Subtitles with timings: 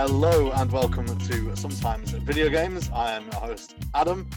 [0.00, 2.88] Hello and welcome to Sometimes Video Games.
[2.94, 4.30] I am your host, Adam,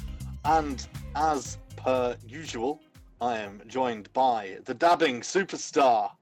[0.44, 2.82] and as per usual,
[3.22, 6.14] I am joined by the dabbing superstar,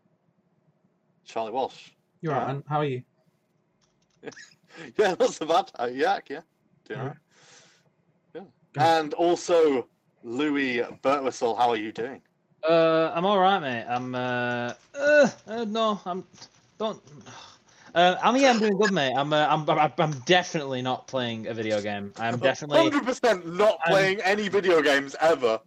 [1.23, 1.91] Charlie Walsh.
[2.19, 2.63] You're right, man.
[2.67, 3.01] How are you?
[4.97, 5.71] Yeah, not so bad.
[5.79, 6.41] Uh, yeah, yeah.
[6.83, 6.99] Doing Yeah.
[6.99, 7.17] alright.
[8.35, 8.97] Yeah.
[8.99, 9.87] And also
[10.21, 12.21] Louis Birtwistle, how are you doing?
[12.67, 13.86] Uh, I'm all right, mate.
[13.87, 16.25] I'm uh, uh, uh no, I'm
[16.78, 17.01] don't.
[17.96, 19.14] Uh, I'm yeah, I'm doing good, mate.
[19.16, 22.14] I'm uh, I'm I'm I'm definitely not playing a video game.
[22.18, 25.60] I'm definitely 100% not I'm- playing any video games ever.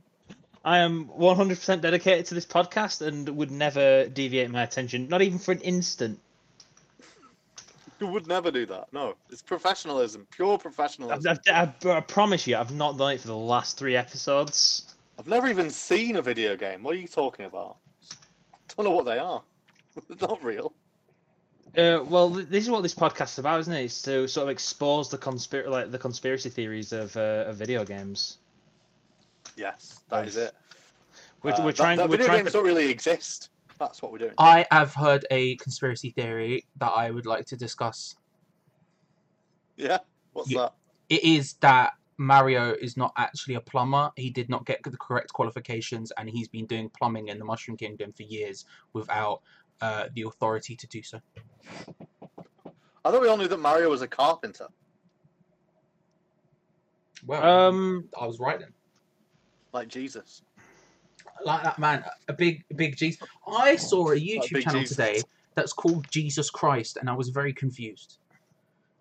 [0.64, 5.40] I am 100% dedicated to this podcast and would never deviate my attention, not even
[5.40, 6.20] for an instant.
[7.98, 8.92] You would never do that.
[8.92, 11.38] No, it's professionalism, pure professionalism.
[11.48, 14.94] I, I, I promise you, I've not done it for the last three episodes.
[15.18, 16.82] I've never even seen a video game.
[16.82, 17.78] What are you talking about?
[18.12, 18.16] I
[18.76, 19.42] Don't know what they are.
[20.08, 20.72] They're not real.
[21.76, 23.84] Uh, well, this is what this podcast is about, isn't it?
[23.84, 27.82] It's to sort of expose the conspir like the conspiracy theories of uh, of video
[27.84, 28.38] games.
[29.56, 30.54] Yes, that is it.
[31.42, 31.96] We're, Uh, we're that- trying.
[31.98, 33.48] that we're video trying games to, don't really exist.
[33.78, 34.34] That's what we're doing.
[34.38, 38.16] I have heard a conspiracy theory that I would like to discuss.
[39.76, 39.98] Yeah.
[40.34, 40.60] What's Yeah.
[40.60, 40.74] that?
[41.08, 44.12] It is that Mario is not actually a plumber.
[44.16, 47.76] He did not get the correct qualifications, and he's been doing plumbing in the Mushroom
[47.76, 49.40] Kingdom for years without
[49.82, 51.20] uh, the authority to do so.
[53.04, 54.68] I thought we all knew that Mario was a carpenter.
[57.26, 58.72] Well, um, I was right then.
[59.72, 60.42] Like Jesus.
[61.44, 63.20] Like that man, a big, big Jesus.
[63.46, 64.96] I saw a YouTube big channel Jesus.
[64.96, 65.22] today
[65.54, 68.18] that's called Jesus Christ, and I was very confused.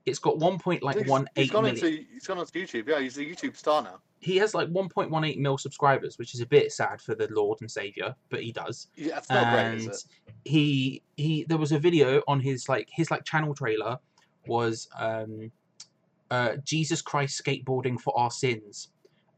[0.06, 1.86] It's got one point like He's- one he's eight gone million.
[1.86, 2.88] into he's gone onto YouTube.
[2.88, 4.00] Yeah, he's a YouTube star now.
[4.22, 7.70] He has like 1.18 mil subscribers, which is a bit sad for the Lord and
[7.70, 8.88] Savior, but he does.
[8.96, 10.32] Yeah, it's not great, and is it?
[10.46, 13.98] he he there was a video on his like his like channel trailer
[14.48, 15.52] was um
[16.30, 18.90] uh Jesus Christ skateboarding for our sins,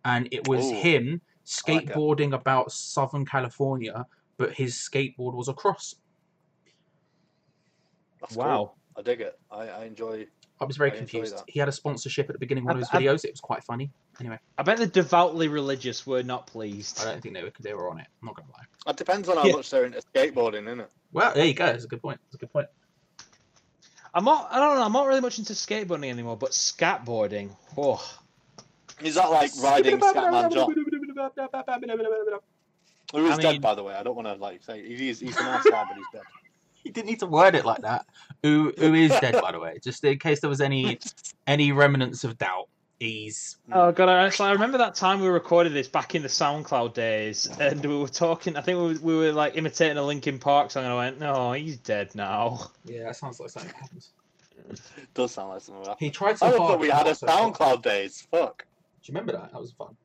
[0.04, 1.22] and it was Ooh, him
[1.66, 4.06] I like skateboarding about Southern California,
[4.38, 5.96] but his skateboard was a cross.
[8.20, 8.58] That's wow.
[8.58, 8.78] cool.
[8.98, 9.40] I dig it.
[9.50, 10.28] I, I enjoy.
[10.60, 11.42] I was very I confused.
[11.48, 13.24] He had a sponsorship at the beginning of one of his I- I- videos.
[13.24, 13.92] It was quite funny.
[14.20, 17.02] Anyway, I bet the devoutly religious were not pleased.
[17.02, 18.08] I don't think they were they were on it.
[18.22, 18.92] I'm not gonna lie.
[18.92, 19.54] It depends on how Yeah.
[19.54, 20.92] much they're into skateboarding, isn't it?
[21.12, 21.66] Well, there you go.
[21.66, 22.20] That's a good point.
[22.28, 22.68] That's a good point.
[24.14, 24.50] I'm not.
[24.52, 24.84] I don't know.
[24.84, 27.56] I'm not really much into skateboarding anymore, but skateboarding.
[27.78, 28.04] Oh,
[29.02, 30.76] Is that like riding Scatman John,
[33.14, 33.96] who is I dead by the way?
[33.96, 36.22] I don't want to like say he's he's a nice guy, but he's dead.
[36.86, 38.06] You didn't need to word it like that.
[38.44, 39.80] Who who is dead, by the way?
[39.82, 41.00] Just in case there was any
[41.48, 42.68] any remnants of doubt.
[43.04, 44.08] He's oh god!
[44.08, 47.84] I, so I remember that time we recorded this back in the SoundCloud days, and
[47.86, 48.56] we were talking.
[48.56, 51.20] I think we were, we were like imitating a Linkin Park song, and I went,
[51.20, 54.12] "No, he's dead now." yeah, that sounds like something that happens.
[55.14, 55.84] Does sound like something.
[55.84, 56.58] Like He tried I so hard.
[56.58, 57.28] thought we had a not so.
[57.28, 58.26] SoundCloud days.
[58.32, 58.66] Fuck.
[59.04, 59.52] Do you remember that?
[59.52, 59.98] That was fun.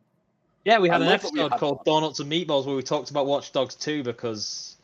[0.65, 2.75] Yeah, we had I an love that we episode had called Donuts and Meatballs where
[2.75, 4.77] we talked about Watch Dogs 2 because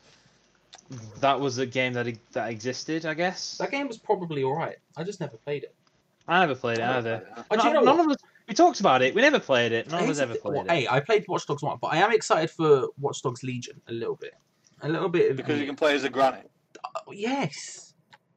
[1.19, 3.05] that was a game that that existed.
[3.05, 4.77] I guess That game was probably all right.
[4.95, 5.75] I just never played it.
[6.27, 7.27] I never played it either.
[7.51, 8.05] Oh, do you No- know none what?
[8.05, 8.17] of us.
[8.47, 9.15] We talked about it.
[9.15, 9.89] We never played it.
[9.89, 10.71] None of us ever played well, it.
[10.71, 13.91] Hey, I played Watch Dogs one, but I am excited for Watch Dogs Legion a
[13.91, 14.35] little bit.
[14.81, 16.43] A little bit of Because you can play as a granny.
[17.07, 17.93] Oh, yes,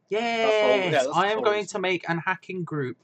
[0.08, 1.04] yeah, yes.
[1.04, 2.96] that's I am going to make an hacking group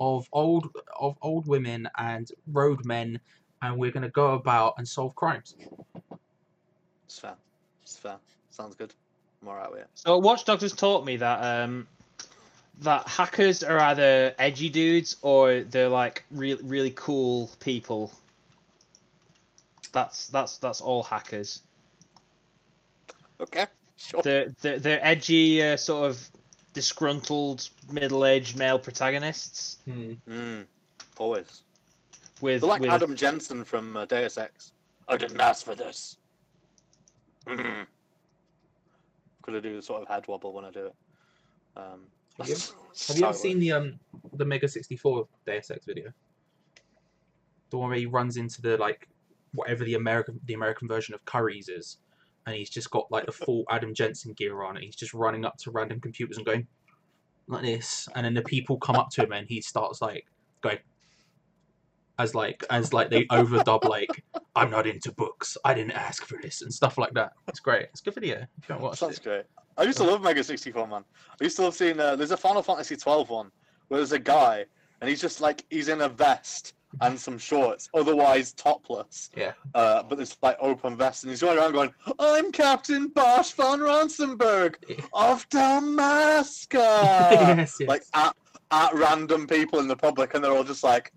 [0.00, 0.68] of old
[0.98, 3.20] of old women and road men,
[3.62, 5.56] and we're going to go about and solve crimes.
[7.06, 7.36] It's fair.
[7.82, 8.18] It's fair.
[8.50, 8.94] Sounds good.
[9.40, 9.88] I'm alright with it.
[9.94, 11.86] So Watch Dogs has taught me that um,
[12.80, 18.12] that hackers are either edgy dudes or they're like really really cool people.
[19.92, 21.62] That's that's that's all hackers.
[23.40, 23.66] Okay.
[23.96, 24.22] Sure.
[24.22, 26.30] They're they're, they're edgy, uh, sort of
[26.72, 30.12] disgruntled middle-aged male protagonists Hmm.
[30.28, 30.66] Mm,
[31.18, 31.62] always.
[32.40, 34.72] with, They're like with Adam Jensen from uh, Deus Ex.
[35.08, 36.16] I didn't ask for this.
[37.46, 37.86] Mm.
[39.42, 40.94] Gonna do the sort of head wobble when I do it.
[41.76, 42.06] Um,
[42.40, 42.56] Have you
[43.08, 44.00] Have you ever seen the um
[44.32, 46.12] the Mega sixty four Deus Ex video?
[47.70, 49.08] The one where he runs into the like
[49.52, 51.98] whatever the American the American version of Currys is,
[52.46, 55.44] and he's just got like the full Adam Jensen gear on, and he's just running
[55.44, 56.66] up to random computers and going
[57.46, 60.26] like this, and then the people come up to him and he starts like
[60.60, 60.78] going
[62.18, 66.38] as like as like they overdub like I'm not into books, I didn't ask for
[66.42, 67.32] this and stuff like that.
[67.48, 67.86] It's great.
[67.90, 68.36] It's a good video.
[68.36, 69.24] If you haven't watched Sounds it.
[69.24, 69.44] great.
[69.80, 71.04] I used to love Mega 64, man.
[71.40, 71.98] I used to love seeing.
[71.98, 73.50] Uh, there's a Final Fantasy 12 one
[73.88, 74.64] where there's a guy
[75.00, 79.30] and he's just like he's in a vest and some shorts, otherwise topless.
[79.36, 79.52] Yeah.
[79.74, 83.78] Uh, but it's like open vest, and he's going around going, "I'm Captain Basch fon
[83.80, 84.74] Ronsenburg
[85.12, 87.88] of Damascus." yes, yes.
[87.88, 88.32] Like, a-
[88.72, 91.12] at random people in the public, and they're all just like,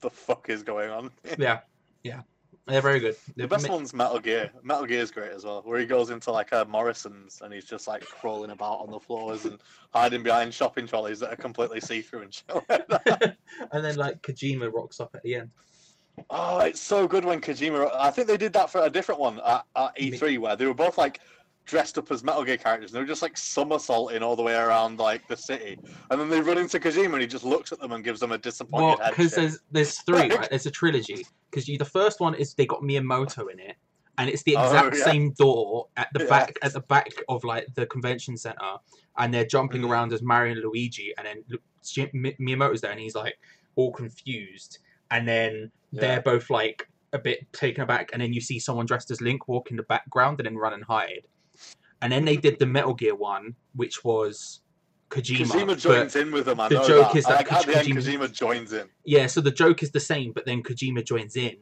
[0.00, 1.60] "The fuck is going on?" Yeah,
[2.02, 2.22] yeah,
[2.66, 3.16] they're very good.
[3.36, 4.50] The best ma- one's Metal Gear.
[4.62, 7.64] Metal Gear is great as well, where he goes into like a Morrisons and he's
[7.64, 9.58] just like crawling about on the floors and
[9.92, 12.46] hiding behind shopping trolleys that are completely see-through and shit.
[12.88, 13.06] Like
[13.72, 15.50] and then like Kojima rocks up at the end.
[16.30, 17.90] oh, it's so good when Kojima.
[17.94, 20.74] I think they did that for a different one at, at E3 where they were
[20.74, 21.20] both like
[21.64, 22.90] dressed up as Metal Gear characters.
[22.90, 25.78] And they're just like somersaulting all the way around like the city,
[26.10, 28.32] and then they run into Kojima and he just looks at them and gives them
[28.32, 29.10] a disappointed Well, head.
[29.10, 30.48] because there's there's three, right?
[30.50, 31.26] There's a trilogy.
[31.50, 33.76] Because you, the first one is they got Miyamoto in it,
[34.18, 35.04] and it's the Oh, exact yeah.
[35.04, 36.28] same door at the Yeah.
[36.28, 38.76] back at the back of like the convention center,
[39.18, 39.90] and they're jumping Mhm.
[39.90, 41.44] around as Mario and Luigi, and then
[42.40, 43.38] Miyamoto's there, and he's like
[43.76, 44.78] all confused,
[45.10, 49.10] and then they're both like a bit taken aback, and then you see someone dressed
[49.10, 51.26] as Link walk in the background and then run and hide,
[52.02, 54.60] and then they did the Metal Gear one, which was
[55.10, 55.46] Kojima.
[55.46, 56.60] Kojima but- joins in with them.
[56.60, 57.18] I the know joke that.
[57.18, 58.88] is that like, at the end, Kojima- Kojima joins in.
[59.04, 61.56] Yeah, so the joke is the same, but then Kojima joins in.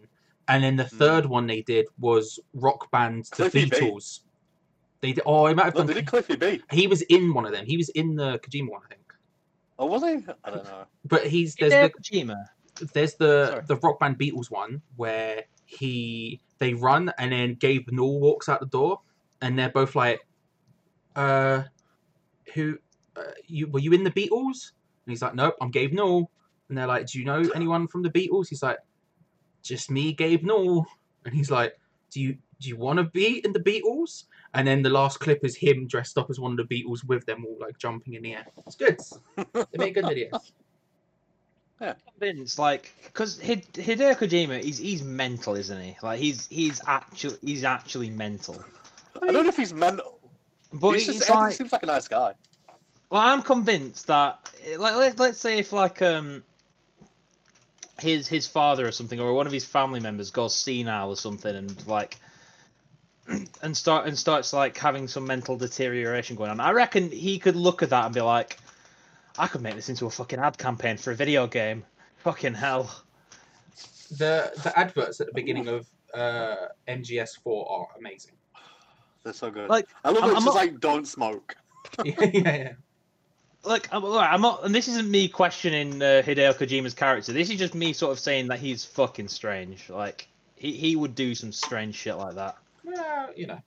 [0.48, 0.96] And then the Hmm.
[0.98, 3.70] third one they did was Rock Band The Cliffy B.
[3.70, 4.20] Beatles.
[5.00, 5.86] They did, oh, I might have No, done.
[5.88, 6.62] they did Cliffy B.
[6.72, 7.64] He was in one of them.
[7.66, 9.12] He was in the Kojima one, I think.
[9.78, 10.24] Oh, was he?
[10.44, 10.84] I don't know.
[11.06, 12.44] But he's there's Hideo the Kojima.
[12.92, 13.62] there's the Sorry.
[13.66, 18.60] the Rock Band Beatles one where he they run and then Gabe Newell walks out
[18.60, 19.00] the door
[19.40, 20.20] and they're both like,
[21.16, 21.62] uh,
[22.54, 22.78] who,
[23.16, 24.72] uh, you were you in the Beatles?
[25.06, 26.30] And he's like, nope, I'm Gabe Newell.
[26.68, 28.48] And they're like, do you know anyone from the Beatles?
[28.48, 28.78] He's like,
[29.62, 30.86] just me, Gabe Newell.
[31.24, 31.78] And he's like,
[32.10, 34.24] do you do you want to be in the Beatles?
[34.54, 37.24] And then the last clip is him dressed up as one of the Beatles with
[37.24, 38.46] them all like jumping in the air.
[38.66, 39.00] It's good.
[39.36, 40.52] They make good videos.
[42.12, 45.96] convinced, like, because Hid- Hideo Kojima, he's he's mental, isn't he?
[46.02, 48.62] Like, he's he's actually he's actually mental.
[49.22, 50.19] I don't know if he's mental.
[50.72, 52.34] But he's just, like, he seems like a nice guy.
[53.10, 56.44] well, I'm convinced that, like, let, let's say if like um
[57.98, 61.54] his his father or something, or one of his family members goes senile or something,
[61.54, 62.16] and like.
[63.62, 66.58] And start and starts like having some mental deterioration going on.
[66.58, 68.56] I reckon he could look at that and be like,
[69.38, 71.84] "I could make this into a fucking ad campaign for a video game."
[72.24, 72.90] Fucking hell.
[74.10, 76.56] the the adverts at the beginning of uh,
[76.88, 78.32] MGS4 are amazing.
[79.22, 79.68] They're so good.
[79.68, 80.32] Like, I love I'm- it.
[80.32, 81.56] It's I'm just not- like don't smoke.
[82.04, 82.72] yeah, yeah, yeah.
[83.64, 87.32] like I'm, I'm not, and this isn't me questioning uh, Hideo Kojima's character.
[87.32, 89.88] This is just me sort of saying that he's fucking strange.
[89.90, 92.56] Like he, he would do some strange shit like that.
[92.84, 93.60] Well, you know.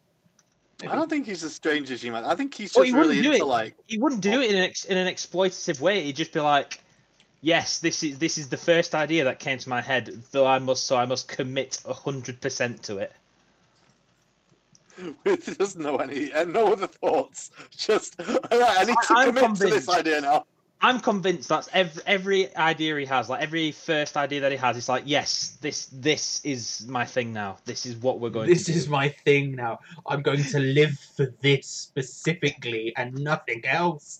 [0.88, 2.26] I don't think he's as strange as you might.
[2.26, 3.48] I think he's just Well, he really wouldn't do into it.
[3.48, 3.76] like.
[3.88, 6.04] He wouldn't do it in an ex, in an exploitative way.
[6.04, 6.82] He'd just be like,
[7.42, 10.24] "Yes, this is this is the first idea that came to my head.
[10.32, 13.14] Though I must so I must commit hundred percent to it."
[15.26, 17.52] With just no any and no other thoughts.
[17.76, 19.90] Just alright, I need to I- I'm commit to this convinced.
[19.90, 20.46] idea now.
[20.86, 24.76] I'm convinced that's every every idea he has, like every first idea that he has,
[24.76, 27.56] it's like, yes, this this is my thing now.
[27.64, 28.50] This is what we're going.
[28.50, 28.78] This to do.
[28.78, 29.80] is my thing now.
[30.08, 34.20] I'm going to live for this specifically and nothing else.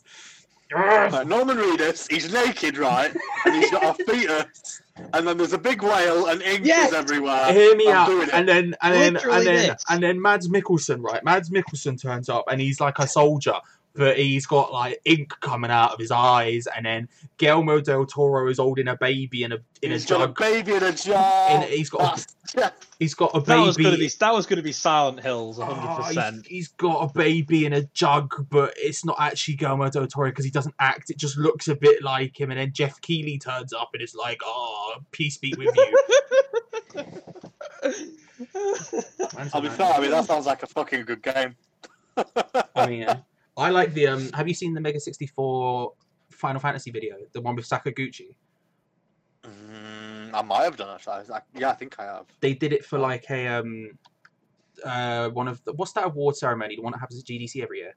[0.74, 3.14] Like, Norman Reedus, he's naked, right?
[3.46, 4.82] And he's got a fetus,
[5.14, 6.90] and then there's a big whale, and ink Yes!
[6.90, 7.52] is everywhere.
[7.54, 8.08] Hear me I'm out.
[8.08, 8.30] doing.
[8.34, 9.84] And then and then Literally and then this.
[9.90, 11.24] and then Mads Mikkelsen, right?
[11.24, 13.56] Mads Mikkelsen turns up and he's like a soldier,
[13.96, 17.08] but he's got like ink coming out of his eyes, and then
[17.38, 20.38] Guillermo del Toro is holding a baby in a in He's a got a jug.
[20.40, 21.52] baby in a jar.
[21.64, 22.26] In, he's got
[22.58, 24.06] a, he's got a That was gonna baby.
[24.08, 26.48] be that was gonna be Silent Hills, one hundred oh, percent.
[26.48, 30.46] he's got a baby in a jug, but it's not actually Guillermo del Toro because
[30.46, 31.10] he doesn't act.
[31.10, 32.50] It just looks a bit like him.
[32.52, 35.98] And then Geoff Keighley turns up and it's like, "Oh, peace be with you."
[39.36, 39.78] Man's a I'll be man.
[39.78, 39.94] fair.
[39.94, 41.56] I mean, that sounds like a fucking good game.
[42.76, 43.18] I mean, yeah.
[43.58, 44.32] I like the um.
[44.34, 45.94] Have you seen the Mega sixty four
[46.32, 47.18] Final Fantasy video?
[47.34, 48.36] The one with Sakaguchi.
[49.44, 51.34] Mm, I might have done actually.
[51.34, 52.26] I, yeah, I think I have.
[52.40, 53.92] They did it for like a um.
[54.84, 56.76] Uh, one of the, what's that award ceremony?
[56.76, 57.94] The one that happens at GDC every year.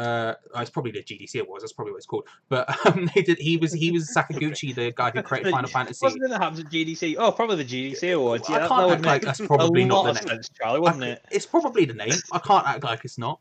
[0.00, 1.62] Uh, oh, it's probably the GDC awards.
[1.62, 2.26] That's probably what it's called.
[2.48, 3.38] But um, they did.
[3.38, 6.04] He was he was Sakaguchi, the guy who created Final Fantasy.
[6.04, 7.16] Wasn't it that happens at GDC?
[7.18, 8.48] Oh, probably the GDC awards.
[8.48, 10.28] Yeah, that, can't that would act like make that's probably not the name.
[10.28, 11.24] sense, Charlie, wasn't I- it?
[11.30, 12.14] It's probably the name.
[12.32, 13.40] I can't act like it's not.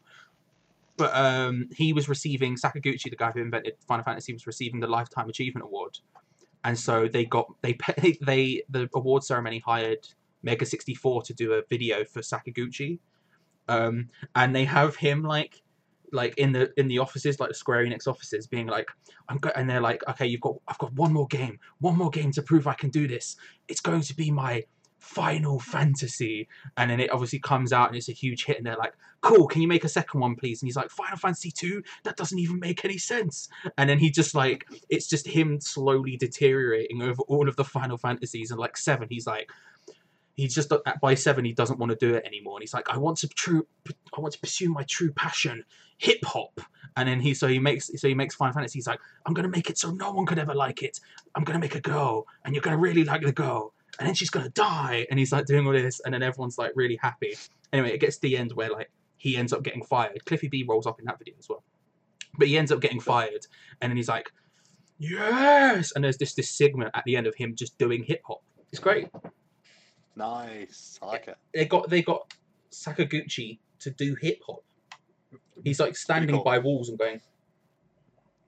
[1.00, 4.88] But um, he was receiving Sakaguchi, the guy who invented Final Fantasy, was receiving the
[4.88, 5.98] Lifetime Achievement Award,
[6.66, 7.78] and so they got they
[8.22, 10.06] they the award ceremony hired
[10.44, 13.00] Mega sixty four to do a video for Sakaguchi,
[13.70, 15.62] um, and they have him like
[16.12, 18.90] like in the in the offices like the Square Enix offices being like
[19.30, 22.10] I'm go-, and they're like okay you've got I've got one more game one more
[22.10, 23.38] game to prove I can do this.
[23.70, 24.66] It's going to be my
[25.00, 28.76] Final Fantasy, and then it obviously comes out and it's a huge hit, and they're
[28.76, 31.82] like, "Cool, can you make a second one, please?" And he's like, "Final Fantasy two?
[32.04, 36.18] That doesn't even make any sense." And then he just like, it's just him slowly
[36.18, 39.50] deteriorating over all of the Final Fantasies, and like seven, he's like.
[40.36, 41.44] He's just at by seven.
[41.44, 43.68] He doesn't want to do it anymore, and he's like, "I want to true,
[44.16, 45.66] I want to pursue my true passion,
[45.98, 46.62] hip hop."
[46.96, 48.80] And then he so he makes so he makes Final Fantasy.
[48.80, 51.02] He's like, "I'm gonna make it so no one could ever like it.
[51.36, 54.30] I'm gonna make a girl, and you're gonna really like the girl, and then she's
[54.30, 57.36] gonna die." And he's like doing all this, and then everyone's like really happy.
[57.72, 60.26] Anyway, it gets to the end where like he ends up getting fired.
[60.26, 61.64] Cliffy B rolls up in that video as well,
[62.38, 63.46] but he ends up getting fired,
[63.82, 64.32] and then he's like,
[64.98, 68.42] "Yes!" And there's this this segment at the end of him just doing hip hop.
[68.72, 69.10] It's great.
[70.16, 71.00] Nice.
[71.02, 71.38] I like it.
[71.54, 72.34] They got they got
[72.72, 74.64] Sakaguchi to do hip hop.
[75.64, 76.44] He's like standing cool.
[76.44, 77.22] by walls and going,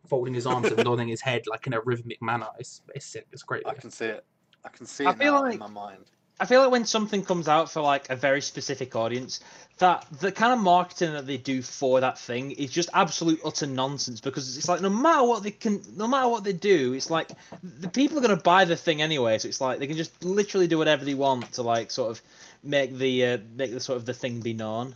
[0.08, 2.48] folding his arms and nodding his head like in a rhythmic manner.
[2.60, 3.28] It's it's sick.
[3.32, 3.64] It's great.
[3.66, 4.26] I can see it.
[4.64, 6.06] I can see I it feel now like- in my mind.
[6.40, 9.42] I feel like when something comes out for like a very specific audience,
[9.78, 13.68] that the kind of marketing that they do for that thing is just absolute utter
[13.68, 17.12] nonsense because it's like no matter what they can, no matter what they do, it's
[17.12, 17.30] like
[17.62, 19.38] the people are gonna buy the thing anyway.
[19.38, 22.24] So it's like they can just literally do whatever they want to like sort of
[22.64, 24.96] make the uh, make the sort of the thing be known.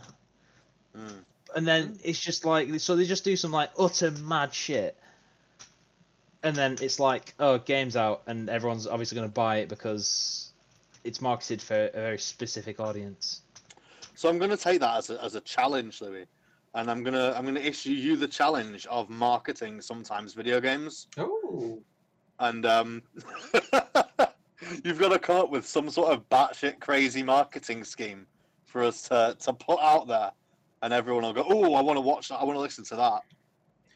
[0.98, 1.18] Mm.
[1.54, 4.96] And then it's just like so they just do some like utter mad shit.
[6.46, 10.52] And then it's like, oh, game's out, and everyone's obviously going to buy it because
[11.02, 13.42] it's marketed for a very specific audience.
[14.14, 16.24] So I'm going to take that as a, as a challenge, Louis,
[16.74, 21.82] and I'm gonna I'm gonna issue you the challenge of marketing sometimes video games, Oh.
[22.38, 23.02] and um,
[24.84, 28.24] you've got to come up with some sort of batshit crazy marketing scheme
[28.66, 30.30] for us to, to put out there,
[30.82, 32.96] and everyone will go, oh, I want to watch that, I want to listen to
[32.96, 33.22] that.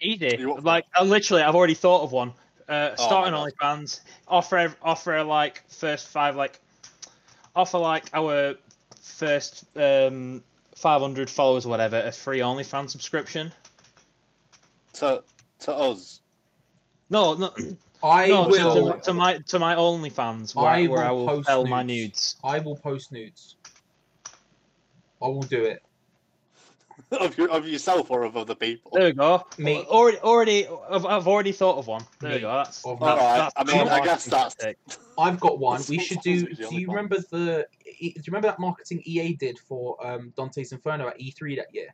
[0.01, 0.37] Easy.
[0.39, 2.33] You Like, uh, literally, I've already thought of one.
[2.69, 6.61] Uh, Oh starting my OnlyFans, offer offer like first five like
[7.57, 8.55] offer like our
[9.03, 10.43] first um
[10.77, 13.53] 500 followers or whatever a free OnlyFans subscription.
[14.95, 15.23] To
[15.61, 16.21] to us,
[17.11, 17.53] No, no,
[18.03, 18.93] I no to- will.
[18.95, 21.83] to, to my to my OnlyFans where, I where I will will post sell my
[21.83, 21.99] nudes.
[21.99, 22.37] nudes.
[22.45, 23.57] I will post nudes.
[25.21, 25.83] I will do it.
[27.21, 28.93] of, your, of yourself or of other people.
[28.95, 29.45] There we go.
[29.59, 29.83] Me.
[29.85, 32.05] Already, already, I've, I've already thought of one.
[32.21, 32.37] There Me.
[32.37, 32.53] we go.
[32.53, 33.27] That's, Of that's, me.
[33.27, 34.79] Alright, I mean, I guess that's- tactic.
[35.19, 35.83] I've got one.
[35.89, 36.47] We should do.
[36.47, 36.97] Do only you one.
[36.97, 37.67] remember the?
[37.85, 41.89] Do you remember that marketing EA did for um, Dante's Inferno at E3 that year,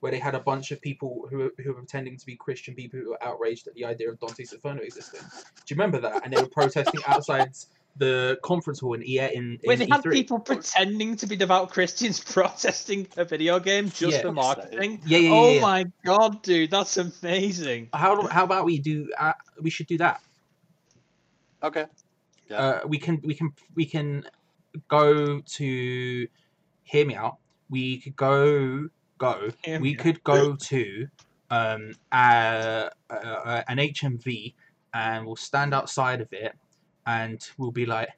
[0.00, 2.74] where they had a bunch of people who were, who were pretending to be Christian
[2.74, 5.20] people who were outraged at the idea of Dante's Inferno existing.
[5.20, 6.24] Do you remember that?
[6.24, 7.50] And they were protesting outside
[7.96, 10.12] the conference hall in EA in, in Wait, they had E3.
[10.12, 14.22] people pretending to be devout Christians protesting a video game just Yeah.
[14.22, 15.00] for marketing.
[15.04, 15.34] Yeah, yeah, yeah.
[15.34, 15.60] oh yeah.
[15.60, 17.90] my god, dude, that's amazing.
[17.92, 19.10] How how about we do?
[19.18, 20.20] Uh, we should do that.
[21.62, 21.86] Okay.
[22.50, 22.56] Yeah.
[22.58, 24.24] uh, we can we can we can
[24.88, 26.26] go to
[26.84, 27.36] hear me out
[27.70, 31.06] we could go go Hear we me could go to
[31.50, 34.54] um uh, uh, uh, an hmv
[34.94, 36.54] and we'll stand outside of it
[37.06, 38.08] and we'll be like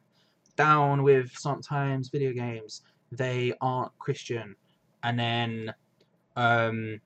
[0.56, 4.54] down with sometimes video games they aren't christian
[5.02, 5.72] and then
[6.36, 7.00] um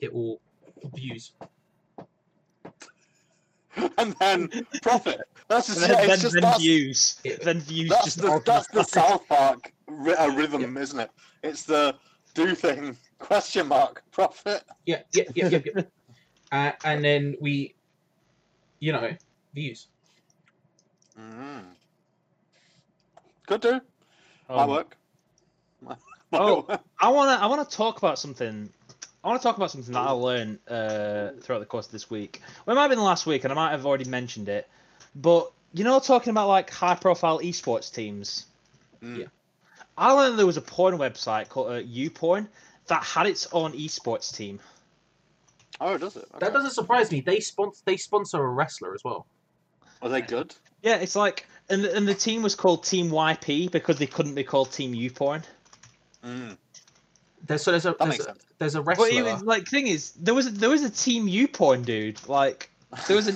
[0.00, 0.40] it will
[0.94, 1.32] views
[3.98, 4.48] and then
[4.82, 5.20] profit.
[5.48, 7.20] That's just, And then, yeah, then, just then that's, views.
[7.24, 8.82] It- then views that's just the that's the.
[8.82, 11.10] South Park ri- uh, rhythm, isn't it?
[11.42, 11.94] It's the
[12.34, 14.64] do thing question mark profit.
[14.86, 15.58] Yeah, yeah, yeah, yeah.
[15.76, 15.82] yeah.
[16.52, 17.74] uh, and then we,
[18.80, 19.10] you know,
[19.54, 19.88] views.
[21.20, 21.64] Mm.
[23.46, 23.80] Could do.
[24.48, 24.96] Might Um, work.
[25.82, 25.98] Might
[26.32, 26.64] Oh.
[26.68, 26.80] work.
[26.98, 28.72] I wanna I wanna talk about something.
[29.22, 32.08] I want to talk about something that I learned uh, throughout the course of this
[32.08, 32.40] week.
[32.64, 34.66] Well, it might have been the last week, and I might have already mentioned it.
[35.14, 38.46] But you know, talking about like high-profile esports teams,
[39.02, 39.18] Mm.
[39.18, 39.26] Yeah.
[39.98, 42.48] I learned there was a porn website called uh, YouPorn
[42.86, 44.58] that had its own esports team.
[45.80, 46.26] Oh, does it?
[46.38, 47.20] That doesn't surprise me.
[47.20, 49.26] They sponsor they sponsor a wrestler as well.
[50.02, 50.54] Are they good?
[50.82, 54.44] Yeah, it's like, and and the team was called Team YP because they couldn't be
[54.44, 55.42] called Team YouPorn.
[56.24, 56.56] Mm.
[57.46, 58.38] There's so there's a there's a, sense.
[58.58, 59.08] there's a But wrestler.
[59.08, 62.20] even like thing is, there was a, there was a Team YouPorn dude.
[62.28, 62.70] Like
[63.06, 63.32] there was a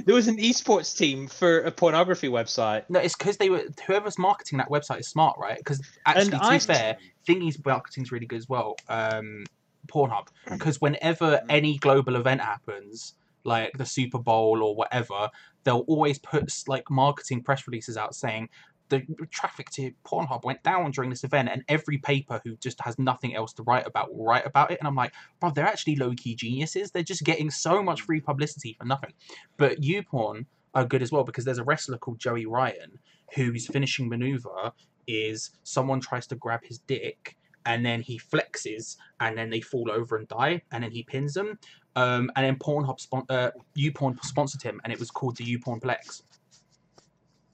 [0.04, 2.84] there was an esports team for a pornography website.
[2.88, 5.58] no, it's because they were whoever's marketing that website is smart, right?
[5.58, 6.96] Because actually, to I- be fair,
[7.26, 8.76] Thingy's marketing's really good as well.
[8.88, 9.44] Um,
[9.86, 11.46] Pornhub, because whenever Mm.
[11.48, 13.14] any global event happens,
[13.48, 15.30] like the Super Bowl or whatever,
[15.64, 18.48] they'll always put like marketing press releases out saying
[18.88, 22.98] the traffic to Pornhub went down during this event, and every paper who just has
[22.98, 24.78] nothing else to write about will write about it.
[24.78, 26.90] And I'm like, bro, they're actually low key geniuses.
[26.90, 29.12] They're just getting so much free publicity for nothing.
[29.56, 32.98] But YouPorn are good as well because there's a wrestler called Joey Ryan
[33.34, 34.72] whose finishing maneuver
[35.06, 37.36] is someone tries to grab his dick
[37.68, 41.34] and then he flexes and then they fall over and die and then he pins
[41.34, 41.58] them.
[41.96, 45.80] Um, and then Pornhub spon- uh, YouPorn sponsored him and it was called the YouPorn
[45.80, 46.22] Plex.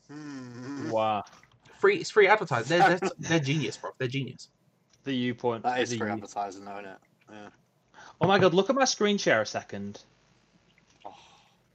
[0.09, 0.90] Hmm.
[0.90, 1.25] Wow.
[1.80, 2.78] Free, it's free advertising.
[2.78, 3.90] They're, they're, they're genius, bro.
[3.99, 4.49] They're genius.
[5.02, 5.62] The YouPorn.
[5.62, 6.99] That is the free U- advertising, though, isn't it?
[7.33, 7.49] Yeah.
[8.21, 10.02] Oh my god, look at my screen share a second.
[11.04, 11.11] Oh,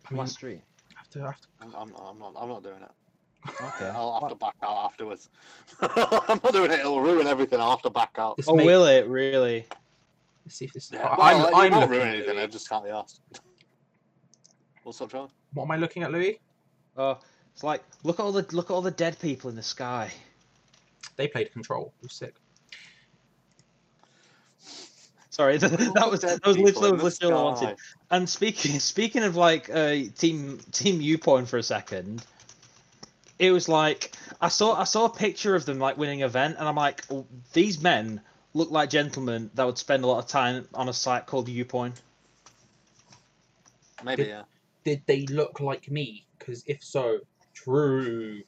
[0.10, 0.62] I My mean, stream.
[0.98, 2.34] after, after, I'm, I'm, I'm not.
[2.40, 2.92] I'm not doing it.
[3.48, 3.90] Okay.
[3.96, 5.30] I'll have to back out afterwards.
[5.82, 6.80] I'm not doing it.
[6.80, 7.60] It'll ruin everything.
[7.60, 8.38] I'll have to back out.
[8.38, 9.66] this Oh, may- will it really?
[10.46, 10.92] let's see if this.
[10.92, 12.38] Yeah, I- well, I'm, I'm won't ruining ruin at anything.
[12.38, 12.52] I Louis.
[12.52, 13.22] just can't be asked.
[14.84, 15.30] What's up, Charlie?
[15.54, 16.40] What am I looking at, Louis?
[16.98, 17.18] Oh,
[17.54, 20.12] it's like look at all the look at all the dead people in the sky.
[21.16, 21.94] They played Control.
[22.02, 22.36] It was sick.
[25.30, 27.78] Sorry, that, that was Dead that was literally, in the literally all I wanted.
[28.12, 32.26] And speaking speaking of like uh, team team YouPorn for a second,
[33.40, 36.58] it was like I saw I saw a picture of them like winning an event,
[36.60, 38.22] and I'm like, oh, these men
[38.54, 41.94] look like gentlemen that would spend a lot of time on a site called YouPorn.
[44.04, 44.44] Maybe, yeah.
[44.84, 46.26] Did they look like me?
[46.38, 47.20] Because if so,
[47.54, 48.42] true,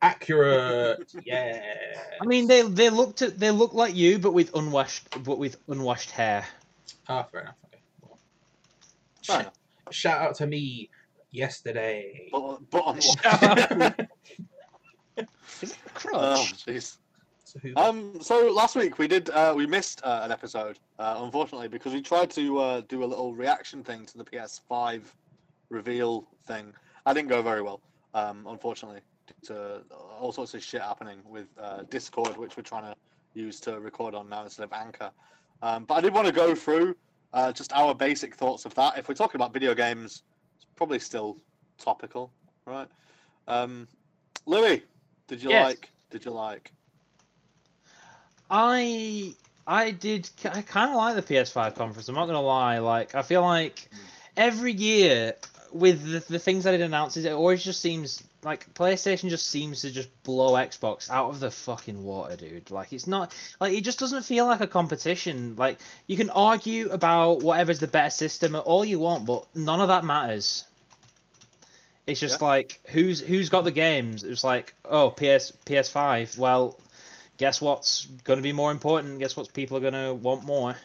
[0.00, 1.62] accurate, yeah.
[2.20, 5.56] I mean, they they looked at they look like you, but with unwashed but with
[5.68, 6.44] unwashed hair.
[7.08, 7.54] Ah, fair enough.
[7.66, 7.82] Okay.
[8.02, 8.18] Well,
[9.24, 9.54] Fair enough.
[9.90, 10.90] shout out to me
[11.30, 12.28] yesterday.
[12.30, 14.00] But, but on Shout
[15.16, 15.26] Is
[15.62, 16.14] it a crutch?
[16.14, 16.98] Oh, jeez.
[17.44, 21.68] So Um, so last week we did uh, we missed uh, an episode, uh, unfortunately,
[21.68, 25.02] because we tried to uh, do a little reaction thing to the PS5
[25.68, 26.72] reveal thing.
[27.04, 27.80] I didn't go very well,
[28.14, 29.82] um, unfortunately, due to
[30.18, 32.96] all sorts of shit happening with uh, Discord, which we're trying to
[33.34, 35.10] use to record on now instead of Anchor.
[35.62, 36.96] Um, but I did want to go through
[37.32, 38.98] uh, just our basic thoughts of that.
[38.98, 40.22] If we're talking about video games,
[40.56, 41.38] it's probably still
[41.78, 42.32] topical,
[42.66, 42.88] right?
[43.48, 43.88] Um,
[44.46, 44.82] Louis,
[45.32, 45.64] did you Yes.
[45.64, 45.90] like?
[46.10, 46.70] Did you like?
[48.50, 49.34] I
[49.66, 52.06] I did I kind of like the PS5 conference.
[52.10, 52.78] I'm not gonna lie.
[52.80, 53.98] Like I feel like hmm.
[54.36, 55.34] every year
[55.72, 59.80] with the, the things that it announces, it always just seems like PlayStation just seems
[59.80, 62.70] to just blow Xbox out of the fucking water, dude.
[62.70, 65.56] Like it's not like it just doesn't feel like a competition.
[65.56, 69.88] Like you can argue about whatever's the better system all you want, but none of
[69.88, 70.64] that matters.
[72.06, 74.24] It's just like who's who's got the games.
[74.24, 76.36] It's like oh PS PS5.
[76.36, 76.78] Well,
[77.36, 79.18] guess what's going to be more important?
[79.18, 80.76] Guess what people are going to want more?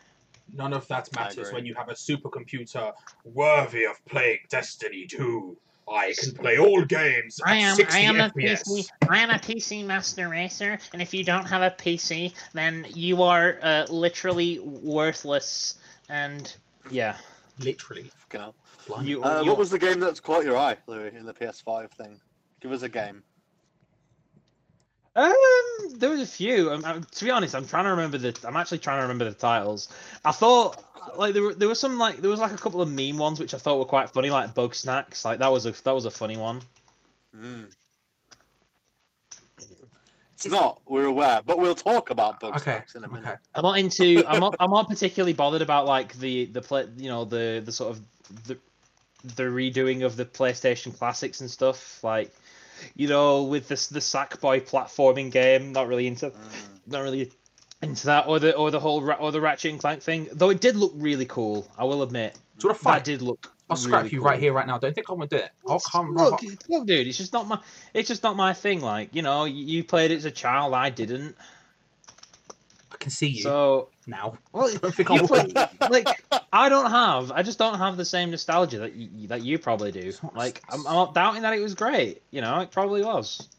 [0.53, 2.93] None of that matters when you have a supercomputer
[3.25, 5.57] worthy of playing Destiny 2.
[5.89, 8.63] I can play all games I am 60 I am a FPS.
[8.67, 12.85] PC I am a PC master racer, and if you don't have a PC, then
[12.93, 15.75] you are uh, literally worthless.
[16.09, 16.53] And
[16.89, 17.15] Yeah.
[17.59, 18.11] Literally.
[18.29, 18.55] Fucking hell.
[19.03, 22.19] You, Uh, what was the game that's caught your eye, Louis, in the PS5 thing?
[22.61, 23.23] Give us a game.
[25.15, 25.33] Um,
[25.95, 26.71] there was a few.
[26.71, 28.37] Um, um, to be honest, I'm trying to remember the.
[28.47, 29.89] I'm actually trying to remember the titles.
[30.23, 30.83] I thought
[31.15, 33.39] like there were there was some like there was like a couple of meme ones
[33.39, 35.25] which I thought were quite funny, like Bugsnax.
[35.25, 36.61] Like that was a that was a funny one.
[37.35, 37.71] Mm.
[40.37, 40.81] It's not.
[40.85, 42.81] We're aware, but we'll talk about bug Okay.
[42.95, 43.25] in a minute.
[43.25, 43.35] Okay.
[43.55, 44.23] I'm not into.
[44.27, 44.55] I'm not.
[44.59, 46.85] I'm not particularly bothered about like the the play.
[46.95, 48.01] You know the the sort of
[48.45, 48.57] the
[49.35, 52.03] the redoing of the PlayStation classics and stuff.
[52.03, 52.31] Like,
[52.95, 55.71] you know, with this the Sackboy platforming game.
[55.71, 56.29] Not really into.
[56.29, 56.35] Mm.
[56.85, 57.31] Not really
[57.81, 60.29] into that, or the or the whole or the Ratchet and Clank thing.
[60.31, 61.67] Though it did look really cool.
[61.79, 62.37] I will admit.
[62.59, 63.51] Do you want to That did look.
[63.69, 64.27] I'll scrap really you cool.
[64.27, 64.77] right here, right now.
[64.77, 65.51] Don't think I'm gonna do it.
[65.67, 66.13] I'll come.
[66.15, 67.07] Look, look, dude.
[67.07, 67.59] It's just not my.
[67.93, 68.81] It's just not my thing.
[68.81, 70.73] Like, you know, you, you played it as a child.
[70.73, 71.35] I didn't.
[72.91, 74.37] I can see you So, now.
[74.53, 75.45] well, Don't think you I'm play,
[75.89, 76.07] like
[76.53, 77.31] I don't have.
[77.31, 80.13] I just don't have the same nostalgia that you, that you probably do.
[80.33, 82.21] Like I'm, I'm not doubting that it was great.
[82.31, 83.49] You know, it probably was,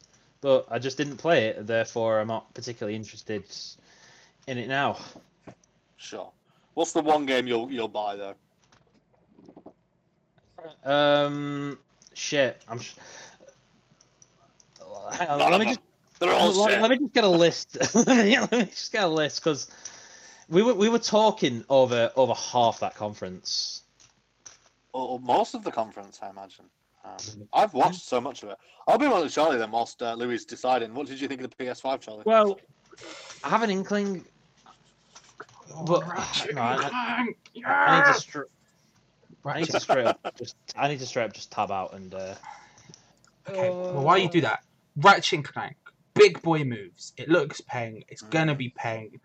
[0.40, 1.66] but I just didn't play it.
[1.66, 3.44] Therefore, I'm not particularly interested
[4.46, 4.96] in it now.
[5.98, 6.30] Sure.
[6.74, 8.34] What's the one game you'll you'll buy though?
[10.84, 11.78] Um,
[12.14, 12.62] shit.
[12.68, 12.80] I'm.
[12.80, 12.94] Sh-
[15.12, 15.80] Hang on, let me just
[16.18, 17.78] They're let, let me just get a list.
[17.94, 19.70] yeah, let me just get a list because
[20.48, 23.82] we were we were talking over over half that conference.
[24.92, 26.66] Or, or most of the conference, I imagine.
[27.04, 28.58] Um, I've watched so much of it.
[28.86, 30.92] I'll be honest with Charlie then, whilst uh, Louis deciding.
[30.94, 32.22] What did you think of the PS5, Charlie?
[32.26, 32.58] Well,
[33.44, 34.24] I have an inkling.
[35.86, 38.42] But Ratchet no, I- and I need to str-
[39.44, 42.14] I need to straight up just I need to straight up just tab out and.
[42.14, 42.34] Uh,
[43.48, 44.60] Okay, well, why you do that?
[44.96, 45.76] Ratchet and Clank,
[46.12, 47.14] big boy moves.
[47.16, 48.02] It looks peng.
[48.08, 49.20] It's gonna be peng.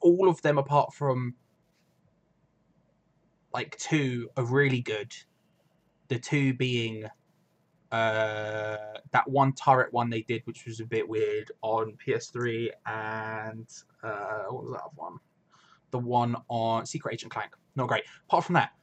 [0.00, 1.34] All of them, apart from
[3.54, 5.12] like two, are really good.
[6.08, 7.04] The two being
[7.92, 8.76] uh,
[9.12, 13.66] that one turret one they did, which was a bit weird on PS3, and
[14.02, 15.18] uh, what was that other one?
[15.92, 17.52] The one on Secret Agent Clank.
[17.76, 18.02] Not great.
[18.26, 18.77] Apart from that, Mm.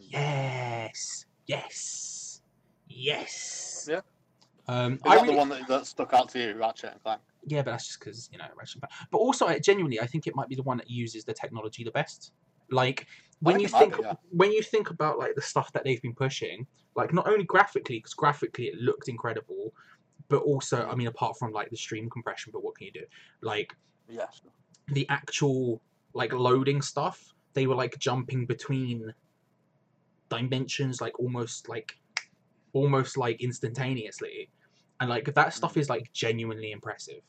[0.00, 2.40] Yes, yes,
[2.88, 3.88] yes.
[3.90, 4.00] Yeah.
[4.66, 7.02] Um, Is I that really, the one that, that stuck out to you, Ratchet and
[7.02, 7.20] Clank?
[7.46, 9.08] yeah, but that's just because you know Ratchet and Clank.
[9.10, 11.84] But also, I- genuinely, I think it might be the one that uses the technology
[11.84, 12.32] the best.
[12.70, 13.06] Like
[13.40, 14.14] when you think be, yeah.
[14.30, 17.98] when you think about like the stuff that they've been pushing, like not only graphically,
[17.98, 19.74] because graphically it looked incredible,
[20.28, 23.04] but also, I mean, apart from like the stream compression, but what can you do?
[23.42, 23.74] Like
[24.08, 24.40] Yes.
[24.88, 25.82] the actual
[26.14, 29.12] like loading stuff, they were like jumping between
[30.28, 31.96] dimensions, like almost like
[32.72, 34.50] almost like instantaneously,
[35.00, 37.22] and like that stuff is like genuinely impressive,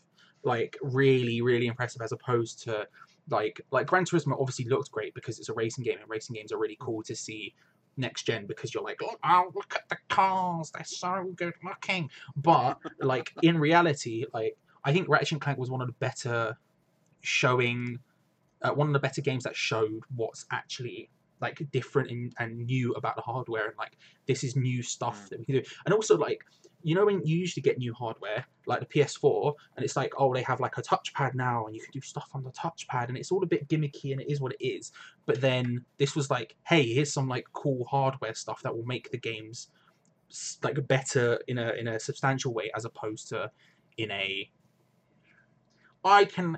[0.43, 2.87] like really really impressive as opposed to
[3.29, 6.51] like like Gran Turismo obviously looked great because it's a racing game and racing games
[6.51, 7.53] are really cool to see
[7.97, 10.71] next gen because you're like oh look at the cars.
[10.71, 12.09] They're so good looking.
[12.35, 16.57] But like in reality like I think Ratchet and Clank was one of the better
[17.21, 17.99] showing
[18.61, 21.09] uh, one of the better games that showed what's actually
[21.41, 25.29] like different and, and new about the hardware and like this is new stuff Mm.
[25.29, 26.41] that we can do and also like
[26.83, 30.33] you know when you usually get new hardware like the ps4 and it's like oh
[30.33, 33.17] they have like a touchpad now and you can do stuff on the touchpad and
[33.17, 34.91] it's all a bit gimmicky and it is what it is
[35.25, 39.11] but then this was like hey here's some like cool hardware stuff that will make
[39.11, 39.69] the games
[40.63, 43.49] like better in a in a substantial way as opposed to
[43.97, 44.49] in a
[46.03, 46.57] I can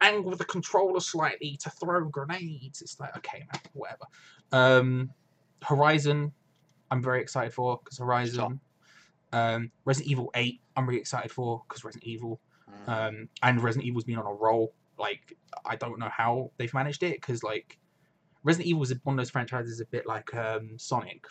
[0.00, 2.82] angle the controller slightly to throw grenades.
[2.82, 4.04] It's like, okay, man, whatever.
[4.52, 5.10] Um,
[5.62, 6.32] Horizon,
[6.90, 8.60] I'm very excited for because Horizon.
[9.32, 12.40] Um, Resident Evil 8, I'm really excited for because Resident Evil.
[12.86, 12.88] Mm.
[12.88, 14.74] Um, and Resident Evil's been on a roll.
[14.98, 17.78] Like, I don't know how they've managed it because, like,
[18.42, 21.26] Resident Evil is one of those franchises a bit like um, Sonic,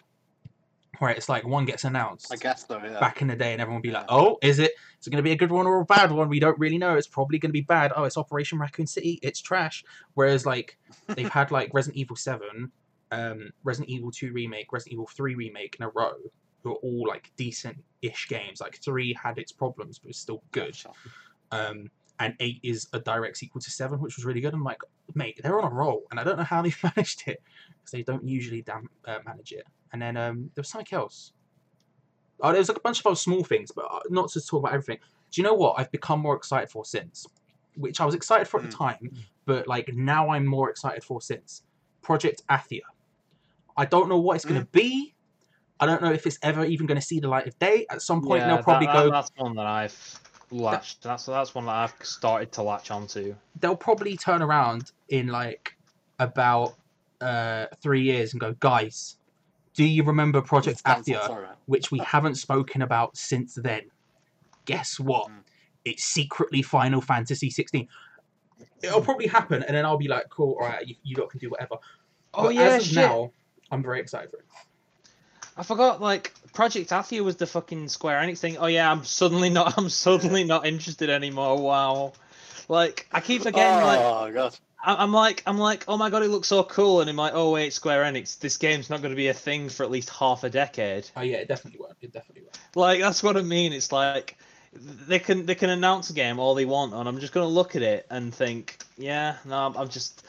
[0.99, 2.99] where it's like one gets announced I guess though, yeah.
[2.99, 4.71] back in the day, and everyone would be like, "Oh, is it?
[4.99, 6.29] Is it going to be a good one or a bad one?
[6.29, 6.95] We don't really know.
[6.95, 7.91] It's probably going to be bad.
[7.95, 9.19] Oh, it's Operation Raccoon City.
[9.21, 9.83] It's trash."
[10.13, 12.71] Whereas like they've had like Resident Evil Seven,
[13.12, 16.13] um, Resident Evil Two remake, Resident Evil Three remake in a row,
[16.63, 18.62] who are all like decent-ish games.
[18.62, 20.77] Like three had its problems, but it's still good.
[21.51, 24.53] Um, and eight is a direct sequel to seven, which was really good.
[24.53, 24.81] I'm like,
[25.15, 27.41] mate, they're on a roll, and I don't know how they managed it
[27.77, 29.65] because they don't usually dam- uh, manage it.
[29.93, 31.34] And then um, there was something else.
[32.41, 34.60] Oh, there was like a bunch of other small things, but uh, not to talk
[34.62, 34.97] about everything.
[35.32, 37.28] Do you know what I've become more excited for since?
[37.75, 38.78] Which I was excited for at the Mm.
[38.78, 39.12] time,
[39.45, 41.63] but like now I'm more excited for since.
[42.02, 42.82] Project Athia.
[43.78, 45.15] I don't know what it's going to be.
[45.80, 47.86] I don't know if it's ever even going to see the light of day.
[47.89, 49.10] At some point, Yeah, they'll probably that- go.
[49.12, 50.19] That's one that I've
[50.52, 51.04] latched.
[51.04, 53.36] That's that's one that I've started to latch onto.
[53.60, 55.75] they'll probably turn around in like
[56.19, 56.75] about
[57.21, 59.17] uh, three years and go, guys,
[59.73, 61.47] do you remember Project Athia, sorry.
[61.65, 63.84] which we haven't spoken about since then?
[64.65, 65.29] Guess what?
[65.29, 65.43] Mm.
[65.86, 67.88] It's secretly Final Fantasy 16.
[68.82, 71.39] It'll probably happen, and then I'll be like, cool, all right, you, you lot can
[71.39, 71.75] do whatever.
[72.34, 72.95] Oh But yeah, as of shit.
[72.95, 73.32] now,
[73.71, 74.45] I'm very excited for it.
[75.58, 76.01] I forgot.
[76.01, 78.58] Like Project Athia was the fucking Square Enix thing.
[78.58, 79.73] Oh yeah, I'm suddenly not.
[79.77, 81.62] I'm suddenly not interested anymore.
[81.62, 82.13] Wow.
[82.69, 83.86] Like I keep forgetting.
[83.86, 84.58] Like oh god.
[84.84, 87.24] I- I'm like I'm like oh my god, it looks so cool, and in my
[87.24, 89.92] like oh wait, Square Enix, this game's not going to be a thing for at
[89.92, 91.10] least half a decade.
[91.15, 91.98] Oh, yeah, it definitely won't.
[92.02, 92.60] It definitely won't.
[92.76, 93.74] Like that's what I mean.
[93.74, 94.38] It's like
[94.74, 97.76] they can they can announce a game all they want, and I'm just gonna look
[97.76, 100.24] at it and think, yeah, no, I'm, I'm just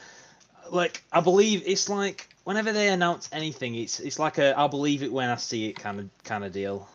[0.70, 5.02] like I believe it's like whenever they announce anything, it's it's like a I'll believe
[5.02, 6.88] it when I see it kind of kind of deal.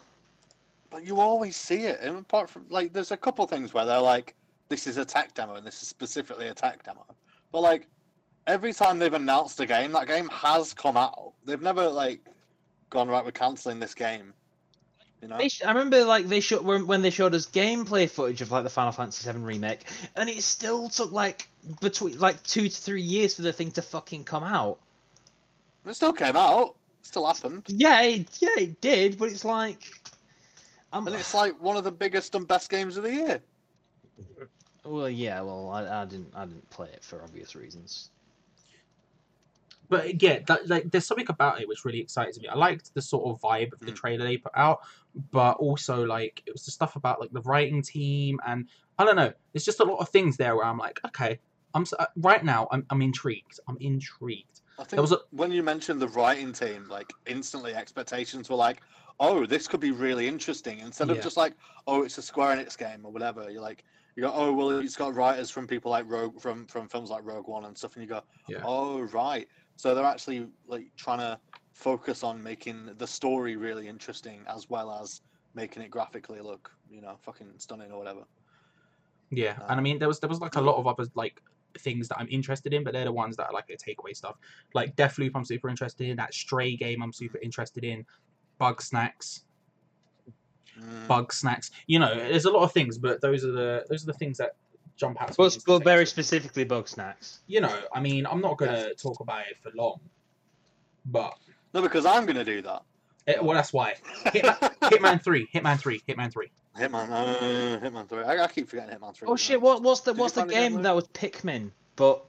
[0.90, 2.00] But you always see it.
[2.02, 4.36] And apart from like, there's a couple things where they're like,
[4.70, 7.06] "This is a tech demo," and this is specifically a tech demo.
[7.56, 7.88] But like,
[8.48, 11.32] every time they've announced a game, that game has come out.
[11.46, 12.20] They've never like
[12.90, 13.24] gone right.
[13.24, 14.34] We're canceling this game.
[15.22, 15.38] You know.
[15.38, 18.92] I remember like they showed when they showed us gameplay footage of like the Final
[18.92, 19.86] Fantasy VII remake,
[20.18, 21.48] and it still took like
[21.80, 24.78] between like two to three years for the thing to fucking come out.
[25.86, 26.76] It still came out.
[27.04, 27.64] Still happened.
[27.68, 29.82] Yeah, it, yeah, it did, but it's like,
[30.92, 33.42] I'm, And it's like one of the biggest and best games of the year.
[34.86, 38.10] Well, yeah, well, I, I didn't I didn't play it for obvious reasons.
[39.88, 42.48] but yeah, that, like there's something about it which really excites me.
[42.48, 43.96] I liked the sort of vibe of the Mm.
[43.96, 44.80] trailer they put out,
[45.32, 48.68] but also like it was the stuff about like the writing team and
[48.98, 49.32] I don't know.
[49.54, 51.40] There's just a lot of things there where I'm like, okay,
[51.76, 52.68] I'm s- uh, right now.
[52.72, 53.60] I'm I'm intrigued.
[53.68, 54.62] I'm intrigued.
[54.80, 58.82] I think was a- when you mentioned the writing team, like instantly expectations were like,
[59.20, 61.24] "Oh, this could be really interesting." Instead of Yeah.
[61.24, 61.54] just like,
[61.86, 63.52] "Oh, it's a Square Enix game" or whatever.
[63.52, 63.84] You're like,
[64.16, 67.24] you go, "Oh, well, it's got writers from people like Rogue from from films like
[67.26, 68.62] Rogue One and stuff," and you go, Yeah.
[68.64, 71.40] "Oh, right." So they're actually like trying to
[71.74, 75.22] focus on making the story really interesting as well as
[75.54, 78.26] making it graphically look, you know, fucking stunning or whatever.
[79.32, 81.42] Yeah, and I Um, mean there was there was like a lot of other like
[81.80, 84.38] things that I'm interested in, but they're the ones that are like the takeaway stuff.
[84.74, 86.16] Like Deathloop, I'm super interested in.
[86.18, 88.06] That Stray game, I'm super interested in.
[88.62, 89.44] Bugsnax,
[90.80, 91.08] Mm.
[91.08, 91.72] Bugsnax.
[91.88, 94.38] You know, there's a lot of things, but those are the those are the things
[94.38, 94.56] that
[94.98, 95.28] jump out.
[95.28, 97.40] to me But, as the but very specifically, Bugsnax.
[97.48, 100.00] You know, I mean, I'm not gonna talk about it for long,
[101.06, 101.38] but
[101.74, 102.82] No, because I'm gonna do that.
[103.28, 103.96] eh, well, that's why.
[104.26, 106.52] Hitman, Hitman Three, Hitman Three, Hitman Three.
[106.78, 108.24] Hitman, uh, Hitman Three.
[108.24, 109.28] I, I keep forgetting Hitman Three.
[109.30, 109.62] Oh shit!
[109.62, 112.26] What what's the Did what's the game game, that was Pikmin, but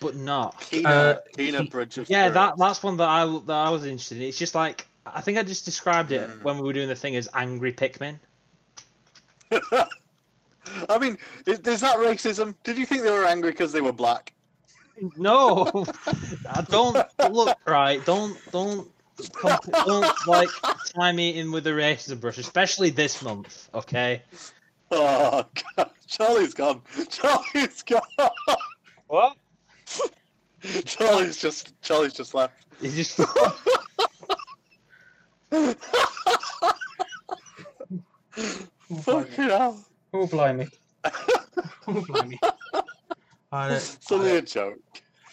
[0.00, 0.60] but not?
[0.60, 4.18] Kena, Uh, Kena Bridge of Yeah, that that's one that I that I was interested
[4.18, 4.24] in.
[4.24, 6.42] It's just like I think I just described it Mm.
[6.42, 8.18] when we were doing the thing as angry Pikmin.
[10.88, 12.54] I mean, is, is that racism?
[12.64, 14.32] Did you think they were angry because they were black?
[15.16, 15.86] No,
[16.50, 16.96] I don't
[17.32, 18.04] look right.
[18.04, 18.88] Don't don't
[19.86, 20.48] don't like
[20.94, 23.68] tie me in with the racism brush, especially this month.
[23.74, 24.22] Okay.
[24.90, 26.82] Oh god, Charlie's gone.
[27.08, 28.02] Charlie's gone.
[29.08, 29.36] What?
[30.84, 32.54] Charlie's just Charlie's just left.
[32.82, 33.20] It's just
[39.02, 39.84] Fucking hell.
[40.12, 40.68] Oh blimey!
[41.04, 42.38] Oh blimey!
[43.52, 44.78] I, It's only a joke.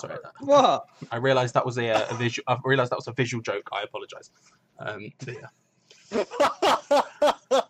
[0.00, 0.86] sorry, what?
[1.10, 2.44] I realised that was a, uh, a visual.
[2.48, 3.68] I realised that was a visual joke.
[3.72, 4.30] I apologise.
[4.78, 5.48] Um, but yeah.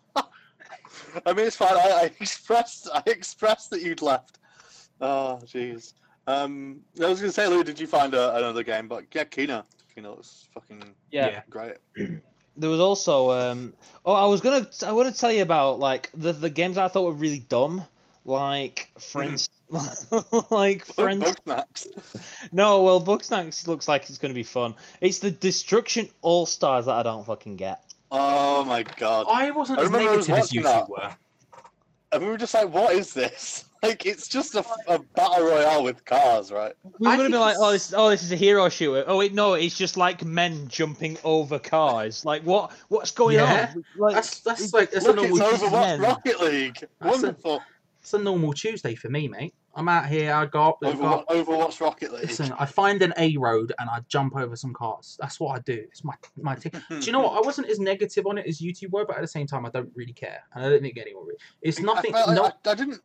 [1.25, 1.73] I mean, it's fine.
[1.73, 4.39] I, I expressed, I expressed that you'd left.
[5.01, 5.93] Oh, jeez.
[6.27, 8.87] Um, I was gonna say, Lou, did you find a, another game?
[8.87, 9.63] But yeah, Kena.
[9.97, 11.27] Kena looks fucking Yeah.
[11.29, 11.41] Yeah.
[11.49, 11.77] great.
[12.59, 13.73] There was also um.
[14.03, 16.87] Oh, I was gonna I want to tell you about like the the games I
[16.87, 17.83] thought were really dumb,
[18.25, 19.47] like Friends,
[20.49, 21.23] like Friends.
[21.23, 22.49] Bugsnax.
[22.51, 24.73] No, well, Bugsnax looks like it's gonna be fun.
[25.01, 27.79] It's the Destruction All Stars that I don't fucking get.
[28.09, 29.27] Oh my god.
[29.29, 30.89] I wasn't I as remember I was negative as you watching that.
[30.89, 31.15] were.
[32.13, 33.65] And we were just like, what is this?
[33.83, 36.73] Like, it's just a, a battle royale with cars, right?
[36.83, 39.03] We would I gonna be like, oh, this, oh, this is a hero shooter.
[39.07, 42.25] Oh wait, no, it's just like men jumping over cars.
[42.25, 43.71] Like, what, what's going Yeah.
[43.75, 43.83] on?
[43.97, 45.49] Like, That's that's like that's Look, a normal.
[45.49, 45.67] Tuesday.
[45.67, 46.01] Overwatch.
[46.01, 46.73] Rocket League.
[46.79, 47.61] That's a- Wonderful.
[48.01, 49.53] It's a normal Tuesday for me, mate.
[49.75, 50.33] I'm out here.
[50.33, 50.79] I go up.
[50.83, 52.23] I go Overwatch, up Overwatch Rocket League.
[52.23, 55.17] Listen, I find an A road and I jump over some cars.
[55.21, 55.73] That's what I do.
[55.73, 56.71] It's my my thing.
[56.89, 57.37] Do you know what?
[57.37, 59.69] I wasn't as negative on it as YouTube were, but at the same time, I
[59.69, 61.37] don't really care, and I don't think anyone really.
[61.61, 62.15] It's nothing.
[62.15, 63.01] I, felt no, I, I didn't.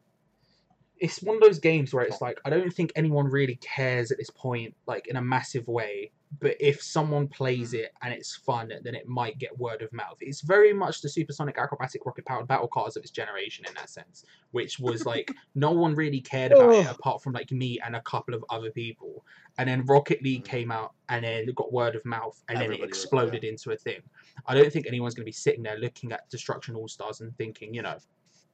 [1.03, 4.19] It's one of those games where it's like I don't think anyone really cares at
[4.19, 6.13] this point, like in a massive way.
[6.41, 10.17] But if someone plays it and it's fun, then it might get word of mouth.
[10.21, 13.91] It's very much the supersonic acrobatic rocket powered battle cars of its generation in that
[13.91, 17.97] sense, which was like no one really cared about it apart from like me and
[17.97, 19.25] a couple of other people.
[19.59, 20.49] And then Rocket League Mm.
[20.49, 23.03] came out and then it got word of mouth and then Everybody it was, yeah.
[23.03, 24.01] exploded into a thing.
[24.47, 27.37] I don't think anyone's going to be sitting there looking at Destruction All Stars and
[27.37, 27.99] thinking, you know,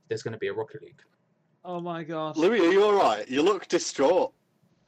[0.08, 1.02] there's going to be a Rocket League.
[1.68, 2.36] Oh my god.
[2.36, 3.28] Louis, are you alright?
[3.28, 4.32] You look distraught.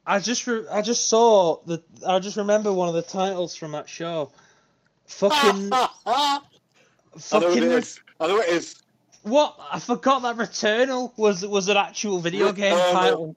[0.05, 3.71] I just, re- I just saw the, I just remember one of the titles from
[3.73, 4.31] that show.
[5.05, 6.41] Fucking, I know
[7.13, 7.83] it fucking.
[8.19, 8.81] I know it is.
[9.23, 9.57] What?
[9.71, 12.91] I forgot that Returnal was was an actual video game Returnal.
[12.91, 13.35] title.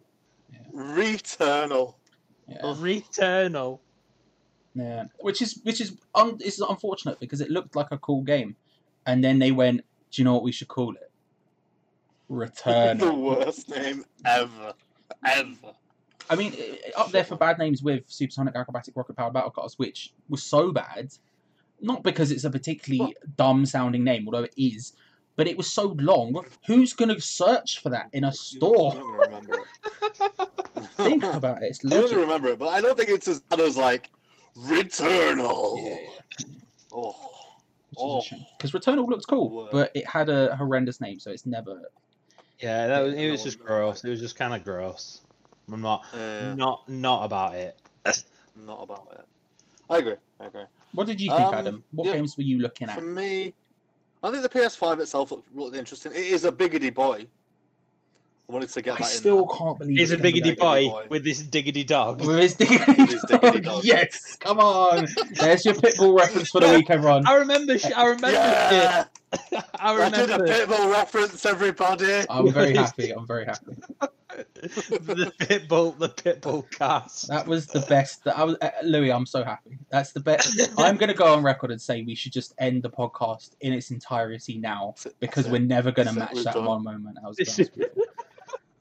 [0.74, 1.94] Returnal.
[2.48, 2.62] Yeah.
[2.62, 3.80] Returnal.
[4.74, 8.56] Yeah, which is which is un, is unfortunate because it looked like a cool game,
[9.06, 11.10] and then they went, "Do you know what we should call it?
[12.28, 14.72] Return." the worst name ever.
[15.26, 15.72] Ever.
[16.30, 19.78] I mean, i- up there for bad names with Supersonic Acrobatic Rocket Powered Battle Cars,
[19.78, 21.12] which was so bad,
[21.80, 24.94] not because it's a particularly dumb sounding name, although it is,
[25.36, 26.44] but it was so long.
[26.66, 28.92] Who's gonna search for that in a store?
[28.94, 30.48] don't remember it.
[30.96, 31.66] Think about it.
[31.70, 34.10] It's I don't remember it, but I don't think it's as bad as like
[34.56, 35.76] Returnal.
[35.82, 36.46] Yeah,
[36.92, 37.08] Oh.
[37.90, 38.18] which Oh.
[38.20, 38.46] is a shame.
[38.56, 41.82] Because Returnal looked cool, but it had a horrendous name, so it's never.
[42.60, 44.04] Yeah, that was, it was just gross.
[44.04, 45.20] It was just kind of gross.
[45.72, 47.76] I'm not, Uh, not, not about it.
[48.56, 49.24] not about it.
[49.90, 50.16] I agree.
[50.40, 50.64] I agree.
[50.92, 51.84] What did you think, Um, Adam?
[51.92, 52.14] What yeah.
[52.14, 52.96] games were you looking at?
[52.98, 53.52] For me,
[54.22, 56.12] I think the PS5 itself looked, looked interesting.
[56.12, 57.26] It is a biggity boy.
[58.48, 60.88] I wanted to get I that still in can't believe it's a it's biggity boy
[60.88, 61.06] boy.
[61.08, 62.20] with this diggity dog.
[62.24, 63.62] With his diggity His diggity dog.
[63.76, 63.84] dog.
[63.84, 65.06] Yes, come on.
[65.32, 67.26] There's your Pitbull reference for the week, everyone.
[67.26, 67.78] I remember.
[67.78, 68.30] sh- I remember.
[68.32, 69.00] Yeah!
[69.02, 69.08] it.
[69.78, 72.24] I I did a remember Pitbull reference, everybody.
[72.28, 73.10] I'm very happy.
[73.12, 73.76] I'm very happy.
[74.58, 75.96] the pitbull.
[75.98, 77.28] The pitbull cast.
[77.28, 78.24] That was the best.
[78.24, 79.78] That I was, uh, Louis, I'm so happy.
[79.90, 80.60] That's the best.
[80.78, 83.72] I'm going to go on record and say we should just end the podcast in
[83.72, 86.64] its entirety now because we're never going to That's match that done.
[86.64, 87.16] one moment.
[87.20, 88.04] That was, This that was beautiful.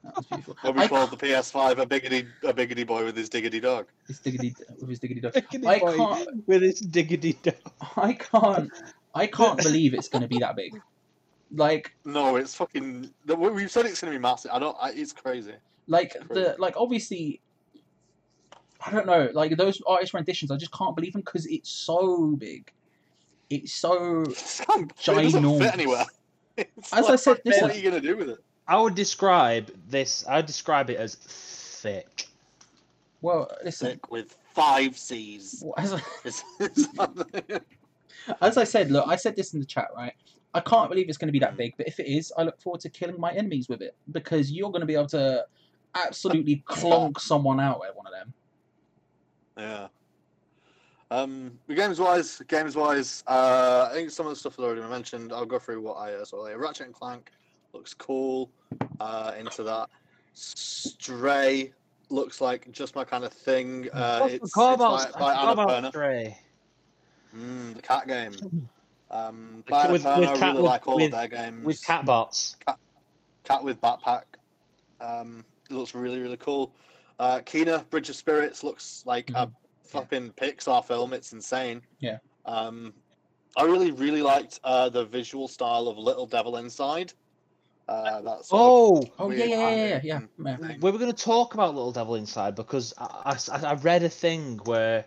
[0.03, 0.27] That's.
[0.63, 3.87] When we I called the PS5 a biggity a biggity boy with his diggity dog.
[4.07, 5.33] His diggity with his diggity dog.
[5.33, 6.47] Diggity I can't.
[6.47, 7.55] with his diggity dog.
[7.95, 8.69] I can't.
[9.15, 10.79] I can't believe it's going to be that big.
[11.55, 13.11] Like, No, it's fucking.
[13.27, 14.49] we- We've said it's gonna be massive.
[14.51, 14.75] I don't.
[14.81, 15.53] I, it's crazy.
[15.87, 16.53] like the Crazy.
[16.57, 17.41] like obviously.
[18.85, 19.29] I don't know.
[19.33, 22.71] Like those artist renditions, I just can't believe them because it's so big.
[23.51, 24.23] It's so.
[24.23, 26.05] It doesn't fit anywhere.
[26.57, 28.37] It's As I like, said, what are you gonna do with it?
[28.67, 30.23] I would describe this.
[30.27, 32.27] I would describe it as thick.
[33.21, 33.91] Well, listen.
[33.91, 35.63] Sick with five C's.
[35.77, 36.87] As I, It's, it's,
[38.41, 40.13] as I said, look, I said this in the chat, right?
[40.53, 42.61] I can't believe it's going to be that big, but if it is, I look
[42.61, 45.45] forward to killing my enemies with it because you're going to be able to
[45.95, 48.33] absolutely clonk someone out at one of them.
[49.57, 49.87] yeah.
[51.11, 54.81] Um, games wise, games wise, uh, I think some of the stuff that I already
[54.81, 55.31] mentioned.
[55.31, 56.37] I'll go through what I uh, saw.
[56.37, 57.29] Like, Ratchet and Clank
[57.71, 58.49] looks cool.
[58.99, 59.89] Uh, into that.
[60.33, 61.71] Stray
[62.09, 63.89] looks like just my kind of thing.
[63.93, 65.77] Uh, I it's, it's by, by I forgot Annapurna.
[65.79, 66.37] about Stray.
[67.35, 68.33] Mm, the cat game.
[69.11, 71.65] Um, With- by with I cat- really with- like all with- of their games.
[71.65, 72.55] With catbots.
[73.43, 74.23] Cat with backpack.
[75.01, 76.73] Um, it looks really really cool.
[77.19, 79.51] Uh, Kena Bridge of Spirits looks like a Mhm.
[79.83, 81.13] fucking Pixar film.
[81.13, 81.81] It's insane.
[81.99, 82.17] Yeah.
[82.45, 82.93] Um,
[83.55, 87.13] I really really liked uh, the visual style of Little Devil Inside.
[87.89, 90.15] Uh, that's Oh, Oh yeah, yeah, yeah, yeah, yeah.
[90.17, 90.55] and yeah.
[90.57, 90.79] thing.
[90.79, 94.09] we were going to talk about Little Devil Inside because I, I, I read a
[94.09, 95.03] thing where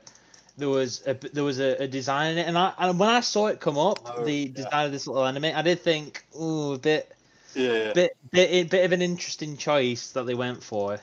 [0.57, 3.21] there was a there was a, a design in it, and I and when I
[3.21, 4.65] saw it come up, Oh, the yeah.
[4.65, 7.13] design of this little anime, I did think, ooh, a bit
[7.55, 11.01] yeah, bit bit bit of an interesting choice that they went for.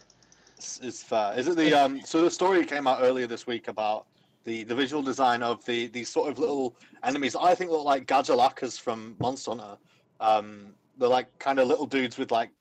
[0.57, 1.37] It's, it's fair.
[1.37, 2.01] Is it the um?
[2.05, 4.05] So the story came out earlier this week about
[4.45, 7.35] the the visual design of the these sort of little enemies.
[7.35, 9.77] I think look like Gajalakas from Monster Hunter.
[10.19, 12.51] Um, they're like kind of little dudes with like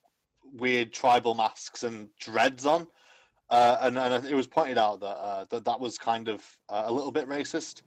[0.53, 2.87] weird tribal masks and dreads on.
[3.49, 6.83] Uh, and, and it was pointed out that uh, that that was kind of uh,
[6.85, 7.81] a little bit racist.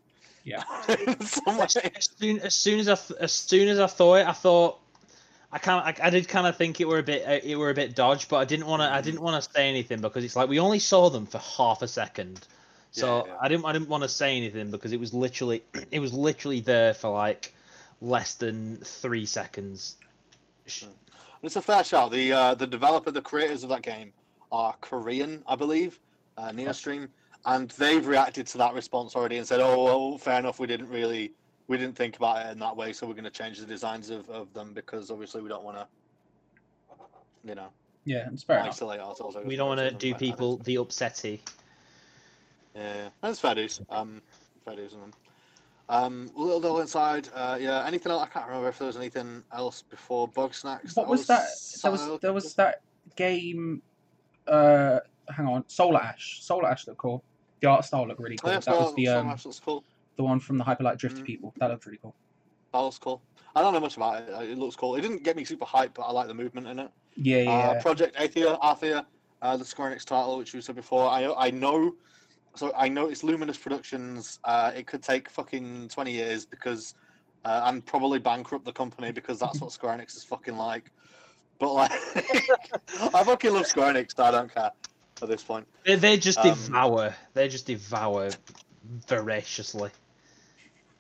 [0.45, 0.63] Yeah.
[0.89, 1.65] In some way.
[1.65, 4.33] As, as soon as soon as I th- as soon as I thought it, I
[4.33, 4.81] thought.
[5.53, 7.57] I kind of, I, I did kind of think it were a bit, uh, it
[7.57, 10.01] were a bit dodge, but I didn't want to, I didn't want to say anything
[10.01, 12.47] because it's like we only saw them for half a second,
[12.91, 13.39] so Yeah, yeah.
[13.41, 16.61] I didn't, I didn't want to say anything because it was literally, it was literally
[16.61, 17.55] there for like
[18.01, 19.97] less than three seconds.
[21.43, 22.11] It's a fair shout.
[22.11, 24.13] The uh, the developer, the creators of that game
[24.53, 25.99] are Korean, I believe,
[26.39, 27.09] uh, Neostream,
[27.45, 30.59] and they've reacted to that response already and said, "Oh, well, fair enough.
[30.59, 31.33] We didn't really,
[31.69, 34.11] we didn't think about it in that way, so we're going to change the designs
[34.11, 35.87] of, of them because obviously we don't want to,
[37.45, 37.69] you know,
[38.05, 38.81] Yeah, it's fair enough.
[38.83, 41.41] ourselves." We don't want to do but people think- the upsetty.
[42.75, 43.81] Yeah, that's fair dues.
[43.89, 44.21] Um,
[44.65, 45.13] fair dues on them.
[45.89, 47.29] Um, Little Devil Inside.
[47.35, 47.85] Uh, yeah.
[47.87, 48.23] Anything else?
[48.23, 50.97] I can't remember if there was anything else before Bugsnax.
[50.97, 51.47] What was that?
[51.83, 52.83] There was there was that
[53.15, 53.83] game.
[54.47, 56.39] Uh, hang on, Solar Ash.
[56.43, 57.23] Solar Ash looked cool.
[57.61, 58.53] The art style looked really Oh, cool.
[58.53, 59.85] yeah, that was the um, cool.
[60.17, 61.25] the one from the Hyperlight Drift Mm.
[61.25, 61.55] people.
[61.59, 62.15] That looked really cool.
[62.73, 63.23] That was cool.
[63.55, 64.51] I don't know much about it.
[64.51, 64.97] It looks cool.
[64.97, 66.91] It didn't get me super hyped, but I like the movement in it.
[67.17, 67.51] Yeah, yeah.
[67.51, 67.81] Uh.
[67.83, 69.07] Project Athia, Athia,
[69.41, 71.09] uh, the Square Enix title, which we said before.
[71.09, 71.95] I I know,
[72.55, 74.39] so I know it's Luminous Productions.
[74.45, 76.95] Uh, it could take fucking twenty years because,
[77.47, 80.93] uh, and probably bankrupt the company because that's what Square Enix is fucking like.
[81.59, 81.91] But like,
[83.15, 84.15] I fucking love Square Enix.
[84.17, 84.71] So I don't care
[85.23, 85.67] at this point.
[85.85, 87.15] They, they just Um, devour.
[87.35, 88.31] They just devour
[89.09, 89.91] voraciously.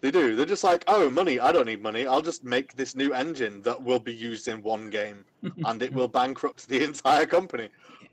[0.00, 0.36] They do.
[0.36, 1.40] They're just like, oh, money.
[1.40, 2.06] I don't need money.
[2.06, 5.24] I'll just make this new engine that will be used in one game,
[5.64, 7.68] and it will bankrupt the entire company.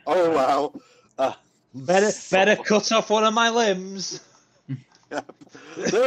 [0.08, 0.73] Oh well.
[1.17, 1.34] Uh,
[1.75, 4.21] Better, so- better cut off one of my limbs.
[5.10, 5.19] They're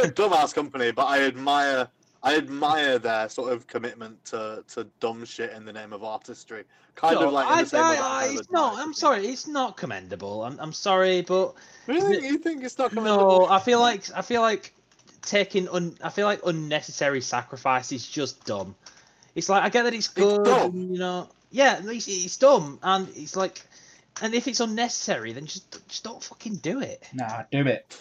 [0.05, 1.87] a dumbass company, but I admire.
[2.27, 6.65] I admire their sort of commitment to, to dumb shit in the name of artistry.
[6.95, 9.27] Kind No, of like I, the same I, I, I it's not, I'm sorry.
[9.27, 10.43] It's not commendable.
[10.43, 11.53] I'm, I'm sorry, but
[11.85, 13.39] Really, you think it's not commendable?
[13.41, 13.45] no.
[13.45, 14.73] I feel like I feel like
[15.21, 15.97] taking un.
[16.03, 18.75] I feel like unnecessary sacrifice is just dumb.
[19.35, 20.71] It's like I get that it's good, dumb.
[20.71, 21.29] and, you know.
[21.49, 23.61] Yeah, it's, it's dumb, and it's like,
[24.21, 27.07] and if it's unnecessary, then just just don't fucking do it.
[27.13, 27.97] Nah, do it.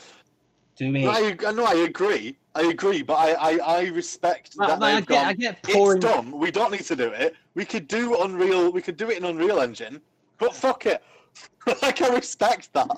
[0.77, 1.07] Do it.
[1.07, 2.37] I, I- no, I agree.
[2.55, 5.27] I agree, but I, I, I respect Like, that I they've get, gone.
[5.27, 5.99] I get pouring.
[5.99, 6.33] It's dumb.
[6.33, 7.35] We don't need to do it.
[7.55, 8.71] We could do Unreal.
[8.73, 10.01] We could do it in Unreal Engine,
[10.39, 11.03] but fuck it.
[11.83, 12.89] like I respect that.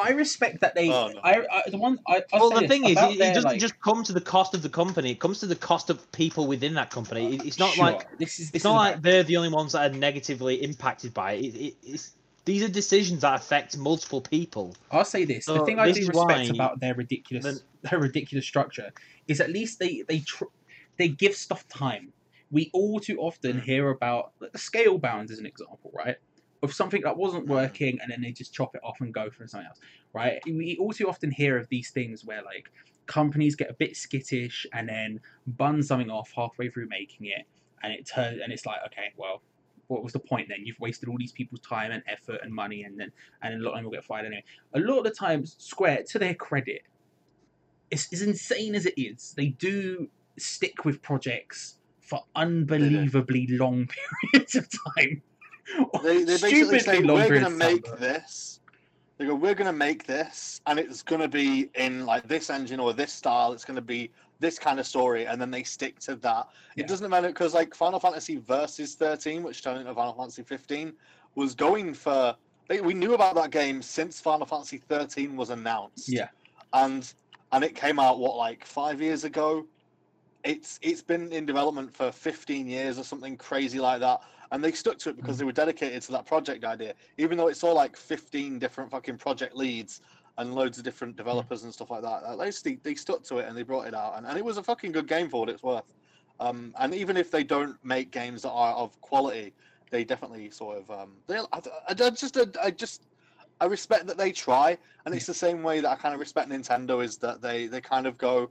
[0.00, 0.90] I respect that they.
[0.90, 1.20] Oh, no.
[1.24, 1.98] I, I the one.
[2.06, 4.20] I, I'll Well, the thing is, it, it their, doesn't like- just come to the
[4.20, 5.12] cost of the company.
[5.12, 7.36] It comes to the cost of people within that company.
[7.36, 8.38] It- it's not Sure, like this is.
[8.38, 11.32] This it's is not about- like they're the only ones that are negatively impacted by
[11.32, 11.44] it.
[11.46, 12.12] it, it it's,
[12.46, 14.74] these are decisions that affect multiple people.
[14.90, 18.46] I'll say this: the So thing I do respect about their ridiculous, the- their ridiculous
[18.46, 18.90] structure,
[19.28, 20.44] is at least they they tr-
[20.98, 22.12] they give stuff time.
[22.50, 23.62] we all too often Mm.
[23.64, 26.16] hear about like, the Scalebounds as an example, right?
[26.62, 27.50] Of something that wasn't Mm.
[27.50, 29.80] working and then they just chop it off and go for something else,
[30.14, 30.40] right?
[30.46, 32.70] We all too often hear of these things where like
[33.06, 37.44] companies get a bit skittish and then bun something off halfway through making it,
[37.82, 39.42] and it turns and it's like, okay, well,
[39.88, 40.58] what was the point then?
[40.64, 43.12] You've wasted all these people's time and effort and money, and then
[43.42, 44.44] and a lot of them will get fired anyway.
[44.74, 46.82] A lot of the times, Square, to their credit,
[47.90, 50.08] it's as insane as it is, they do
[50.38, 53.88] stick with projects for unbelievably long
[54.32, 55.22] periods of time.
[56.02, 58.60] They, they basically say long we're gonna make this.
[59.18, 62.92] They go, we're gonna make this, and it's gonna be in like this engine or
[62.92, 63.52] this style.
[63.52, 64.10] It's gonna be
[64.40, 66.48] this kind of story, and then they stick to that.
[66.74, 66.84] Yeah.
[66.84, 70.92] It doesn't matter because like Final Fantasy Versus 13, which turned into Final Fantasy 15,
[71.34, 72.36] was going for.
[72.68, 76.08] They, we knew about that game since Final Fantasy 13 was announced.
[76.08, 76.28] Yeah.
[76.72, 77.12] and
[77.52, 79.66] and it came out what like five years ago.
[80.44, 84.20] It's it's been in development for 15 years or something crazy like that,
[84.52, 86.94] and they stuck to it because they were dedicated to that project idea.
[87.18, 90.02] Even though it saw like 15 different fucking project leads
[90.38, 93.38] and loads of different developers and stuff like that, at least they, they stuck to
[93.38, 95.40] it and they brought it out, and, and it was a fucking good game for
[95.40, 95.92] what it's worth.
[96.38, 99.54] Um, and even if they don't make games that are of quality,
[99.90, 101.38] they definitely sort of um, they.
[101.38, 103.02] I, I, I just I just
[103.60, 106.50] I respect that they try, and it's the same way that I kind of respect
[106.50, 108.50] Nintendo is that they they kind of go,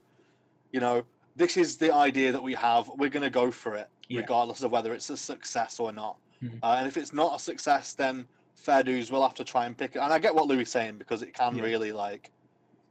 [0.71, 1.03] you know,
[1.35, 2.89] this is the idea that we have.
[2.97, 4.21] We're going to go for it, Yeah.
[4.21, 6.17] regardless of whether it's a success or not.
[6.41, 6.59] Mhm.
[6.63, 9.11] Uh, and if it's not a success, then fair dues.
[9.11, 9.99] We'll have to try and pick it.
[9.99, 11.63] And I get what Louis is saying because it can Yeah.
[11.63, 12.31] really like,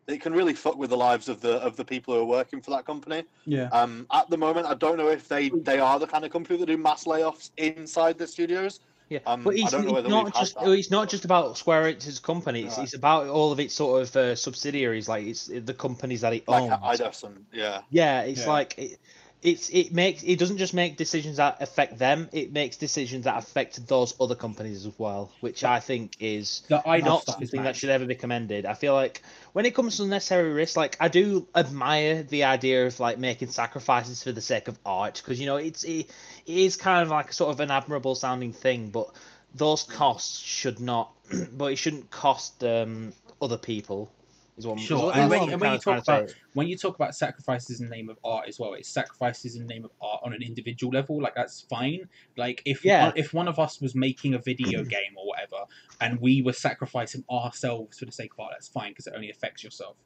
[0.07, 2.61] it can really fuck with the lives of the of the people who are working
[2.61, 3.25] for that company.
[3.47, 3.69] Yeah.
[3.73, 6.59] Um, at the moment, I don't know if they they are the kind of company
[6.59, 8.81] that do mass layoffs inside the studios.
[9.15, 10.69] Yeah, Um, but I it's, don't know it's not just that.
[10.69, 12.65] it's not just about Square Enix's company.
[12.65, 12.83] It's, Right.
[12.85, 16.49] it's about all of its sort of uh, subsidiaries, like it's the companies that it
[16.49, 17.01] Like owns.
[17.01, 18.49] Eidos and yeah, Yeah, it's Yeah.
[18.53, 18.99] like it,
[19.45, 22.31] it's it makes it doesn't just make decisions that affect them.
[22.33, 27.11] It makes decisions that affect those other companies as well, which I think is idol
[27.11, 28.65] not something that should ever be commended.
[28.65, 29.23] I feel like
[29.53, 33.49] when it comes to unnecessary risk, like I do admire the idea of like making
[33.49, 36.09] sacrifices for the sake of art, because you know it's it,
[36.47, 39.11] it is kind of like sort of an admirable sounding thing, but
[39.55, 41.13] those costs should not,
[41.53, 44.11] but it shouldn't cost um other people.
[44.57, 46.37] Is what I'm, Sure, is what- and when- I'm and when you talk about- say.
[46.53, 49.67] when you talk about sacrifices in the name of art as well, it's sacrifices in
[49.67, 51.21] the name of art on an individual level.
[51.21, 52.09] Like that's fine.
[52.37, 53.07] Like if Yeah.
[53.07, 55.65] one, if one of us was making a video game or whatever,
[56.01, 59.31] and we were sacrificing ourselves for the sake of art, that's fine because it only
[59.31, 59.97] affects yourself.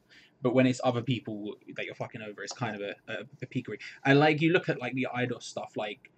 [0.41, 3.45] But when it's other people that you're fucking over, it's kind of a, a, a
[3.45, 3.77] peakery.
[4.05, 6.09] And like you look at like the Eidos stuff, like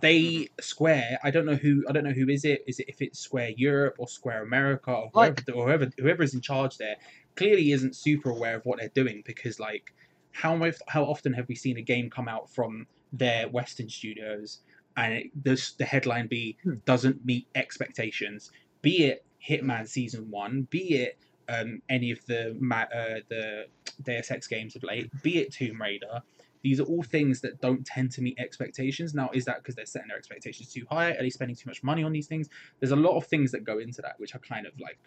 [0.00, 1.18] they Square.
[1.22, 1.84] I don't know who.
[1.88, 2.64] I don't know who is it.
[2.66, 6.34] Is it if it's Square Europe or Square America or whoever, Like- or whoever is
[6.34, 6.96] in charge there
[7.36, 9.92] clearly isn't super aware of what they're doing because like
[10.32, 14.60] how much how often have we seen a game come out from their Western studios
[14.96, 16.74] and it, this, the headline be Hmm.
[16.86, 18.50] doesn't meet expectations,
[18.82, 21.18] be it Hitman season one, be it
[21.48, 23.66] um, any of the uh, the
[24.02, 26.22] Deus Ex games of late, be it Tomb Raider.
[26.62, 29.14] These are all things that don't tend to meet expectations.
[29.14, 31.10] Now, is that because they're setting their expectations too high?
[31.12, 32.48] Are they spending too much money on these things?
[32.80, 34.98] There's a lot of things that go into that, which are kind of like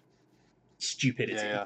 [0.78, 1.34] stupidity.
[1.34, 1.66] yeah,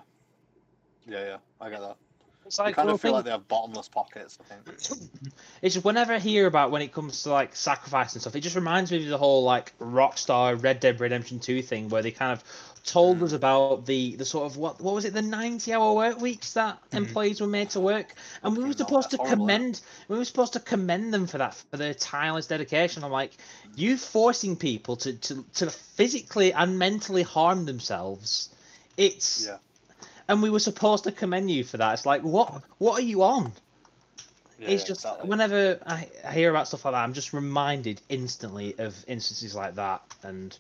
[1.08, 1.38] yeah, yeah, yeah.
[1.62, 1.98] I get that.
[2.46, 4.38] It's I like kind well, of feel like they have bottomless pockets.
[4.42, 5.02] I think.
[5.62, 8.42] It's just whenever I hear about when it comes to like sacrifice and stuff, it
[8.42, 12.12] just reminds me of the whole like Rockstar Red Dead Redemption 2 thing where they
[12.12, 12.44] kind of
[12.86, 16.20] told us about the the sort of what what was it the 90 hour work
[16.20, 16.94] weeks that Mhm.
[16.98, 18.14] employees were made to work
[18.44, 19.68] and we were supposed to that's horrible, isn't it?
[19.70, 23.32] commend we were supposed to commend them for that for their tireless dedication i'm like
[23.76, 28.50] you forcing people to to, to physically and mentally harm themselves
[28.98, 29.58] it's Yeah.
[30.28, 33.24] and we were supposed to commend you for that it's like what what are you
[33.24, 33.54] on
[34.58, 35.26] Yeah, it's just exactly.
[35.26, 39.76] whenever I, I hear about stuff like that, I'm just reminded instantly of instances like
[39.76, 40.02] that.
[40.24, 40.58] And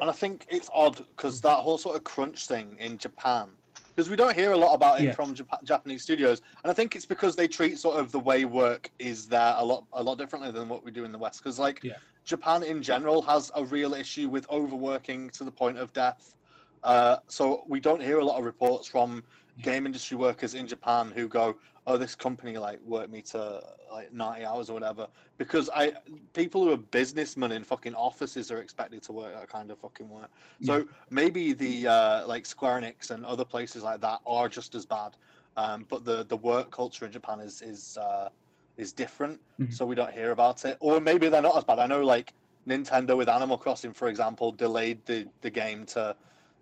[0.00, 3.48] And I think it's odd because that whole sort of crunch thing in Japan,
[3.94, 5.12] because we don't hear a lot about it Yeah.
[5.12, 8.44] from Jap- Japanese studios, and I think it's because they treat sort of the way
[8.44, 11.42] work is there a lot a lot differently than what we do in the West.
[11.42, 11.96] Because like Yeah.
[12.24, 16.34] Japan in general has a real issue with overworking to the point of death.
[16.82, 19.24] Uh, so we don't hear a lot of reports from
[19.62, 21.56] game industry workers in Japan who go,
[21.86, 23.62] "Oh, this company like worked me to
[23.92, 25.08] like 90 hours or whatever."
[25.38, 25.94] Because I
[26.32, 30.08] people who are businessmen in fucking offices are expected to work that kind of fucking
[30.08, 30.30] work.
[30.62, 34.86] So maybe the uh, like Square Enix and other places like that are just as
[34.86, 35.16] bad,
[35.56, 38.30] um, but the the work culture in Japan is is uh,
[38.76, 39.72] is different, Mhm.
[39.72, 40.76] so we don't hear about it.
[40.80, 41.78] Or maybe they're not as bad.
[41.78, 42.32] I know like
[42.66, 46.16] Nintendo with Animal Crossing, for example, delayed the the game to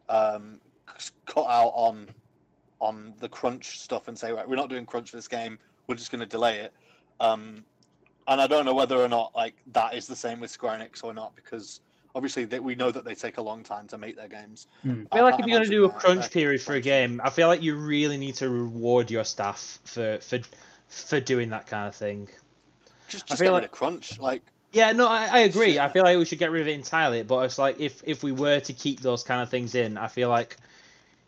[0.09, 0.61] um,
[1.27, 2.09] cut out on
[2.83, 5.59] on the crunch stuff and say right, we're not doing crunch for this game.
[5.87, 6.73] We're just going to delay it.
[7.21, 7.65] Um,
[8.27, 11.03] and I don't know whether or not like that is the same with Square Enix
[11.05, 11.81] or not because
[12.15, 14.67] obviously they, we know that they take a long time to make their games.
[14.83, 15.05] Hmm.
[15.13, 17.21] I feel like if you're going to do a crunch that period for a game,
[17.25, 20.41] I feel like you really need to reward your staff for for
[20.89, 22.29] for doing that kind of thing.
[23.09, 24.19] just I just feel get like- rid of crunch.
[24.19, 25.79] Like Yeah, no, I, I agree.
[25.79, 27.23] I feel like we should get rid of it entirely.
[27.23, 30.09] But it's like if if we were to keep those kind of things in, I
[30.09, 30.57] feel like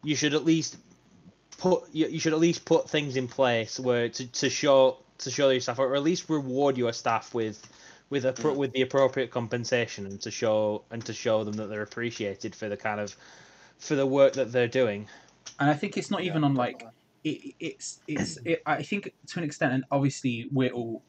[0.02, 0.76] you should at least
[1.58, 5.30] put you, you should at least put things in place where to, to show to
[5.30, 7.66] show your staff or at least reward your staff with
[8.10, 8.56] with a Mm.
[8.56, 12.68] with the appropriate compensation and to show and to show them that they're appreciated for
[12.68, 13.16] the kind of
[13.78, 15.08] for the work that they're doing.
[15.58, 16.86] And I think it's not yeah, even on like
[17.24, 21.02] it, it's it's it, I think to an extent, and obviously we're all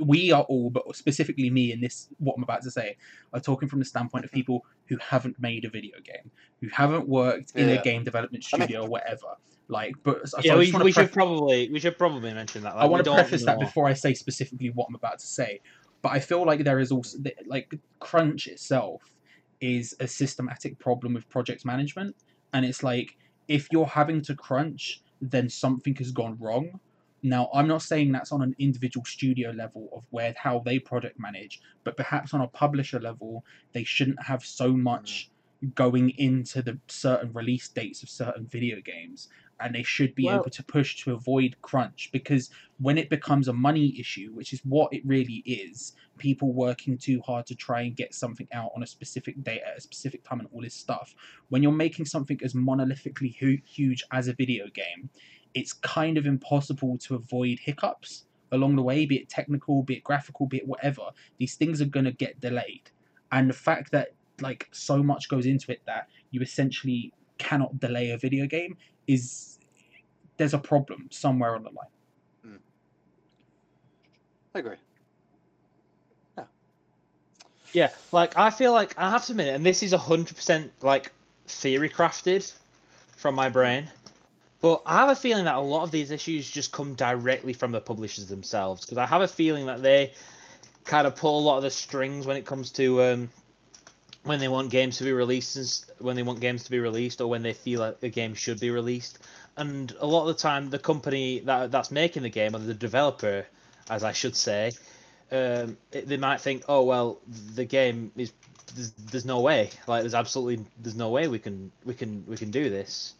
[0.00, 2.96] we are all, but specifically me in this what I'm about to say,
[3.32, 6.30] are talking from the standpoint of people who haven't made a video game,
[6.60, 9.36] who haven't worked in a game development I mean- studio or whatever.
[9.70, 12.62] Like, but so yeah, I we, just wanna we should probably we should probably mention
[12.62, 12.74] that.
[12.74, 15.60] Like, I want to preface that before I say specifically what I'm about to say.
[16.00, 19.02] But I feel like there is also like crunch itself
[19.60, 22.16] is a systematic problem with project management,
[22.54, 26.80] and it's like if you're having to crunch, then something has gone wrong.
[27.22, 31.18] Now, I'm not saying that's on an individual studio level of where how they project
[31.18, 35.30] manage, but perhaps on a publisher level, they shouldn't have so much
[35.64, 35.74] mm.
[35.74, 39.28] going into the certain release dates of certain video games,
[39.60, 43.48] and they should be Well- able to push to avoid crunch because when it becomes
[43.48, 47.82] a money issue, which is what it really is, people working too hard to try
[47.82, 50.74] and get something out on a specific date at a specific time and all this
[50.74, 51.14] stuff.
[51.48, 55.10] When you're making something as monolithically hu- huge as a video game,
[55.54, 60.04] it's kind of impossible to avoid hiccups along the way, be it technical, be it
[60.04, 61.02] graphical, be it whatever.
[61.38, 62.90] These things are going to get delayed.
[63.32, 68.10] And the fact that like so much goes into it that you essentially cannot delay
[68.10, 68.76] a video game
[69.06, 69.58] is
[70.36, 71.88] there's a problem somewhere on the line.
[72.44, 72.56] Hmm.
[74.54, 74.76] I agree.
[76.36, 76.44] Yeah,
[77.72, 81.12] yeah, like I feel like I have to admit, and this is hundred percent like
[81.46, 82.52] theory crafted
[83.16, 83.88] from my brain,
[84.60, 87.72] but I have a feeling that a lot of these issues just come directly from
[87.72, 90.12] the publishers themselves because I have a feeling that they
[90.84, 93.30] kind of pull a lot of the strings when it comes to um,
[94.24, 97.28] when they want games to be released, when they want games to be released, or
[97.28, 99.18] when they feel like a game should be released.
[99.56, 102.74] And a lot of the time, the company that that's making the game, or the
[102.74, 103.46] developer,
[103.88, 104.72] as I should say,
[105.30, 107.20] um, they might think, oh well,
[107.54, 108.32] the game is
[108.74, 112.36] there's, there's no way, like there's absolutely there's no way we can we can we
[112.36, 113.14] can do this.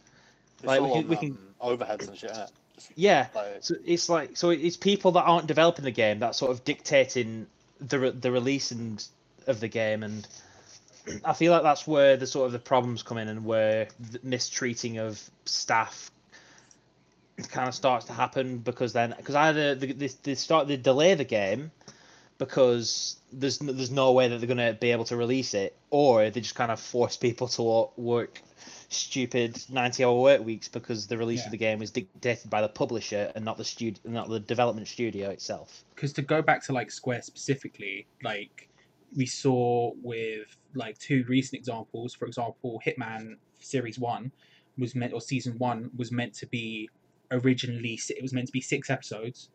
[0.59, 2.31] It's Like, we can- we on, can- um, overheads and shit.
[2.31, 2.53] Just,
[2.95, 6.51] Yeah, like, so it's like so it's people that aren't developing the game that sort
[6.53, 7.47] of dictating
[7.81, 9.05] the re- the release and
[9.47, 10.27] of the game, and
[11.25, 14.21] I feel like that's where the sort of the problems come in and where the
[14.23, 16.11] mistreating of staff
[17.51, 21.15] kind of starts to happen because then because either they, they, they start they delay
[21.15, 21.71] the game
[22.37, 26.31] because there's there's no way that they're going to be able to release it or
[26.31, 28.43] they just kind of force people to work
[28.89, 31.47] stupid 90 hour work weeks because the release Yeah.
[31.47, 34.89] of the game is dictated by the publisher and not the studio not the development
[34.89, 38.69] studio itself because to go back to like Square specifically, like
[39.17, 42.15] we saw with like two recent examples.
[42.15, 44.33] For example, Hitman Series One
[44.77, 46.89] was meant or Season One was meant to be
[47.31, 49.51] originally it was meant to be six episodes.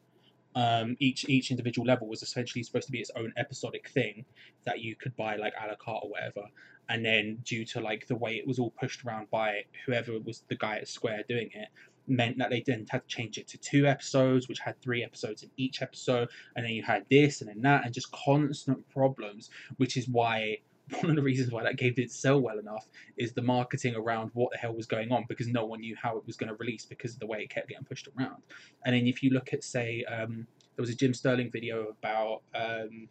[0.55, 4.25] Um, each each individual level was essentially supposed to be its own episodic thing
[4.65, 6.47] that you could buy like a la carte or whatever.
[6.89, 10.43] And then due to like the way it was all pushed around by whoever was
[10.49, 11.69] the guy at Square doing it,
[12.07, 15.43] meant that they then had to change it to two episodes, which had three episodes
[15.43, 19.49] in each episode, and then you had this and then that, and just constant problems,
[19.77, 20.57] which is why
[21.01, 24.31] one of the reasons why that game didn't sell well enough is the marketing around
[24.33, 26.55] what the hell was going on because no one knew how it was going to
[26.55, 28.43] release because of the way it kept getting pushed around.
[28.85, 32.41] And then if you look at, say, um, there was a Jim Sterling video about
[32.53, 33.07] um,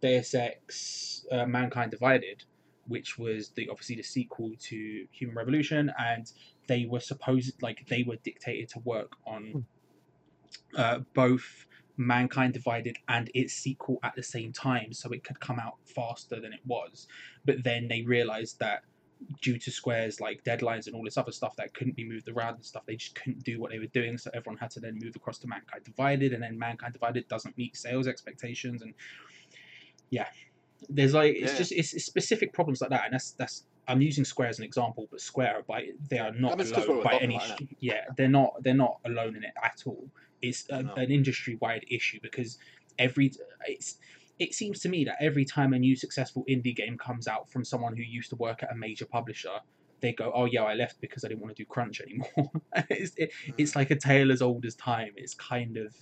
[0.00, 2.44] Deus Ex uh, Mankind Divided,
[2.86, 6.30] which was the obviously the sequel to Human Revolution, and
[6.66, 9.64] they were supposed like they were dictated to work on
[10.76, 11.66] uh, both
[11.96, 16.40] Mankind Divided and its sequel at the same time, so it could come out faster
[16.40, 17.06] than it was.
[17.44, 18.82] But then they realized that
[19.40, 22.54] due to Square's like deadlines and all this other stuff that couldn't be moved around
[22.56, 24.18] and stuff, they just couldn't do what they were doing.
[24.18, 27.56] So everyone had to then move across to Mankind Divided, and then Mankind Divided doesn't
[27.56, 28.92] meet sales expectations, and
[30.10, 30.26] yeah,
[30.88, 31.58] there's like it's Yeah.
[31.58, 33.64] just it's, it's specific problems like that, and that's that's.
[33.86, 37.36] I'm using Square as an example, but Square by they are not alone by any.
[37.36, 40.08] right yeah, they're not they're not alone in it at all.
[40.42, 40.94] It's a, No.
[40.94, 42.58] an industry wide issue because
[42.98, 43.32] every
[43.66, 43.96] it's
[44.38, 47.64] it seems to me that every time a new successful indie game comes out from
[47.64, 49.60] someone who used to work at a major publisher,
[50.00, 52.50] they go, "Oh yeah, I left because I didn't want to do crunch anymore."
[52.90, 55.12] it's, it, it's like a tale as old as time.
[55.16, 55.94] It's kind of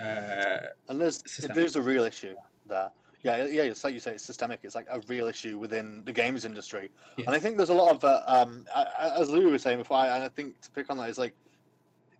[0.00, 1.22] Uh, And there's
[1.54, 2.34] there's a real issue
[2.66, 2.90] there.
[3.22, 4.60] Yeah, yeah, it's like you say, it's systemic.
[4.64, 7.94] It's like a real issue within the games industry, and I think there's a lot
[7.94, 8.66] of, uh, um,
[8.98, 11.34] as Lou was saying before, and I think to pick on that is like,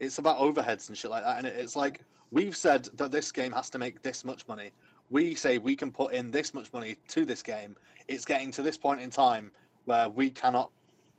[0.02, 2.00] it's about overheads and shit like that, and it's like
[2.32, 4.72] we've said that this game has to make this much money.
[5.10, 7.76] We say we can put in this much money to this game.
[8.08, 9.52] It's getting to this point in time
[9.84, 10.70] where we cannot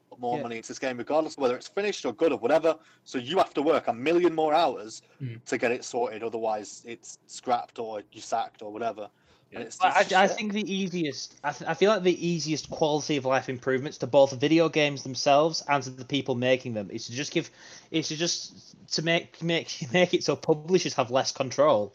[0.10, 0.44] put more Yeah.
[0.44, 2.76] money into this game, regardless of whether it's finished or good or whatever.
[3.06, 5.44] So you have to work a million more hours Mm.
[5.46, 6.24] to get it sorted.
[6.24, 9.10] Otherwise, it's scrapped or you sacked or whatever.
[9.56, 13.18] And it's I, I think the easiest, I, th- I feel like the easiest quality
[13.18, 17.06] of life improvements to both video games themselves and to the people making them is
[17.08, 17.50] to just give,
[17.92, 21.94] is to just to make make make it so publishers have less control,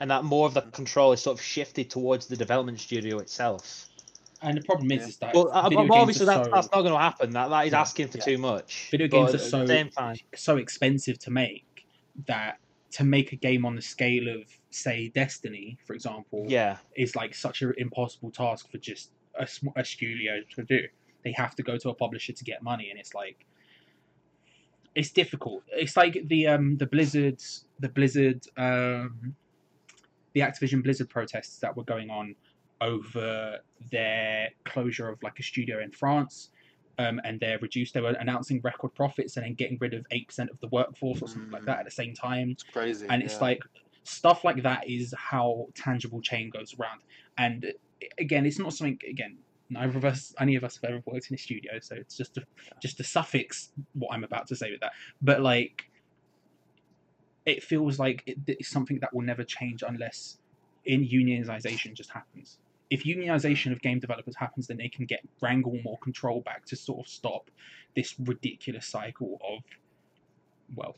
[0.00, 3.88] and that more of the control is sort of shifted towards the development studio itself.
[4.42, 5.08] and the problem is, Yeah.
[5.08, 6.98] is that Well, uh, video but games obviously are that's, so, that's not going to
[6.98, 7.30] happen.
[7.30, 8.24] That that is Yeah, asking for yeah.
[8.24, 8.88] too much.
[8.90, 9.90] Video games But are so- same
[10.34, 11.64] so expensive to make
[12.26, 12.58] that
[12.92, 17.34] to make a game on the scale of say Destiny, for example, Yeah, is like
[17.34, 20.80] such an impossible task for just a, a studio to do.
[21.24, 23.46] They have to go to a publisher to get money, and it's like
[24.94, 25.62] it's difficult.
[25.68, 29.34] It's like the um the Blizzard's the Blizzard um
[30.34, 32.34] the Activision Blizzard protests that were going on
[32.80, 33.58] over
[33.90, 36.50] their closure of like a studio in France.
[36.98, 37.94] Um, and they're reduced.
[37.94, 41.22] They were announcing record profits and then getting rid of eight percent of the workforce
[41.22, 43.06] or something like that at the same time it's crazy.
[43.08, 43.40] and it's yeah.
[43.40, 43.62] like
[44.04, 47.00] stuff like that is how tangible chain goes around
[47.38, 47.72] and
[48.18, 49.36] again it's not something again
[49.70, 52.36] neither of us any of us have ever worked in a studio so it's just
[52.36, 52.42] a
[52.80, 55.88] just a suffix what i'm about to say with that but like
[57.46, 60.38] it feels like it, it's something that will never change unless
[60.84, 62.58] in unionization just happens
[62.92, 66.76] if unionization of game developers happens then they can get wrangle more control back to
[66.76, 67.50] sort of stop
[67.96, 69.62] this ridiculous cycle of
[70.76, 70.94] well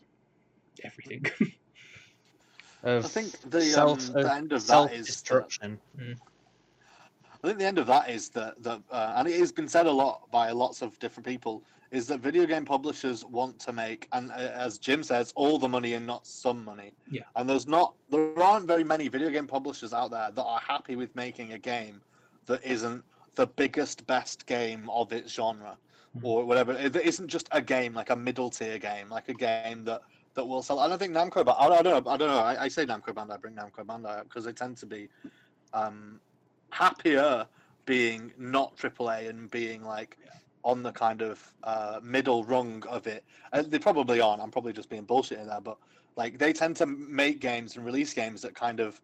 [0.82, 1.24] everything
[2.82, 5.78] of I think the self, um, the end of that is self is that, destruction.
[7.44, 9.86] I think the end of that is that that uh, and it has been said
[9.86, 14.08] a lot by lots of different people is that video game publishers want to make
[14.12, 16.94] and uh, as Jim says all the money and not some money.
[17.10, 17.22] Yeah.
[17.36, 20.96] And there's not there aren't very many video game publishers out there that are happy
[20.96, 22.00] with making a game
[22.46, 25.76] that isn't the biggest best game of its genre
[26.16, 26.24] Mhm.
[26.24, 26.72] or whatever.
[26.72, 30.02] It isn't just a game like a middle tier game, like a game that
[30.34, 30.78] that will sell.
[30.80, 32.10] I don't think Namco, but I, I don't know.
[32.10, 32.38] I don't know.
[32.38, 35.08] I, I say Namco Bandai, I bring Namco Bandai up because they tend to be
[35.72, 36.20] um,
[36.74, 37.46] happier
[37.86, 40.18] being not AAA and being like
[40.64, 43.22] on the kind of uh, middle rung of it.
[43.52, 44.42] And they probably aren't.
[44.42, 45.78] I'm probably just being bullshitting there, but
[46.16, 49.00] like they tend to make games and release games that kind of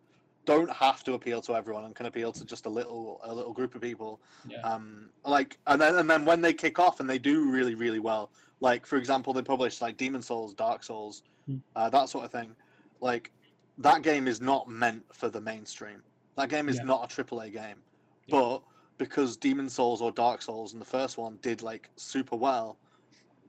[0.46, 3.52] don't have to appeal to everyone and can appeal to just a little a little
[3.52, 7.08] group of people yeah um like and then and then when they kick off and
[7.10, 11.22] they do really really well like for example they published like demon souls dark souls
[11.46, 11.56] Hmm.
[11.76, 12.54] uh, that sort of thing
[13.00, 13.30] like
[13.78, 16.02] that game is not meant for the mainstream
[16.40, 16.84] that game is Yeah.
[16.84, 17.82] not a aaa game
[18.26, 18.38] Yeah.
[18.38, 18.62] but
[18.98, 22.76] because demon souls or dark souls in the first one did like super well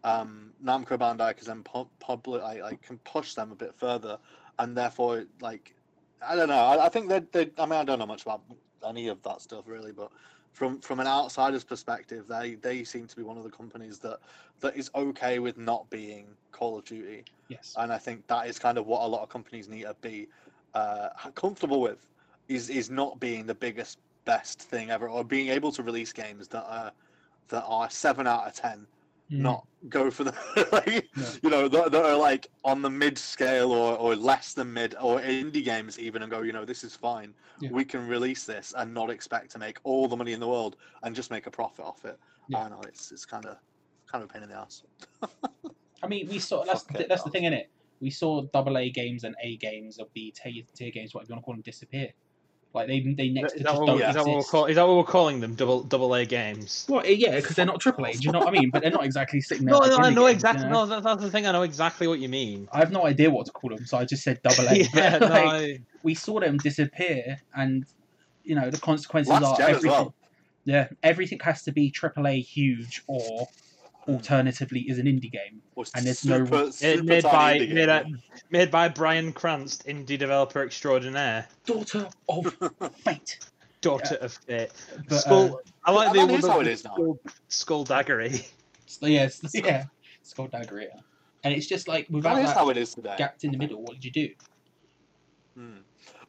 [0.04, 4.18] um namco bandai can then pu- public like, like can push them a bit further
[4.60, 5.76] and therefore like
[6.22, 8.42] i don't know i, I think that they i mean i don't know much about
[8.88, 10.12] any of that stuff really but
[10.54, 14.20] from from an outsider's perspective, they they seem to be one of the companies that
[14.60, 18.60] that is okay with not being Call of Duty, yes and I think that is
[18.60, 20.28] kind of what a lot of companies need to be
[20.74, 22.06] uh, comfortable with,
[22.56, 26.48] is is not being the biggest best thing ever, or being able to release games
[26.50, 26.92] that are
[27.50, 28.88] that are seven out of ten,
[29.32, 29.38] Mm.
[29.44, 30.34] not go for the
[30.74, 31.26] like, Yeah.
[31.42, 34.94] you know that, that are like on the mid scale or or less than mid
[35.00, 37.70] or indie games even, and go you know this is fine, Yeah.
[37.72, 40.76] we can release this and not expect to make all the money in the world
[41.04, 42.20] and just make a profit off it.
[42.50, 42.64] Yeah.
[42.66, 43.56] I know it's it's kind of
[44.12, 44.84] kind of a pain in the ass.
[46.04, 47.70] I mean, we saw that's the, that's the thing in it.
[48.02, 51.36] We saw double A games and A games or B tier, tier games, whatever you
[51.36, 52.10] want to call them, disappear.
[52.74, 54.66] Like they they next Is to that, just what, don't is, that what we're call,
[54.68, 55.56] is that what we're calling them?
[55.56, 56.86] Double double A games.
[56.88, 58.14] Well, yeah, because they're not triple A.
[58.14, 58.70] Do you know what I mean?
[58.70, 59.74] But they're not exactly sitting there.
[59.74, 60.64] No, like no, I know games, exactly.
[60.66, 60.86] you know?
[60.86, 61.46] No, that, that's the thing.
[61.46, 62.70] I know exactly what you mean.
[62.72, 64.76] I have no idea what to call them, so I just said double A.
[64.94, 67.86] yeah, But, no, I- we saw them disappear, and
[68.46, 69.92] you know the consequences Last are everything.
[69.92, 70.14] well.
[70.64, 73.50] Yeah, everything has to be triple A huge, or
[74.08, 75.62] alternatively is an indie game.
[75.96, 78.22] And there's no- super, It- super made by made, game.
[78.50, 82.54] made by Brian Cranston, indie developer extraordinaire, Daughter of
[83.04, 83.40] fate.
[83.82, 84.72] daughter of fate.
[85.10, 85.56] But, Skull.
[85.56, 86.94] uh, I like that the, is the, how it is now.
[86.96, 87.20] Skull,
[87.86, 88.48] skulldaggery.
[88.88, 89.86] So, yes, yeah,
[90.24, 91.00] Skulldagger, yeah.
[91.44, 93.16] And it's just like without That is that how it is today.
[93.18, 94.30] gapped in the middle, what did you do?
[95.56, 95.78] Hmm.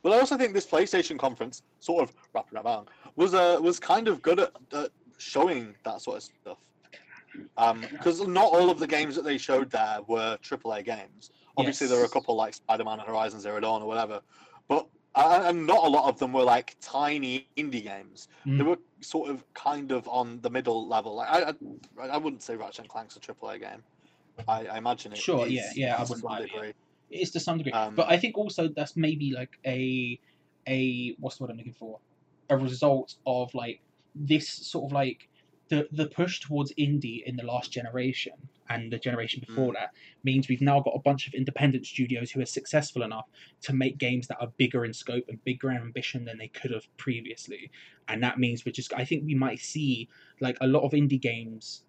[0.02, 4.08] But I also think this PlayStation conference, sort of wrapping around, was uh, was kind
[4.08, 6.58] of good at, at showing that sort of stuff.
[7.56, 11.30] Because not all of the games that they showed there were AAA games.
[11.56, 14.20] Obviously, there are a couple like Spider-Man and Horizon Zero Dawn or whatever,
[14.68, 18.28] but uh, and not a lot of them were like tiny indie games.
[18.46, 18.66] They Mm.
[18.66, 21.16] were sort of kind of on the middle level.
[21.16, 21.54] Like I,
[22.00, 23.82] I, I wouldn't say Ratchet and Clank's a AAA game.
[24.48, 25.18] I, I imagine it.
[25.18, 26.62] Sure, is yeah, yeah, I wouldn't some either, yeah.
[27.10, 30.18] It is to some degree, Um, but I think also that's maybe like a
[30.66, 31.98] a what's the word I'm looking for?
[32.48, 33.82] A result of like
[34.14, 35.28] this sort of like
[35.72, 38.34] the the push towards indie in the last generation
[38.68, 39.46] and the generation mm.
[39.46, 39.90] before that
[40.22, 43.24] means we've now got a bunch of independent studios who are successful enough
[43.62, 46.70] to make games that are bigger in scope and bigger in ambition than they could
[46.70, 47.70] have previously.
[48.08, 50.10] And that means we're just I think we might see
[50.40, 51.84] like a lot of indie games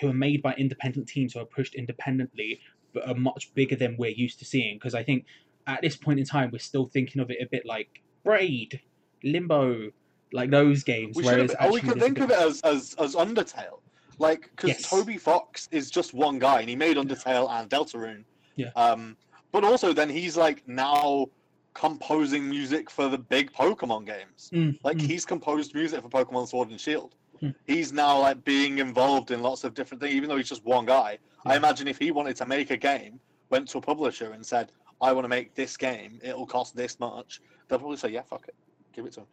[0.00, 2.60] who are made by independent teams who are pushed independently
[2.92, 4.76] but are much bigger than we're used to seeing.
[4.76, 5.26] Because I think
[5.68, 8.80] at this point in time, we're still thinking of it a bit like Braid,
[9.22, 9.92] Limbo,
[10.32, 11.16] like those games.
[11.16, 13.80] We whereas have, or we could think of it as, as, as Undertale.
[14.18, 14.90] Like, because Yes.
[14.90, 18.24] Toby Fox is just one guy, and he made Undertale and Deltarune.
[18.56, 18.70] Yeah.
[18.74, 19.16] Um,
[19.52, 21.26] but also, then he's like now
[21.74, 24.50] composing music for the big Pokemon games.
[24.52, 25.02] Mm, Like mm.
[25.02, 27.14] he's composed music for Pokemon Sword and Shield.
[27.40, 27.50] Hmm.
[27.66, 30.86] He's now like being involved in lots of different things, even though he's just one
[30.86, 31.18] guy.
[31.46, 33.20] I imagine if he wanted to make a game,
[33.50, 36.18] went to a publisher and said, "I want to make this game.
[36.22, 38.56] It'll cost this much." They'll probably say, "Yeah, fuck it,
[38.92, 39.26] give it to him."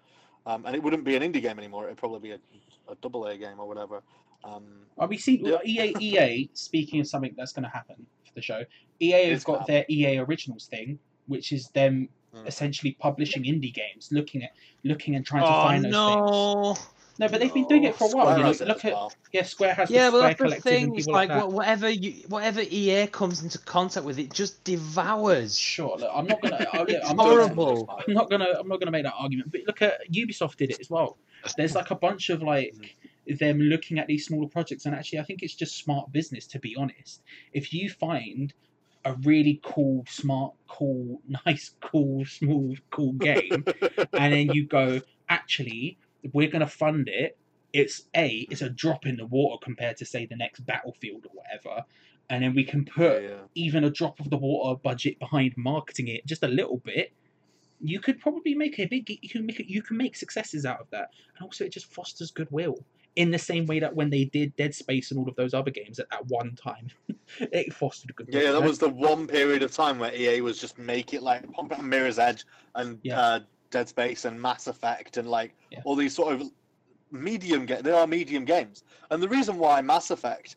[0.45, 1.85] Um, and it wouldn't be an indie game anymore.
[1.85, 2.39] It'd probably be a,
[2.91, 4.03] a double A game or whatever.
[4.43, 4.63] Um,
[4.95, 5.57] Well, we see Yeah.
[5.65, 5.93] EA.
[5.99, 6.49] EA.
[6.53, 8.63] Speaking of something that's going to happen for the show,
[8.99, 12.47] EA has got their EA Originals thing, which is them Mm.
[12.47, 14.51] essentially publishing indie games, looking at
[14.83, 15.93] looking and trying to Oh find those
[16.75, 16.94] things.
[17.19, 17.25] No!
[17.25, 18.25] No, but they've been doing it for a while.
[18.25, 19.13] Square You know, has it look as at well.
[19.31, 20.95] yeah, Square has Yeah, the but Square that's the Collective thing.
[20.95, 21.51] It's people like like that.
[21.51, 25.57] whatever you, whatever EA comes into contact with, it just devours.
[25.57, 26.67] Sure, look, I'm not gonna.
[26.73, 27.89] I- It's I'm not- horrible.
[28.07, 28.47] I'm not gonna.
[28.59, 29.51] I'm not gonna make that argument.
[29.51, 31.17] But look at Ubisoft did it as well.
[31.57, 32.73] There's like a bunch of like
[33.39, 36.45] them looking at these smaller projects, and actually, I think it's just smart business.
[36.47, 37.21] To be honest,
[37.53, 38.53] if you find
[39.05, 43.63] a really cool, smart, cool, nice, cool, smooth, cool game,
[44.13, 44.99] and then you go,
[45.29, 45.97] actually,
[46.33, 47.37] we're gonna fund it.
[47.73, 51.31] It's a, it's a drop in the water compared to say the next Battlefield or
[51.33, 51.83] whatever,
[52.29, 53.37] and then we can put yeah.
[53.55, 57.11] even a drop of the water budget behind marketing it just a little bit,
[57.81, 59.09] you could probably make a big.
[59.21, 61.91] You can make it, you can make successes out of that, and also it just
[61.91, 62.83] fosters goodwill.
[63.15, 65.71] In the same way that when they did Dead Space and all of those other
[65.71, 66.87] games at that one time,
[67.39, 68.43] it fostered goodwill.
[68.43, 71.49] Yeah, that was the one period of time where EA was just make it like
[71.53, 72.43] pump out Mirror's Edge
[72.75, 73.19] and Yeah.
[73.19, 73.39] uh,
[73.75, 75.81] Dead Space and Mass Effect and like Yeah.
[75.83, 76.49] all these sort of
[77.11, 77.83] medium games.
[77.83, 80.55] They are medium games, and the reason why Mass Effect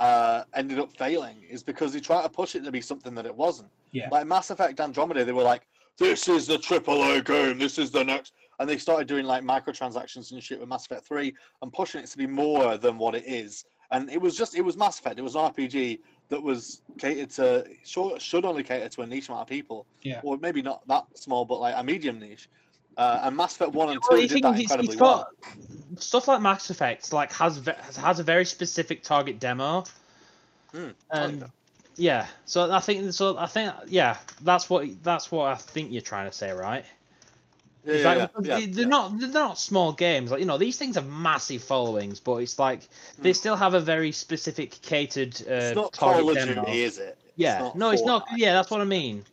[0.00, 3.24] uh, ended up failing is because they tried to push it to be something that
[3.24, 3.70] it wasn't.
[3.92, 4.08] Yeah.
[4.10, 5.62] Like Mass Effect Andromeda, they were like,
[5.96, 7.58] "This is the AAA game.
[7.58, 11.06] This is the next." And they started doing like microtransactions and shit with Mass Effect
[11.06, 13.64] 3 and pushing it to be more than what it is.
[13.92, 15.18] And it was just, it was Mass Effect.
[15.18, 19.28] It was an RPG that was catered to, should, should only cater to a niche
[19.28, 19.86] amount of people.
[20.02, 20.20] Yeah.
[20.22, 22.48] Or maybe not that small, but like a medium niche.
[22.96, 25.28] Uh, and Mass Effect 1 and 2 Well, did that incredibly it's well.
[25.96, 27.60] got stuff like Mass Effect, like has
[27.96, 29.84] has a very specific target demo,
[30.72, 31.52] Hmm, and okay.
[31.96, 32.26] yeah.
[32.46, 33.36] So I think so.
[33.36, 36.84] I think yeah, that's what that's what I think you're trying to say, right?
[37.86, 38.88] Yeah, yeah, like, yeah, yeah, they- they're yeah.
[38.88, 40.30] not they're not small games.
[40.30, 42.80] Like you know, these things have massive followings, but it's like
[43.18, 43.34] they Hmm.
[43.34, 46.36] still have a very specific catered uh, It's not Call of.
[46.36, 47.16] Duty, is it?
[47.36, 48.26] yeah, no, it's not.
[48.34, 49.24] Yeah, that's what I mean.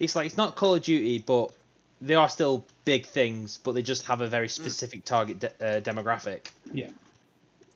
[0.00, 1.52] It's like it's not Call of Duty, but
[2.00, 4.30] they are still big things, but they just have a Hmm.
[4.30, 6.46] very specific target de- uh, demographic.
[6.72, 6.88] Yeah.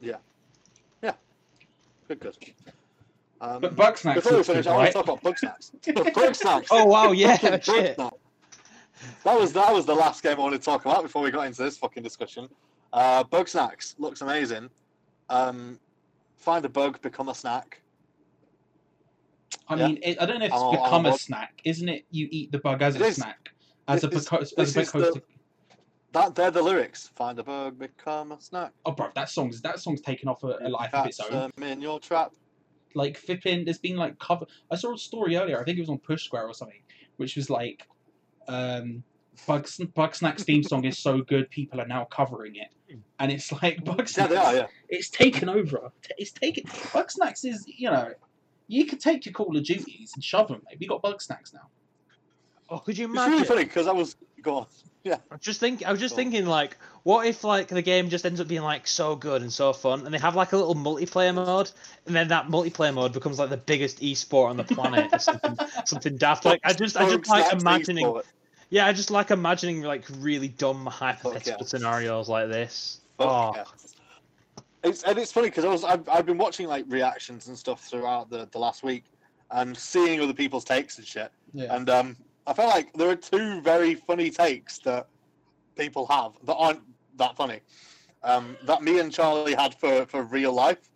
[0.00, 0.16] Yeah.
[1.02, 1.12] Yeah.
[2.08, 2.36] Good, good.
[3.40, 5.70] Um, But Bugsnax Before we finish, I want to talk about Bugsnax.
[5.82, 6.66] Bugsnax.
[6.70, 7.98] Oh wow, yeah, Fucking shit.
[9.24, 11.46] That was that was the last game I wanted to talk about before we got
[11.46, 12.48] into this fucking discussion.
[12.92, 14.68] Uh, Bugsnax looks amazing.
[15.28, 15.78] Um,
[16.36, 17.80] find a bug, become a snack.
[19.68, 19.86] I Yeah.
[19.88, 21.20] mean, it, I don't know if it's I'm become a board.
[21.20, 22.04] snack, isn't it?
[22.10, 23.16] You eat the bug as It a is.
[23.16, 23.50] snack,
[23.88, 24.52] as a is- as
[24.94, 25.22] a the-
[26.12, 27.08] That they're the lyrics.
[27.14, 28.72] Find a bug, become a snack.
[28.84, 31.50] Oh, bro, that song's that song's taken off a, a life of Catch its own.
[31.56, 32.32] them in your trap.
[32.94, 34.46] Like flipping, there's been like cover.
[34.72, 35.60] I saw a story earlier.
[35.60, 36.82] I think it was on Push Square or something,
[37.18, 37.86] which was like,
[38.48, 39.02] um,
[39.46, 43.78] Bugs Bugsnax theme song is so good, people are now covering it, and it's like
[43.84, 44.16] Bugsnax.
[44.16, 44.54] Yeah, they are.
[44.54, 44.66] Yeah.
[44.88, 45.92] It's taken over.
[46.18, 46.64] It's taken.
[46.64, 48.12] Bugsnax is you know,
[48.68, 50.62] you could take your Call of Duties and shove them.
[50.68, 50.78] Mate.
[50.80, 51.68] We got Bugsnax now.
[52.68, 53.34] Oh, could you imagine?
[53.40, 53.56] It's imagine?
[53.56, 54.66] really funny because I was go on.
[55.06, 56.24] I was just think I was just Go on.
[56.30, 59.52] thinking like, what if like the game just ends up being like so good and
[59.52, 61.70] so fun, and they have like a little multiplayer mode,
[62.06, 65.56] and then that multiplayer mode becomes like the biggest esport on the planet or something,
[65.86, 66.44] something daft.
[66.44, 68.24] Like I just I just like Bugsnax imagining, esport.
[68.68, 71.66] yeah, I just like imagining like really dumb hypothetical yeah.
[71.66, 73.00] scenarios like this.
[73.16, 73.64] Fuck Oh, yeah.
[74.82, 77.82] It's and it's funny because I was I've, I've been watching like reactions and stuff
[77.84, 79.04] throughout the, the last week,
[79.50, 81.30] and seeing other people's takes and shit.
[81.52, 81.74] Yeah.
[81.74, 82.16] And um,
[82.46, 85.06] I felt like there are two very funny takes that
[85.76, 86.82] people have that aren't
[87.16, 87.60] that funny.
[88.22, 90.90] Um, that me and Charlie had for, for real life.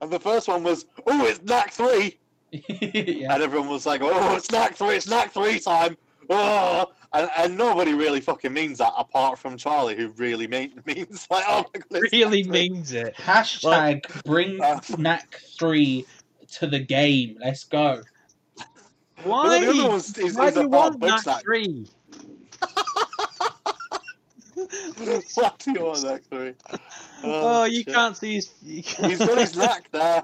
[0.00, 2.18] And the first one was, oh, it's Knack 3.
[2.52, 3.34] yeah.
[3.34, 5.96] And everyone was like, oh, it's Knack 3, it's Knack 3 time.
[6.30, 6.86] Oh.
[7.12, 11.44] And, and nobody really fucking means that apart from Charlie, who really mean, means, like,
[11.48, 12.02] oh my god.
[12.12, 13.14] really means it.
[13.16, 16.06] Hashtag bring Uh, Knack 3
[16.52, 17.36] to the game.
[17.40, 18.02] Let's go.
[19.24, 19.60] Well, Why?
[19.60, 21.42] the other one is, is, Why is do you want that Bugsnax.
[21.42, 21.86] three?
[25.34, 26.54] Why do you want that 3?
[27.24, 27.94] Oh, you shit.
[27.94, 28.50] can't see his.
[28.62, 29.10] You can't...
[29.10, 30.22] He's got his knack there.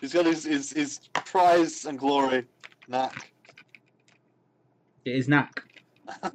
[0.00, 2.46] He's got his, his, his prize and glory
[2.88, 3.32] knack.
[5.04, 5.62] It is Knack.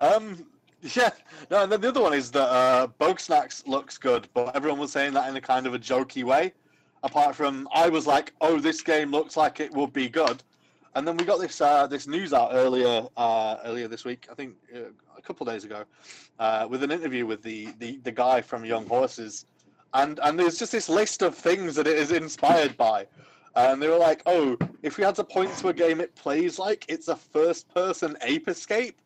[0.00, 0.44] um,
[0.80, 1.10] yeah.
[1.50, 4.92] No, and then the other one is that uh, Snacks looks good, but everyone was
[4.92, 6.52] saying that in a kind of a jokey way.
[7.04, 10.42] Apart from, I was like, "Oh, this game looks like it will be good,"
[10.94, 14.28] and then we got this uh, this news out earlier uh, earlier this week.
[14.30, 14.80] I think uh,
[15.16, 15.84] a couple days ago,
[16.38, 19.46] uh, with an interview with the, the, the guy from Young Horses,
[19.94, 23.06] and and there's just this list of things that it is inspired by.
[23.54, 26.58] And they were like, "Oh, if we had to point to a game it plays
[26.58, 29.00] like, it's a first-person ape escape."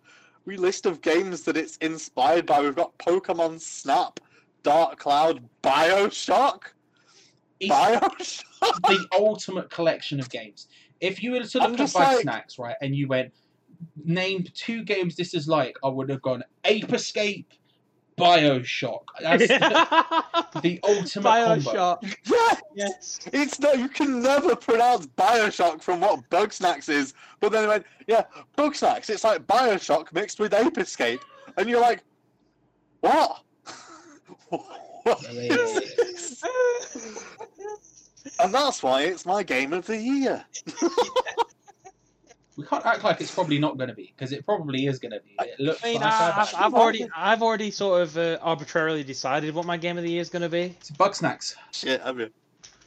[0.45, 2.61] We list of games that it's inspired by.
[2.61, 4.21] We've got Pokemon Snap,
[4.63, 6.61] Dark Cloud, Bioshock,
[7.61, 8.83] It's Bioshock.
[8.89, 10.69] the ultimate collection of games.
[11.01, 13.33] If you were to I'm look at just Bug like- Snacks, right, and you went,
[14.05, 17.49] name two games this is like, I would have gone Ape Escape,
[18.19, 19.03] Bioshock.
[19.21, 19.59] That's the,
[20.63, 21.61] the ultimate combo.
[21.61, 22.15] Bioshock.
[22.25, 23.21] Yeah, Yes.
[23.33, 23.73] it's no.
[23.75, 27.13] You can never pronounce Bioshock from what Bugsnax is.
[27.41, 28.25] But then they went, yeah,
[28.57, 29.11] Bugsnax.
[29.11, 31.21] It's like Bioshock mixed with Ape Escape,
[31.59, 32.03] and you're like,
[33.01, 33.43] what?
[34.49, 34.65] what
[35.07, 36.05] Yeah, yeah, is yeah, yeah.
[36.05, 36.43] this?
[38.41, 40.45] And that's why it's my game of the year.
[42.57, 45.13] We can't act like it's probably not going to be, because it probably is going
[45.13, 45.37] to be.
[45.41, 46.55] It looks I mean, like I, I've.
[46.55, 50.23] I've already, I've already sort of uh, arbitrarily decided what my game of the year
[50.23, 50.75] is going to be.
[50.81, 51.55] It's Bugsnax.
[51.73, 52.31] Shit, have you?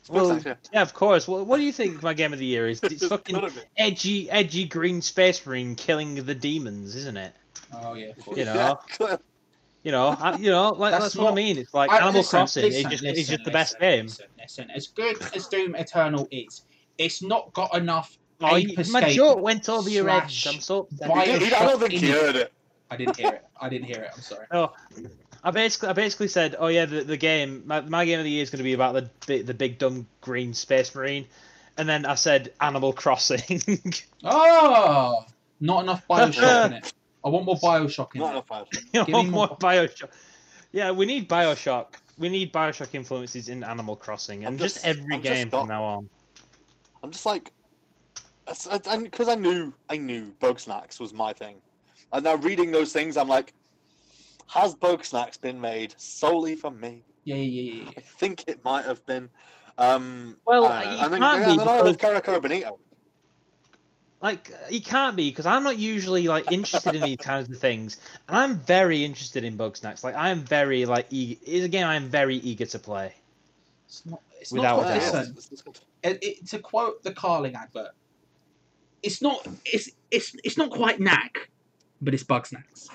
[0.10, 0.56] Well, Bugsnax, yeah.
[0.74, 1.28] Yeah, of course.
[1.28, 2.80] Well, what do you think my game of the year is?
[2.82, 3.68] It's fucking None of it.
[3.78, 7.36] edgy, edgy green space marine killing the demons, isn't it?
[7.72, 8.38] Oh, yeah, of course.
[8.38, 8.80] You know,
[9.84, 11.58] You know, I, you know, like That's that's, what I mean.
[11.58, 13.90] It's like I- Animal listen, Crossing listen, is just, listen, is just the best listen,
[13.98, 14.06] game.
[14.06, 14.72] Listen, listen.
[14.72, 16.64] As good as Doom Eternal is,
[16.98, 20.24] it's not got enough Oh, you- my joke went over your head.
[20.24, 21.10] I'm so upset.
[21.10, 22.54] Bio- He- he- I don't think he heard it.
[22.90, 23.46] I didn't hear it.
[23.60, 24.12] I didn't hear it.
[24.16, 24.48] I'm sorry.
[24.52, 24.72] No,
[25.44, 28.32] I basically, I basically said, oh yeah, the, the game, my, my game of the
[28.32, 31.26] year is going to be about the big, the big dumb green space marine,
[31.78, 33.62] and then I said Animal Crossing.
[34.24, 35.26] Oh,
[35.62, 36.94] not enough Bioshock in it.
[37.24, 38.46] I want more Bioshock in Not it.
[38.48, 38.84] Bioshock.
[38.94, 40.10] you Give me more more- Bioshock.
[40.72, 41.96] Yeah, we need Bioshock.
[42.18, 45.50] We need Bioshock influences in Animal Crossing, and I'm just, just- every I'm just game
[45.50, 46.10] got- from now on.
[47.04, 47.52] I'm just like,
[48.46, 51.58] because I knew I knew Bugsnax was my thing,
[52.14, 53.54] and now reading those things, I'm like,
[54.48, 57.04] has Bugsnax been made solely for me?
[57.26, 57.92] Yeah, yeah, yeah, yeah.
[57.98, 59.30] I think it might have been.
[59.78, 62.42] Um, Well, I don't it and then, yeah, be and then I love because- Caraco
[62.42, 62.80] Benito.
[64.22, 67.98] Like he can't be because I'm not usually like interested in these kinds of things,
[68.28, 70.04] and I'm very interested in Bugsnax.
[70.04, 71.40] Like I am very like eager.
[71.46, 73.14] It's a game I am very eager to play.
[73.88, 74.22] It's not.
[74.42, 74.86] It's Without not.
[74.86, 74.96] a doubt.
[75.04, 75.80] Listen, It's- it's good.
[76.04, 77.92] it, it, to quote the Carling advert,
[79.04, 79.48] it's not.
[79.66, 81.50] It's it's it's not quite knack,
[82.02, 82.90] but it's Bugsnax.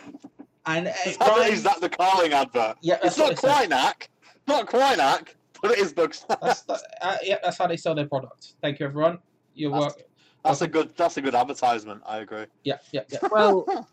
[0.66, 2.76] And uh, Is that, is that the Carling advert?
[2.82, 4.10] yeah, It's not it quite knack,
[4.46, 6.38] not quite knack, but it is Bugsnax.
[6.40, 8.54] That's that, uh, yeah, that's how they sell their product.
[8.62, 9.18] Thank you, everyone.
[9.54, 10.02] Your That's- work.
[10.44, 10.94] That's a good.
[10.96, 12.02] That's a good advertisement.
[12.06, 12.44] I agree.
[12.64, 13.18] Yeah, yeah, yeah.
[13.30, 13.88] Well,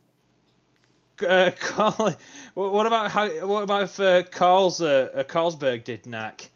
[1.27, 2.15] uh, Carl,
[2.55, 3.27] what what about how?
[3.47, 6.49] What about if uh, Carl's uh, uh, Carlsberg did knack?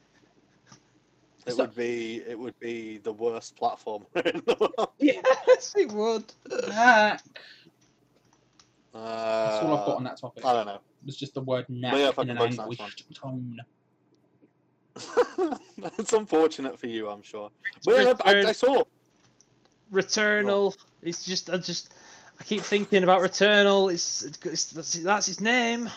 [1.46, 2.24] It So- would be.
[2.28, 4.91] It would be the worst platform in the world.
[5.00, 6.26] Yes, it would.
[6.68, 7.22] Knack.
[8.93, 10.46] Uh, That's all I've got on that topic.
[10.46, 10.80] I don't know.
[11.06, 13.60] It's just the word knack yeah, in an bug anguished tone.
[15.78, 17.52] That's unfortunate for you, I'm sure.
[17.86, 18.84] But yeah, I, I saw.
[19.92, 20.76] Returnal.
[21.02, 21.94] It's just I just
[22.40, 23.94] I keep thinking about Returnal.
[23.94, 25.90] It's, it's that's, that's its name.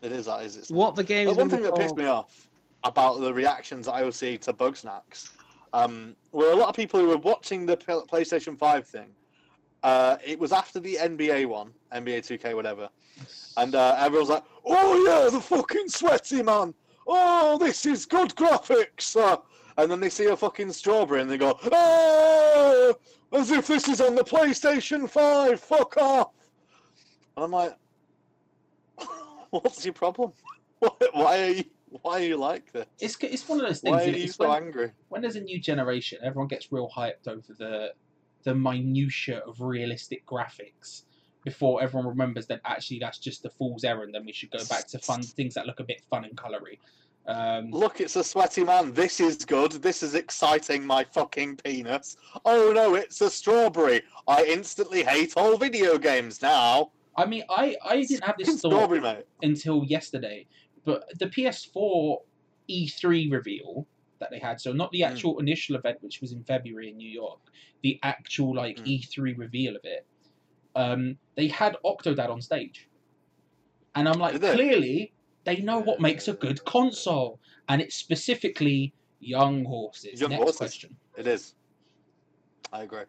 [0.00, 0.70] It is that is.
[0.70, 2.48] What the game But one thing that pissed me off
[2.84, 5.30] about the reactions I would see to Bugsnax
[5.72, 9.08] um, were a lot of people who were watching the PlayStation 5 thing.
[9.82, 12.88] Uh, it was after the NBA one, NBA 2K, whatever.
[13.56, 16.74] And uh, everyone's like, oh yeah, the fucking sweaty man.
[17.06, 19.16] Oh, this is good graphics.
[19.16, 19.38] Uh,
[19.76, 22.94] and then they see a fucking strawberry and they go, oh,
[23.32, 25.60] as if this is on the PlayStation 5.
[25.60, 26.30] Fuck off.
[27.36, 27.76] And I'm like,
[29.50, 30.32] what's your problem?
[30.80, 31.64] Why why are you
[32.02, 32.86] Why are you like this?
[33.00, 33.94] It's it's one of those things.
[33.94, 34.90] Why are you so when, angry?
[35.10, 37.92] when there's a new generation, everyone gets real hyped over the
[38.42, 41.02] the minutia of realistic graphics
[41.44, 44.86] before everyone remembers that actually that's just a fool's errand and we should go back
[44.88, 46.78] to fun things that look a bit fun and colory.
[47.26, 48.92] Um, Look, it's a sweaty man.
[48.92, 49.72] This is good.
[49.72, 52.16] This is exciting my fucking penis.
[52.44, 54.02] Oh no, it's a strawberry.
[54.26, 56.90] I instantly hate all video games now.
[57.16, 59.24] I mean, I, I didn't have this thought strawberry, mate.
[59.42, 60.46] until yesterday,
[60.84, 62.16] but the PS4
[62.68, 63.86] E3 reveal
[64.18, 65.10] that they had, so not the Mm.
[65.10, 67.38] actual initial event, which was in February in New York,
[67.82, 68.86] the actual like Mm.
[69.00, 70.06] E3 reveal of it,
[70.74, 72.88] um, they had Octodad on stage,
[73.94, 75.11] and I'm like, clearly
[75.44, 80.20] they know what makes a good console, and it's specifically young horses.
[80.20, 80.58] Young Next horses.
[80.58, 80.96] question.
[81.16, 81.54] It is.
[82.72, 83.04] I agree.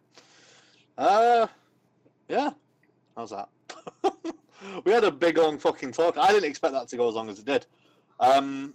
[0.97, 1.47] Uh,
[2.27, 2.51] yeah.
[3.15, 3.49] How's that?
[4.86, 6.17] we had a big long fucking talk.
[6.17, 7.65] I didn't expect that to go as long as it did.
[8.19, 8.73] Um,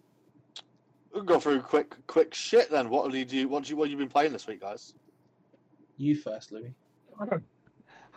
[1.12, 2.88] we'll go through quick, quick shit then.
[2.88, 3.48] What do you do?
[3.48, 4.94] What do you, what have you been playing this week, guys?
[5.96, 6.74] You first, Louis.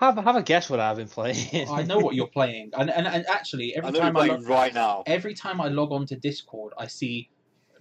[0.02, 1.70] Have have a guess what I've been playing.
[1.70, 4.50] I know what you're playing, and and, and actually every know you're time I log,
[4.50, 5.04] right now.
[5.06, 7.30] every time I log on to Discord, I see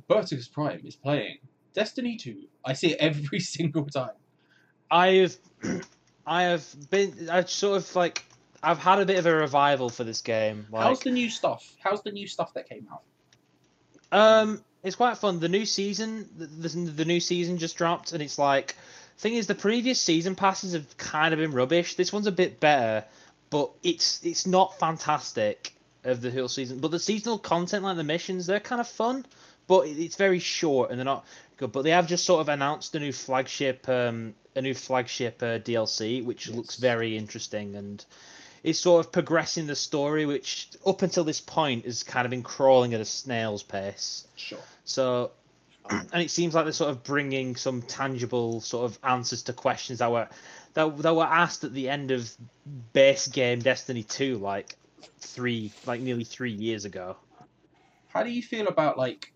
[0.06, 1.38] Vertex Prime is playing
[1.72, 2.42] Destiny 2.
[2.64, 4.10] I see it every single time.
[4.90, 5.36] I've
[6.26, 8.22] I have been I've sort of like
[8.62, 10.66] I've had a bit of a revival for this game.
[10.70, 11.74] Like, How's the new stuff?
[11.82, 13.02] How's the new stuff that came out?
[14.12, 15.40] Um, it's quite fun.
[15.40, 18.76] The new season, the, the, the new season just dropped, and it's like,
[19.20, 21.94] thing is, the previous season passes have kind of been rubbish.
[21.94, 23.04] This one's a bit better,
[23.50, 25.72] but it's it's not fantastic
[26.04, 26.78] of the whole season.
[26.78, 29.26] But the seasonal content, like the missions, they're kind of fun,
[29.66, 31.26] but it's very short and they're not
[31.58, 31.72] good.
[31.72, 35.58] But they have just sort of announced a new flagship, um, a new flagship uh,
[35.58, 38.04] DLC, which looks very interesting and.
[38.62, 42.42] is sort of progressing the story, which up until this point has kind of been
[42.42, 44.26] crawling at a snail's pace.
[44.36, 44.58] Sure.
[44.84, 45.30] So,
[45.90, 49.98] and it seems like they're sort of bringing some tangible sort of answers to questions
[49.98, 50.28] that were
[50.74, 52.36] that, that were asked at the end of
[52.92, 54.76] base game Destiny 2, like
[55.20, 57.16] three, like nearly three years ago.
[58.08, 59.26] How do you feel about like?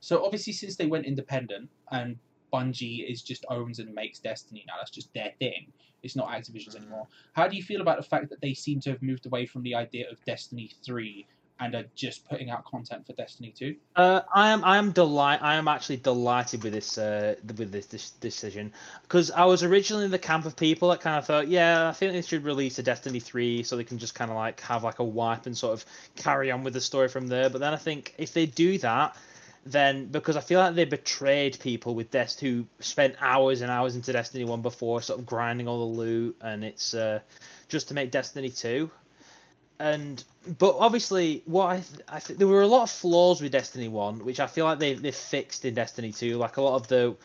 [0.00, 2.18] So obviously, since they went independent and
[2.52, 5.72] Bungie is just owns and makes Destiny now, that's just their thing.
[6.02, 6.78] It's not Activision's Mm.
[6.78, 7.08] anymore.
[7.34, 9.62] How do you feel about the fact that they seem to have moved away from
[9.62, 11.26] the idea of Destiny three
[11.60, 13.76] and are just putting out content for Destiny two?
[13.94, 17.86] Uh, I am I am delight I am actually delighted with this uh with this,
[17.86, 21.48] this decision because I was originally in the camp of people that kind of thought
[21.48, 24.36] yeah I think they should release a Destiny three so they can just kind of
[24.36, 25.84] like have like a wipe and sort of
[26.16, 27.50] carry on with the story from there.
[27.50, 29.16] But then I think if they do that,
[29.66, 33.96] then because I feel like they betrayed people with Dest who spent hours and hours
[33.96, 37.20] into Destiny one before, sort of grinding all the loot, and it's uh,
[37.68, 38.90] just to make Destiny two.
[39.80, 40.22] And
[40.58, 43.88] but obviously, what I, th- I th- there were a lot of flaws with Destiny
[43.88, 46.36] one, which I feel like they they fixed in Destiny two.
[46.36, 47.16] Like a lot of the,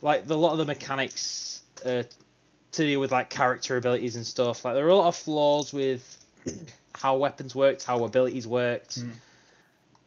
[0.00, 2.04] like the lot of the mechanics uh,
[2.72, 4.64] to do with like character abilities and stuff.
[4.64, 6.02] Like there were a lot of flaws with
[6.94, 9.12] how weapons worked, how abilities worked, Mm.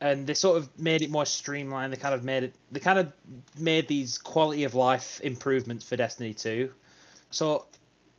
[0.02, 1.93] and they sort of made it more streamlined.
[1.93, 2.56] They kind of made it.
[2.72, 3.14] They kind of
[3.60, 6.72] made these quality of life improvements for Destiny two.
[7.30, 7.66] So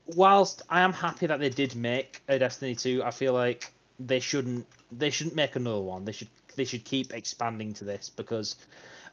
[0.07, 4.21] whilst I am happy that they did make a Destiny 2, I feel like they
[4.21, 6.05] shouldn't they shouldn't make another one.
[6.05, 8.57] They should they should keep expanding to this because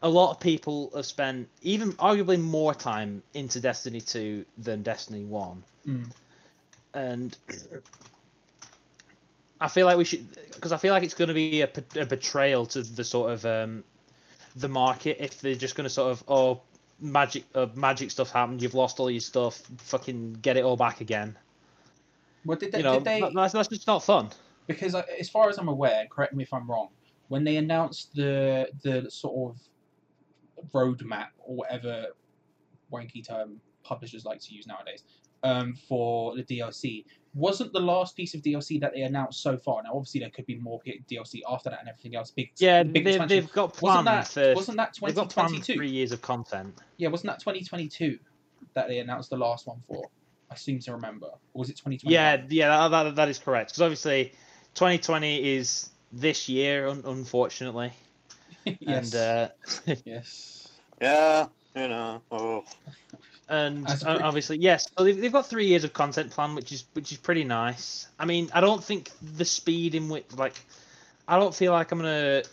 [0.02, 5.26] a lot of people have spent even arguably more time into Destiny 2 than Destiny
[5.26, 5.64] 1.
[5.88, 6.12] Mm.
[6.94, 7.38] And
[9.62, 12.66] I feel like we should because I feel like it's going to be a betrayal
[12.68, 13.84] to the sort of um,
[14.56, 16.62] the market if they're just going to sort of oh
[17.00, 21.02] magic uh, magic stuff happened you've lost all your stuff fucking get it all back
[21.02, 21.38] again
[22.44, 22.80] What did they?
[22.80, 24.30] you know did they that- that's, that's just not fun
[24.70, 26.90] because I- as far as I'm aware, correct me if I'm wrong,
[27.28, 32.08] when they announced the the sort of roadmap or whatever
[32.94, 35.04] wanky term publishers like to use nowadays
[35.44, 39.82] um, for the DLC, wasn't the last piece of DLC that they announced so far.
[39.84, 42.32] Now, obviously, there could be more DLC after that and everything else.
[42.32, 43.38] Big, yeah big they've, expansion.
[43.38, 45.74] they've got wasn't that for wasn't that they've got 2022?
[45.76, 48.20] three years of content Yeah, wasn't that 2022
[48.76, 50.10] that they announced the last one for?
[50.52, 51.28] I seem to remember.
[51.28, 52.14] Or was it 2020?
[52.14, 54.34] yeah yeah that, that, that is correct because obviously
[54.76, 57.92] 2020 is this year un- unfortunately
[58.66, 59.14] yes.
[59.14, 59.50] and uh,
[60.06, 60.68] yes.
[61.02, 62.22] Yeah, you know.
[62.32, 62.64] Oh,
[63.50, 66.72] and uh, pretty- obviously yes so they've, they've got three years of content plan which
[66.72, 70.54] is which is pretty nice i mean i don't think the speed in which like
[71.28, 72.44] i don't feel like i'm gonna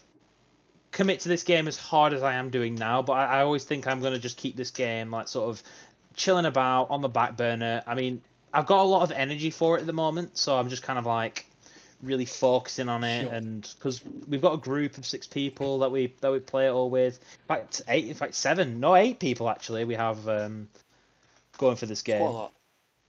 [0.93, 3.65] commit to this game as hard as i am doing now but i, I always
[3.65, 5.63] think i'm gonna just keep this game like sort of
[6.15, 8.23] chilling about on the back burner i mean
[8.55, 10.99] i've got a lot of energy for it at the moment so i'm just kind
[10.99, 11.45] of like
[12.03, 13.33] really focusing on it, Sure.
[13.33, 16.71] and because we've got a group of six people that we that we play it
[16.71, 17.19] all with.
[17.19, 19.85] In fact, eight, in fact, seven, no, eight people actually.
[19.85, 20.69] We have um,
[21.59, 22.23] going for this game.
[22.23, 22.53] lot.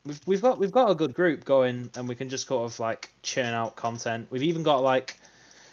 [0.06, 2.80] We've we've got we've got a good group going, and we can just sort of
[2.80, 4.28] like churn out content.
[4.30, 5.20] We've even got like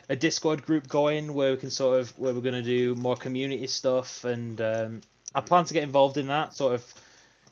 [0.08, 3.66] a Discord group going where we can sort of where we're gonna do more community
[3.68, 5.00] stuff, and um,
[5.34, 6.54] I plan to get involved in that.
[6.54, 6.94] Sort of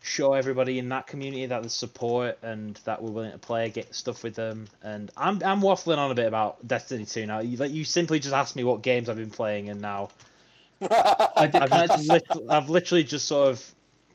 [0.02, 3.94] show everybody in that community that there's support and that we're willing to play, get
[3.94, 4.66] stuff with them.
[4.82, 7.38] And I'm I'm waffling on a bit about Destiny 2 now.
[7.38, 10.10] You, like you simply just asked me what games I've been playing, and now
[10.80, 11.62] I did.
[11.62, 13.74] I've, Can I just, just, lit- I've literally just sort of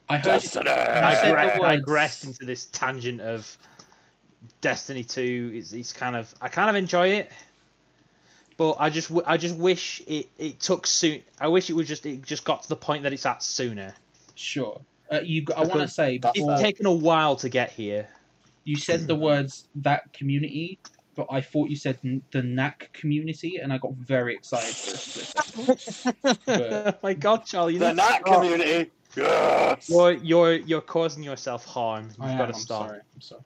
[0.10, 0.24] I heard.
[0.24, 0.70] Destiny!
[0.70, 3.58] I digre- digressed into this tangent of
[4.62, 5.52] Destiny 2.
[5.56, 7.32] It's, it's kind of I kind of enjoy it,
[8.58, 11.22] but I just I just wish it, it took soon.
[11.40, 13.94] I wish it was just it just got to the point that it's at sooner.
[14.36, 14.82] Sure.
[15.12, 15.46] Uh, you.
[15.56, 18.08] I want to say that's before It's taken a while to get here.
[18.66, 20.80] you said the words that community,
[21.16, 21.98] but I thought you said
[22.32, 26.40] the knack community, and I got very excited for a split second.
[26.48, 28.42] oh my God, Charlie, you the need to Nat stop.
[28.42, 28.92] community.
[29.16, 29.90] Yes.
[29.90, 32.10] You're you're you're causing yourself harm.
[32.10, 32.88] You've I am, got to I'm stop.
[32.88, 33.00] sorry.
[33.16, 33.42] I'm sorry.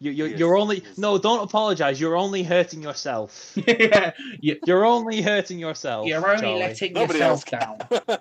[0.00, 0.98] You, you're, Yes, you're only yes.
[0.98, 1.16] no.
[1.16, 2.00] Don't apologize.
[2.00, 3.52] You're only hurting yourself.
[3.66, 6.06] yeah, you, You're only hurting yourself.
[6.08, 6.58] you're only Charlie.
[6.60, 7.78] letting Nobody yourself down.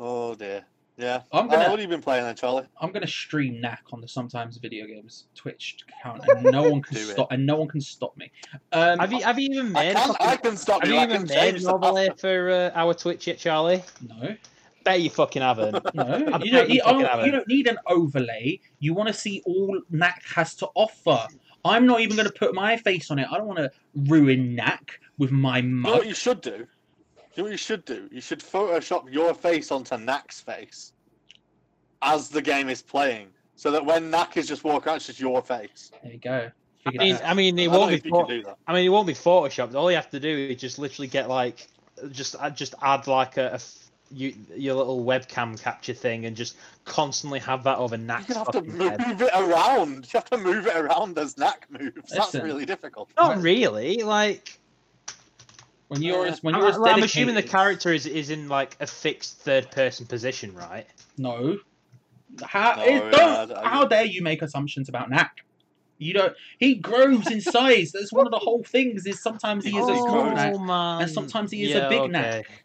[0.00, 0.64] oh dear.
[0.96, 1.22] Yeah.
[1.30, 2.66] I'm Uh, gonna- what have you been playing then, Charlie?
[2.80, 6.96] I'm gonna stream knack on the sometimes video games Twitch account, and no one can
[6.96, 7.30] stop.
[7.30, 8.32] And no one can stop me.
[8.72, 9.92] Um, Have you have you even made?
[9.92, 10.94] a can, fucking- I can stop have you.
[10.96, 13.84] you I even can made change an overlay for uh, our Twitch yet, Charlie?
[14.08, 14.36] no,
[14.82, 15.74] Bet you fucking haven't.
[15.94, 16.16] no.
[16.16, 17.26] You, don't, you you, fucking don't, haven't.
[17.26, 18.58] you don't need an overlay.
[18.80, 21.26] You want to see all knack has to offer.
[21.64, 23.28] I'm not even gonna put my face on it.
[23.30, 25.98] I don't want to ruin knack with my You know mug.
[25.98, 26.66] what you should do?
[27.38, 28.08] You know what you should do?
[28.10, 30.92] You should Photoshop your face onto Knack's face
[32.02, 35.20] as the game is playing, so that when Knack is just walking out, it's just
[35.20, 35.92] your face.
[36.02, 36.50] There you go.
[36.84, 37.28] I mean, that.
[37.28, 38.10] I mean, it don't won't be.
[38.10, 38.56] pho- can do that.
[38.66, 39.76] I mean, it won't be photoshopped.
[39.76, 41.68] All you have to do is just literally get like,
[42.10, 46.36] just uh, just add like a, a f- you, your little webcam capture thing and
[46.36, 48.28] just constantly have that over knack.
[48.28, 49.06] You have to fucking head.
[49.06, 50.12] move it around.
[50.12, 52.10] You have to move it around as Knack moves.
[52.10, 53.10] That's really difficult.
[53.16, 54.02] Not really.
[54.02, 54.58] Like,
[55.88, 58.48] when you're uh, as when I'm, you're as I'm assuming the character is is in
[58.48, 60.86] like a fixed third person position, right?
[61.16, 61.58] No.
[62.42, 65.32] How No, it- don't, I- I- how dare you make assumptions about Knack?
[66.00, 66.32] You don't.
[66.58, 67.90] He grows in size.
[67.92, 69.04] That's one of the whole things.
[69.06, 70.60] Is sometimes he is a Oh, small Knack.
[70.60, 71.02] man.
[71.02, 72.08] and sometimes he is a big okay.
[72.12, 72.64] Knack.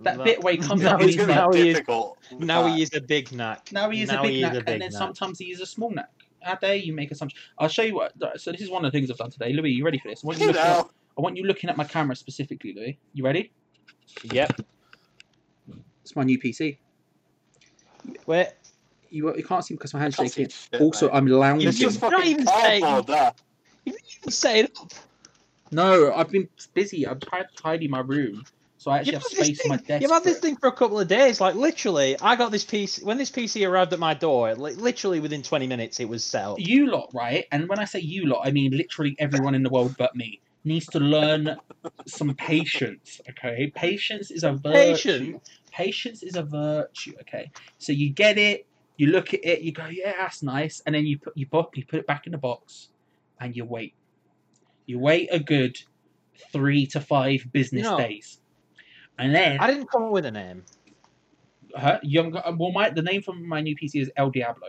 [0.00, 2.18] That No- bit where he comes now up he's he's, now be he is difficult.
[2.38, 3.70] now he is a big Knack.
[3.72, 4.98] Now he is Now a big he is Knack, a big and then Knack.
[4.98, 6.08] sometimes he is a small Knack.
[6.42, 7.42] How dare you make assumptions?
[7.58, 8.12] I'll show you what.
[8.40, 9.52] So this is one of the things I've done today.
[9.52, 10.20] Louis, you ready for this?
[10.24, 12.98] I want you, You looking know, I want you looking at my camera specifically, Louis.
[13.14, 13.52] You ready?
[14.32, 14.60] Yep.
[16.02, 16.78] It's my new PC.
[18.26, 18.48] Wait.
[19.10, 20.56] You, you can't see because my hand's can't see shaking.
[20.72, 21.14] shit, Also, mate.
[21.16, 21.68] I'm lounging.
[21.68, 23.32] it's just You're not fucking even saying- cardboard there.
[23.84, 24.92] You didn't even set it up.
[25.72, 27.06] No, I've been busy.
[27.06, 28.44] I've tried to tidy my room,
[28.78, 30.02] so I actually You've have had this space on my thing- desk.
[30.02, 30.42] You've had for this it.
[30.42, 31.40] thing for a couple of days.
[31.40, 34.54] Like literally, I got this PC when this PC arrived at my door.
[34.54, 36.58] Like literally within 20 minutes, it was set up.
[36.60, 37.46] You lot, right?
[37.52, 40.40] And when I say you lot, I mean literally everyone in the world but me
[40.64, 41.56] needs to learn
[42.06, 43.20] some patience.
[43.30, 44.72] Okay, patience is a virtue.
[44.72, 45.50] Patience?
[45.72, 47.12] Patience is a virtue.
[47.22, 50.94] Okay, so you get it, you look at it, you go, yeah, that's nice, and
[50.94, 52.88] then you put you put you put it back in the box,
[53.40, 53.94] and you wait.
[54.86, 55.76] You wait a good
[56.52, 58.40] three to five business days,
[59.18, 60.64] and then I didn't come up with a name.
[61.76, 62.00] Huh?
[62.02, 64.68] Young, uh, well, my the name from my new PC is El Diablo.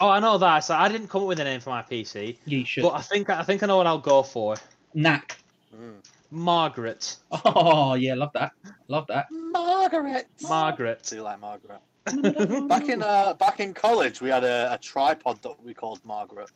[0.00, 0.60] Oh, I know that.
[0.60, 2.82] So I didn't come up with a name for my PC, you should.
[2.82, 4.56] but I think I think I know what I'll go for.
[4.94, 5.38] Knack.
[5.74, 5.96] Mm.
[6.30, 7.16] Margaret.
[7.44, 8.52] Oh yeah, love that.
[8.88, 9.26] Love that.
[9.30, 10.26] Margaret.
[10.42, 11.02] Margaret.
[11.04, 11.80] Do you like Margaret?
[12.68, 16.50] Back in uh, back in college, we had a, a tripod that we called Margaret.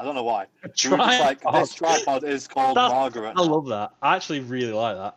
[0.00, 0.46] I don't know why.
[0.62, 1.54] Were just like Tripod.
[1.62, 3.34] this tripod is called That's- Margaret.
[3.36, 3.90] I love that.
[4.02, 5.16] I actually really like that.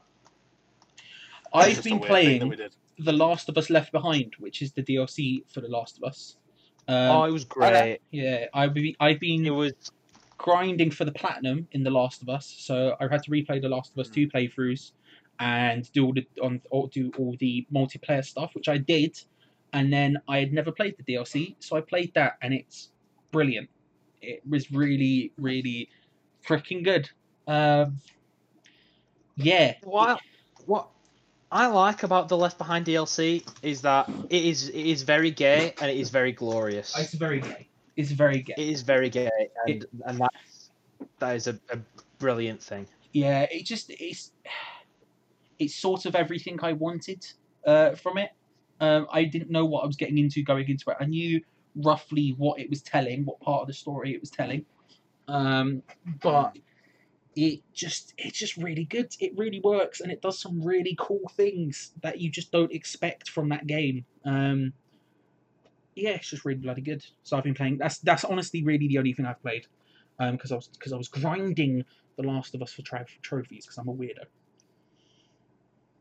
[1.53, 2.69] I've been weird thing that playing.
[2.99, 6.37] The Last of Us Left Behind, which is the DLC for The Last of Us.
[6.87, 7.99] Um, oh, it was great.
[8.11, 9.73] yeah, I've been, I've been It was
[10.41, 13.69] grinding for the platinum in The Last of Us, so I had to replay The
[13.69, 14.91] Last of Us two playthroughs
[15.39, 19.19] and do all the on or do all the multiplayer stuff, which I did,
[19.73, 22.89] and then I had never played the DLC, so I played that, and it's
[23.31, 23.69] brilliant.
[24.21, 25.89] It was really, really
[26.45, 27.09] freaking good.
[27.47, 27.97] Um,
[29.35, 30.19] yeah, what
[30.65, 30.89] what
[31.51, 35.73] I like about the Left Behind DLC is that it is it is very gay
[35.81, 36.97] and it is very glorious.
[36.97, 37.67] it's very gay.
[37.95, 38.53] It's very gay.
[38.57, 39.29] It is very gay
[39.67, 40.71] and and that's
[41.19, 41.79] that is a, a
[42.19, 42.87] brilliant thing.
[43.13, 44.31] yeah, it just it's
[45.59, 47.25] it's sort of everything I wanted
[47.65, 48.31] uh, from it.
[48.79, 50.97] Um, I didn't know what I was getting into going into it.
[50.99, 51.41] I knew
[51.75, 54.65] roughly what it was telling, what part of the story it was telling.
[55.27, 55.83] um,
[56.21, 56.57] but
[57.35, 59.15] it just it's just really good.
[59.19, 63.29] It really works, and it does some really cool things that you just don't expect
[63.29, 64.05] from that game.
[64.25, 64.73] Um,
[65.95, 67.03] yeah, it's just really bloody good.
[67.23, 67.77] So I've been playing.
[67.77, 69.67] That's that's honestly really the only thing I've played,
[70.19, 71.83] um, because I was because I was grinding
[72.17, 74.23] The Last of Us for tra- trophies because I'm a weirdo.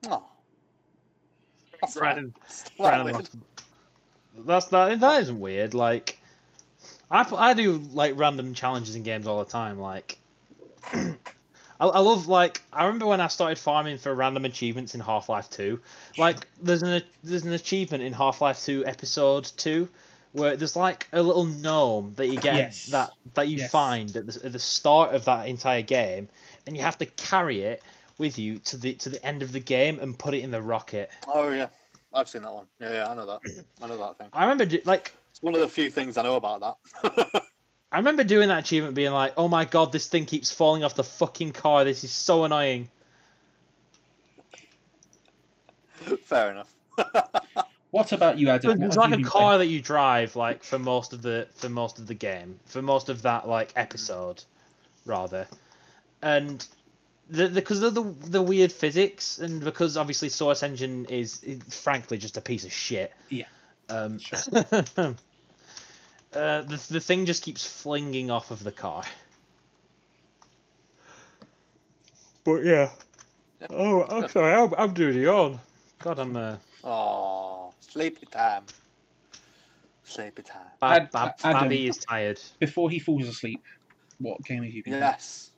[0.08, 0.24] Oh.
[1.80, 2.34] That's Brandon,
[2.78, 3.36] Well, Brandon wants-
[4.46, 5.00] That's that.
[5.00, 5.74] That isn't weird.
[5.74, 6.18] Like,
[7.10, 9.78] I I do like random challenges in games all the time.
[9.78, 10.18] Like,
[11.80, 15.28] I, I love like I remember when I started farming for random achievements in Half
[15.28, 15.80] Life Two.
[16.18, 19.88] Like, there's an there's an achievement in Half Life Two Episode Two
[20.32, 22.86] where there's like a little gnome that you get Yes.
[22.86, 23.70] that that you Yes.
[23.70, 26.28] find at the, at the start of that entire game,
[26.66, 27.82] and you have to carry it
[28.18, 30.60] with you to the to the end of the game and put it in the
[30.62, 31.10] rocket.
[31.26, 31.68] Oh yeah,
[32.12, 32.66] I've seen that one.
[32.78, 33.40] Yeah, yeah, I know that.
[33.82, 34.28] I know that thing.
[34.32, 37.42] I remember like It's one of the few things I know about that.
[37.92, 40.94] I remember doing that achievement, being like, "Oh my god, this thing keeps falling off
[40.94, 41.84] the fucking car.
[41.84, 42.88] This is so annoying."
[46.24, 46.72] Fair enough.
[47.90, 48.78] What about you, Adam?
[48.78, 51.68] What It's like a been car that you drive, like for most of the for
[51.68, 54.44] most of the game, for most of that like episode,
[55.04, 55.48] rather,
[56.22, 56.64] and
[57.28, 62.16] the because of the the weird physics and because obviously Source Engine is, is frankly
[62.16, 63.12] just a piece of shit.
[63.28, 63.46] Yeah.
[63.88, 64.20] Um.
[66.34, 69.02] uh, the the thing just keeps flinging off of the car.
[72.44, 72.90] But yeah.
[73.68, 74.54] Oh, I'm sorry.
[74.54, 75.60] I'm, I'm doing it on.
[75.98, 78.64] God, I'm uh, Oh, sleepy time.
[80.04, 80.66] Sleepy time.
[80.80, 81.62] Bab, Ad- Bab, Adam.
[81.62, 82.40] Babby is tired.
[82.58, 83.62] Before he falls asleep,
[84.18, 84.92] what game have you been?
[84.92, 85.04] playing?
[85.04, 85.50] Yes.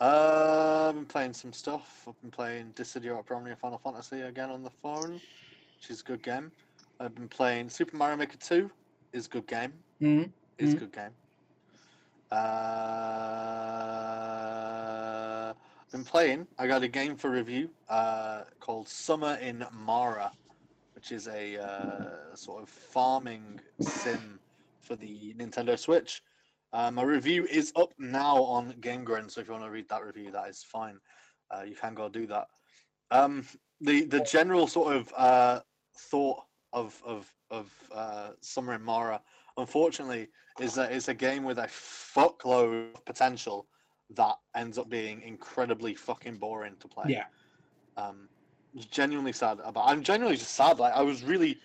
[0.00, 2.04] Uh, I've been playing some stuff.
[2.08, 6.22] I've been playing Dissidia Omnia Final Fantasy again on the phone, which is a good
[6.22, 6.50] game.
[6.98, 8.70] I've been playing Super Mario Maker 2,
[9.14, 9.72] is good game.
[10.00, 10.32] Mhm.
[10.58, 10.80] Is a Mhm.
[10.80, 11.14] good game.
[12.30, 12.36] Uh,
[15.54, 16.48] I've been playing.
[16.58, 20.32] I got a game for review uh, called Summer in Mara,
[20.94, 24.40] which is a uh, sort of farming sim
[24.80, 26.22] for the Nintendo Switch.
[26.72, 30.02] Uh, my review is up now on GameGrin, so if you want to read that
[30.04, 30.98] review, that is fine.
[31.50, 32.48] Uh, you can go do that.
[33.12, 33.46] Um,
[33.80, 35.60] the the general sort of uh,
[36.10, 36.42] thought
[36.74, 39.20] of of of uh, Summer in Mara,
[39.56, 40.28] unfortunately,
[40.60, 43.66] is that it's a game with a fuckload of potential
[44.10, 47.04] that ends up being incredibly fucking boring to play.
[47.08, 47.24] Yeah.
[47.96, 48.28] Um,
[48.90, 49.84] genuinely sad about.
[49.86, 50.78] I'm genuinely just sad.
[50.78, 51.58] Like I was really.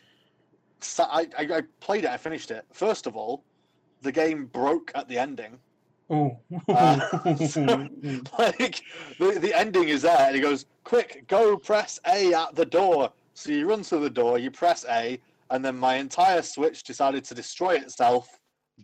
[0.80, 1.08] Sad.
[1.12, 2.12] I, I I played it.
[2.12, 2.66] I finished it.
[2.72, 3.44] First of all,
[4.02, 5.60] the game broke at the ending.
[6.10, 6.38] Oh.
[6.68, 7.62] Uh, so,
[8.40, 8.82] like
[9.20, 13.12] the, the ending is there and he goes quick go press a at the door
[13.40, 15.18] so you run to the door you press a
[15.52, 18.40] and then my entire switch decided to destroy itself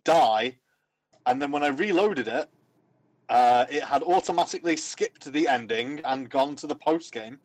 [0.06, 0.56] die
[1.26, 2.50] and then when i reloaded it
[3.28, 7.38] uh, it had automatically skipped the ending and gone to the post game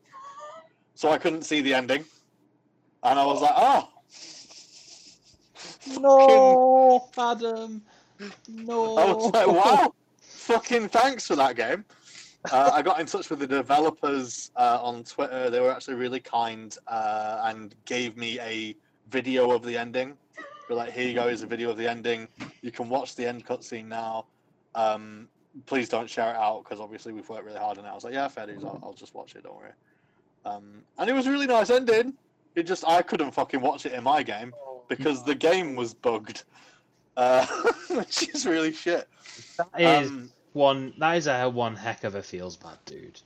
[0.94, 2.04] so i couldn't see the ending
[3.02, 3.88] and i was like oh
[5.98, 7.82] No, Adam.
[8.48, 8.98] No.
[8.98, 11.84] I was like, wow, fucking thanks for that game.
[12.50, 15.50] Uh, I got in touch with the developers uh, on Twitter.
[15.50, 18.74] They were actually really kind uh, and gave me a
[19.10, 20.16] video of the ending.
[20.66, 22.28] They're like, here you go, is a video of the ending.
[22.62, 24.26] You can watch the end cutscene now.
[24.74, 25.28] Um,
[25.66, 27.88] please don't share it out because obviously we've worked really hard on it.
[27.88, 29.72] I was like, yeah, fair dues, I'll, I'll just watch it, don't worry.
[30.44, 32.14] Um, and it was a really nice ending.
[32.54, 34.54] It just, I couldn't fucking watch it in my game
[34.88, 36.44] because the game was bugged,
[37.16, 37.46] uh,
[37.90, 39.08] which is really shit.
[39.58, 40.92] That is Um, one.
[40.98, 43.20] That is a one heck of a feels bad, dude.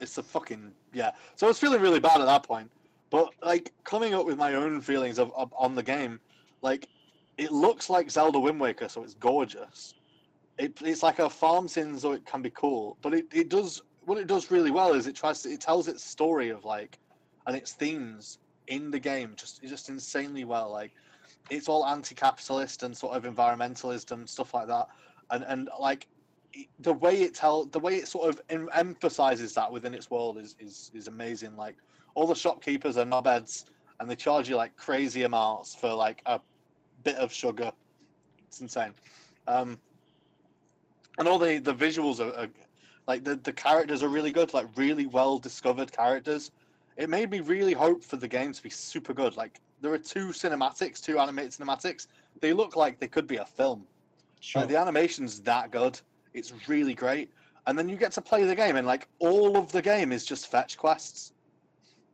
[0.00, 1.12] it's a fucking yeah.
[1.36, 2.70] So I was feeling really bad at that point,
[3.10, 6.20] but like coming up with my own feelings of, of on the game,
[6.62, 6.88] like
[7.36, 9.94] it looks like Zelda Wind Waker, so it's gorgeous.
[10.58, 13.82] It, it's like a farm sim, so it can be cool, but it, it does
[14.04, 16.98] what it does really well is it tries to it tells its story of like
[17.46, 20.70] and its themes in the game just just insanely well.
[20.70, 20.92] Like
[21.50, 24.88] it's all anti-capitalist and sort of environmentalism stuff like that,
[25.30, 26.06] and and like
[26.80, 30.38] the way it tell the way it sort of em- emphasizes that within its world
[30.38, 31.56] is, is is amazing.
[31.56, 31.76] Like
[32.14, 33.64] all the shopkeepers are knobheads,
[34.00, 36.40] and they charge you like crazy amounts for like a
[37.04, 37.72] bit of sugar.
[38.46, 38.94] It's insane.
[39.46, 39.78] Um,
[41.18, 42.48] and all the the visuals are, are
[43.06, 46.50] like the the characters are really good, like really well discovered characters.
[46.96, 49.36] It made me really hope for the game to be super good.
[49.36, 52.08] Like there are two cinematics, two animated cinematics.
[52.40, 53.86] They look like they could be a film.
[54.40, 54.62] Sure.
[54.62, 56.00] Like the animation's that good.
[56.34, 57.30] It's really great.
[57.66, 60.24] And then you get to play the game, and like all of the game is
[60.24, 61.32] just fetch quests.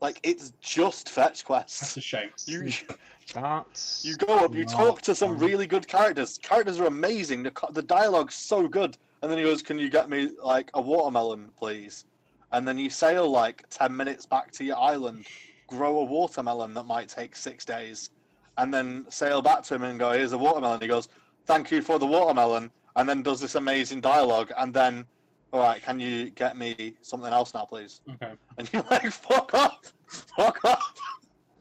[0.00, 1.80] Like it's just fetch quests.
[1.80, 2.30] That's a shame.
[2.46, 2.72] You
[3.32, 6.38] That's You go up, you talk to some really good characters.
[6.38, 7.42] Characters are amazing.
[7.42, 8.98] The, the dialogue's so good.
[9.22, 12.04] And then he goes, "Can you get me like a watermelon, please?"
[12.52, 15.24] And then you sail like ten minutes back to your island,
[15.66, 18.10] grow a watermelon that might take six days,
[18.58, 21.08] and then sail back to him and go, "Here's a watermelon." He goes,
[21.46, 25.04] "Thank you for the watermelon," and then does this amazing dialogue, and then,
[25.52, 28.00] all right, can you get me something else now, please?
[28.14, 28.32] Okay.
[28.58, 30.94] And you're like, fuck off, fuck off.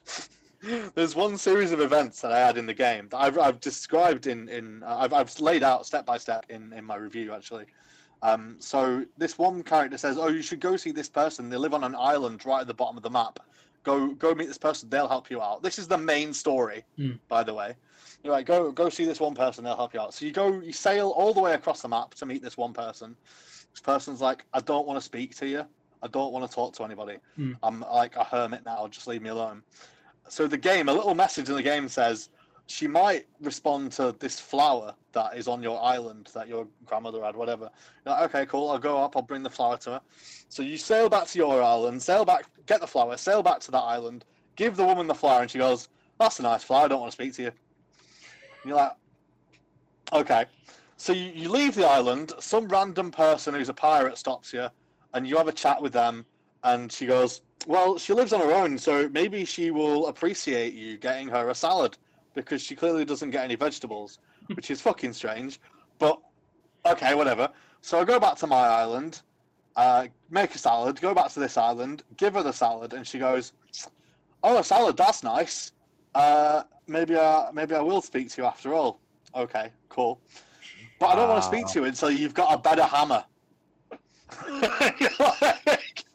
[0.95, 4.27] There's one series of events that I had in the game that I've, I've described
[4.27, 7.65] in, in I've, I've laid out step by step in, in my review actually.
[8.21, 11.49] Um, so this one character says, "Oh, you should go see this person.
[11.49, 13.39] They live on an island right at the bottom of the map.
[13.83, 14.87] Go go meet this person.
[14.89, 17.11] They'll help you out." This is the main story, Hmm.
[17.27, 17.75] by the way.
[18.23, 19.63] You're like, go go see this one person.
[19.63, 20.13] They'll help you out.
[20.13, 22.73] So you go, you sail all the way across the map to meet this one
[22.73, 23.15] person.
[23.71, 25.65] This person's like, "I don't want to speak to you.
[26.01, 27.17] I don't want to talk to anybody.
[27.35, 27.53] Hmm.
[27.63, 28.87] I'm like a hermit now.
[28.87, 29.61] Just leave me alone."
[30.29, 32.29] So the game, a little message in the game says
[32.67, 37.35] she might respond to this flower that is on your island that your grandmother had,
[37.35, 37.69] whatever.
[38.05, 38.71] You're like, okay, cool.
[38.71, 39.15] I'll go up.
[39.15, 40.01] I'll bring the flower to her.
[40.49, 43.71] So you sail back to your island, sail back, get the flower, sail back to
[43.71, 44.23] that island,
[44.55, 45.89] give the woman the flower, and she goes,
[46.19, 46.85] "That's a nice flower.
[46.85, 47.51] I don't want to speak to you."
[48.63, 48.93] And you're like,
[50.13, 50.45] okay.
[50.97, 52.31] So you, you leave the island.
[52.39, 54.67] Some random person who's a pirate stops you,
[55.13, 56.25] and you have a chat with them.
[56.63, 60.97] And she goes, "Well, she lives on her own, so maybe she will appreciate you
[60.97, 61.97] getting her a salad
[62.35, 64.19] because she clearly doesn't get any vegetables,
[64.55, 65.59] which is fucking strange."
[65.99, 66.19] But
[66.85, 67.49] okay, whatever.
[67.81, 69.21] So I go back to my island,
[69.75, 73.19] uh, make a salad, go back to this island, give her the salad, and she
[73.19, 73.51] goes,
[74.41, 75.73] "Oh, a salad, that's nice.
[76.15, 78.99] Uh, maybe I maybe I will speak to you after all."
[79.35, 80.19] Okay, cool.
[80.99, 83.25] But I don't want to speak to you until you've got a better hammer.
[84.99, 86.05] you're like,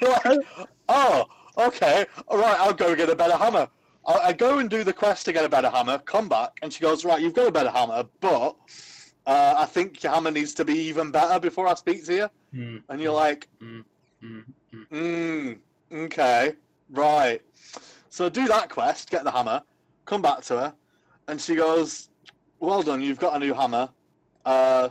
[0.00, 0.38] you're like,
[0.88, 1.26] oh,
[1.58, 3.68] okay, all right, I'll go get a better hammer.
[4.06, 6.72] I, I go and do the quest to get a better hammer, come back, and
[6.72, 8.56] she goes, right, you've got a better hammer, but
[9.26, 12.28] uh, I think your hammer needs to be even better before I speak to you.
[12.54, 12.76] Hmm.
[12.88, 13.84] And you're like, Mm,
[14.22, 14.44] mm,
[14.74, 15.58] mm.
[15.92, 16.54] mm, okay,
[16.90, 17.42] right.
[18.10, 19.62] So do that quest, get the hammer,
[20.04, 20.74] come back to her,
[21.28, 22.08] and she goes,
[22.60, 23.88] well done, you've got a new hammer.
[24.44, 24.88] Uh,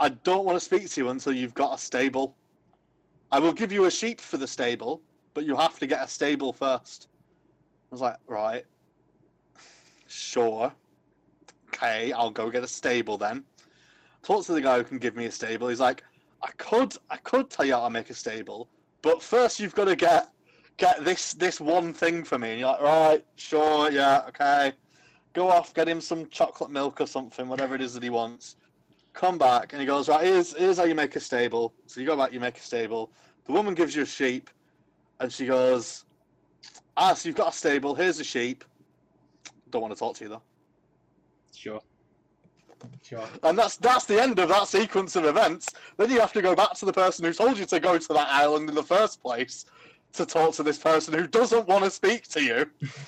[0.00, 2.36] I don't want to speak to you until you've got a stable.
[3.30, 5.02] I will give you a sheep for the stable,
[5.34, 7.08] but you have to get a stable first.
[7.90, 8.64] I was like, right,
[10.06, 10.72] sure.
[11.68, 13.44] Okay, I'll go get a stable then.
[14.22, 15.68] Talk to the guy who can give me a stable.
[15.68, 16.02] He's like,
[16.42, 18.68] I could, I could tell you how to make a stable,
[19.02, 20.30] but first you've got to get
[20.78, 22.52] get this this one thing for me.
[22.52, 24.72] And you're like, right, sure, yeah, okay.
[25.34, 28.56] Go off, get him some chocolate milk or something, whatever it is that he wants.
[29.12, 31.74] Come back, and he goes, right, here's here's how you make a stable.
[31.86, 33.12] So you go back, you make a stable.
[33.44, 34.48] The woman gives you a sheep,
[35.20, 36.04] and she goes,
[36.96, 37.94] ah, so you've got a stable.
[37.94, 38.64] Here's a sheep.
[39.70, 40.42] Don't want to talk to you though.
[41.54, 41.80] Sure.
[43.02, 43.28] Sure.
[43.42, 45.68] And that's that's the end of that sequence of events.
[45.96, 48.08] Then you have to go back to the person who told you to go to
[48.12, 49.66] that island in the first place
[50.14, 52.66] to talk to this person who doesn't want to speak to you.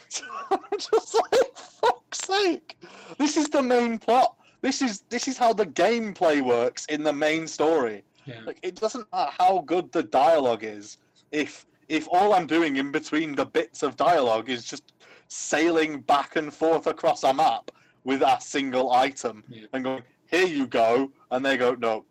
[0.08, 2.78] So I'm just like, fuck's sake!
[3.18, 4.36] This is the main plot.
[4.62, 8.04] This is this is how the gameplay works in the main story.
[8.26, 8.40] Yeah.
[8.44, 10.98] Like it doesn't matter how good the dialogue is
[11.32, 14.92] if if all I'm doing in between the bits of dialogue is just
[15.28, 17.70] sailing back and forth across a map
[18.04, 19.66] with a single item Yeah.
[19.72, 22.04] and going, here you go, and they go, no.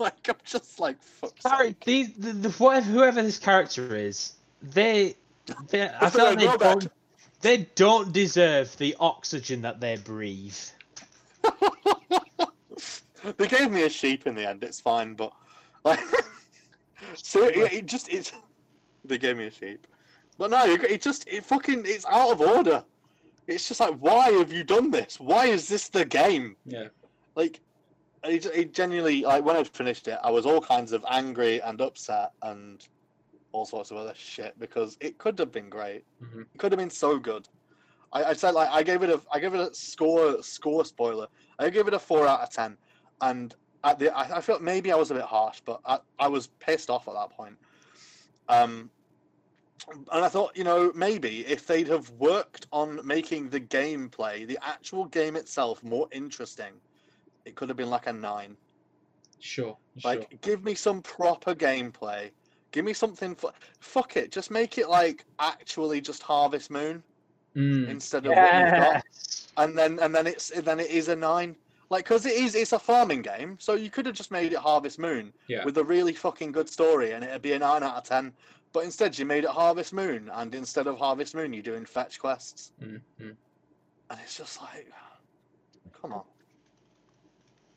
[0.04, 1.84] like I'm just like, fuck's Sorry, sake.
[1.84, 4.32] these the, the whatever whoever this character is,
[4.62, 5.16] they,
[5.68, 6.88] they I Is feel like they don't,
[7.42, 10.56] they don't deserve the oxygen that they breathe.
[13.36, 14.64] they gave me a sheep in the end.
[14.64, 15.32] It's fine, but
[15.84, 16.00] like,
[17.14, 18.32] so it, it just it's.
[19.04, 19.86] They gave me a sheep,
[20.38, 22.84] but no, it it just it fucking it's out of order.
[23.46, 25.18] It's just like, why have you done this?
[25.20, 26.56] Why is this the game?
[26.64, 26.88] Yeah.
[27.34, 27.60] Like,
[28.24, 31.80] it, it genuinely like when I finished it, I was all kinds of angry and
[31.80, 32.86] upset and
[33.52, 36.04] all sorts of other shit because it could have been great.
[36.22, 36.42] Mhm.
[36.42, 37.48] It could have been so good.
[38.12, 41.28] I, I said like I gave it a I gave it a score score spoiler.
[41.58, 42.76] I gave it a four out of ten,
[43.20, 46.28] and at the I, I felt maybe I was a bit harsh, but I, I
[46.28, 47.56] was pissed off at that point.
[48.48, 48.90] Um,
[50.12, 54.58] and I thought, you know, maybe if they'd have worked on making the gameplay, the
[54.62, 56.72] actual game itself, more interesting,
[57.44, 58.56] it could have been like a nine.
[59.40, 59.76] Sure.
[60.04, 60.38] Like, sure.
[60.42, 62.30] give me some proper gameplay.
[62.72, 63.34] Give me something.
[63.34, 64.30] For, fuck it.
[64.30, 67.02] Just make it like actually just Harvest Moon
[67.56, 67.88] Mm.
[67.88, 69.04] instead of what you've got,
[69.56, 71.56] and then and then it's then it is a nine.
[71.88, 74.58] Like, cause it is it's a farming game, so you could have just made it
[74.60, 75.64] Harvest Moon Yeah.
[75.64, 78.32] with a really fucking good story, and it'd be a nine out of ten.
[78.72, 82.20] but instead you made it Harvest Moon, and instead of Harvest Moon, you're doing fetch
[82.20, 83.34] quests, Mm, mm.
[84.10, 84.86] and it's just like,
[86.00, 86.22] come on.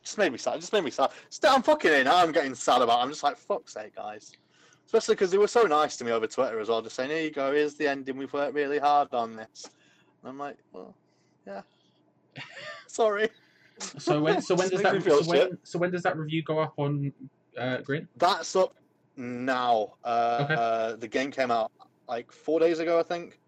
[0.03, 0.59] Just made me sad.
[0.59, 1.11] Just made me sad.
[1.29, 2.07] Still, I'm fucking in.
[2.07, 2.99] I'm getting sad about.
[2.99, 3.03] It.
[3.03, 4.31] I'm just like, fuck's sake, guys.
[4.85, 7.21] Especially because they were so nice to me over Twitter as well, just saying, "Here
[7.21, 7.53] you go.
[7.53, 8.17] Here's the ending.
[8.17, 9.65] We've worked really hard on this."
[10.21, 10.95] And I'm like, well,
[11.47, 11.61] yeah.
[12.87, 13.29] Sorry.
[13.97, 16.73] So when so when does that so when, so when does that review go up
[16.77, 17.11] on
[17.57, 18.07] uh, Grin?
[18.17, 18.75] That's up
[19.15, 19.93] now.
[20.03, 20.55] Uh, Okay.
[20.57, 21.71] uh, the game came out
[22.07, 23.39] like four days ago, I think,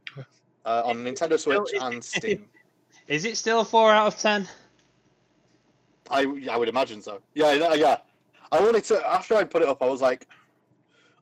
[0.65, 2.47] uh, on Nintendo Switch and Steam.
[3.07, 4.47] Is it still four out of ten?
[6.09, 7.21] I I would imagine so.
[7.33, 7.97] Yeah, yeah.
[8.51, 9.81] I wanted to after I put it up.
[9.81, 10.27] I was like,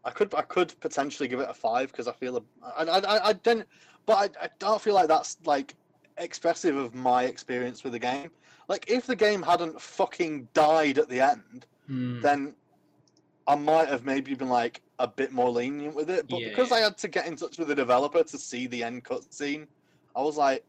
[0.03, 2.99] I could I could potentially give it a five because I feel a, I, I
[2.99, 3.67] I I didn't,
[4.05, 5.75] but I, I don't feel like that's like
[6.17, 8.29] expressive of my experience with the game.
[8.67, 12.55] Like if the game hadn't fucking died at the end, Mm, then
[13.45, 16.27] I might have maybe been like a bit more lenient with it.
[16.29, 16.71] But Yeah, because.
[16.71, 19.67] I had to get in touch with the developer to see the end cutscene,
[20.15, 20.63] I was like,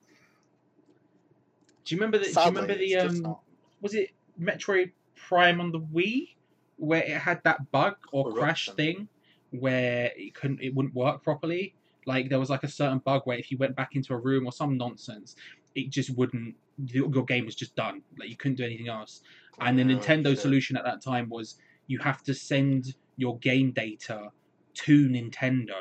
[1.84, 2.32] do you remember the?
[2.32, 2.96] Do you remember the?
[2.96, 3.36] Um.
[3.84, 6.30] Was it Metroid Prime on the Wii
[6.76, 9.06] where it had that bug or crash thing
[9.50, 11.76] where it couldn't it wouldn't work properly?
[12.06, 14.46] Like there was like a certain bug where if you went back into a room
[14.46, 15.36] or some nonsense,
[15.74, 16.56] it just wouldn't.
[16.86, 18.00] Your your game was just done.
[18.18, 19.20] Like you couldn't do anything else.
[19.60, 20.40] And the Oh, Nintendo shit.
[20.40, 21.56] solution at that time was
[21.86, 24.30] you have to send your game data
[24.74, 25.78] to Nintendo,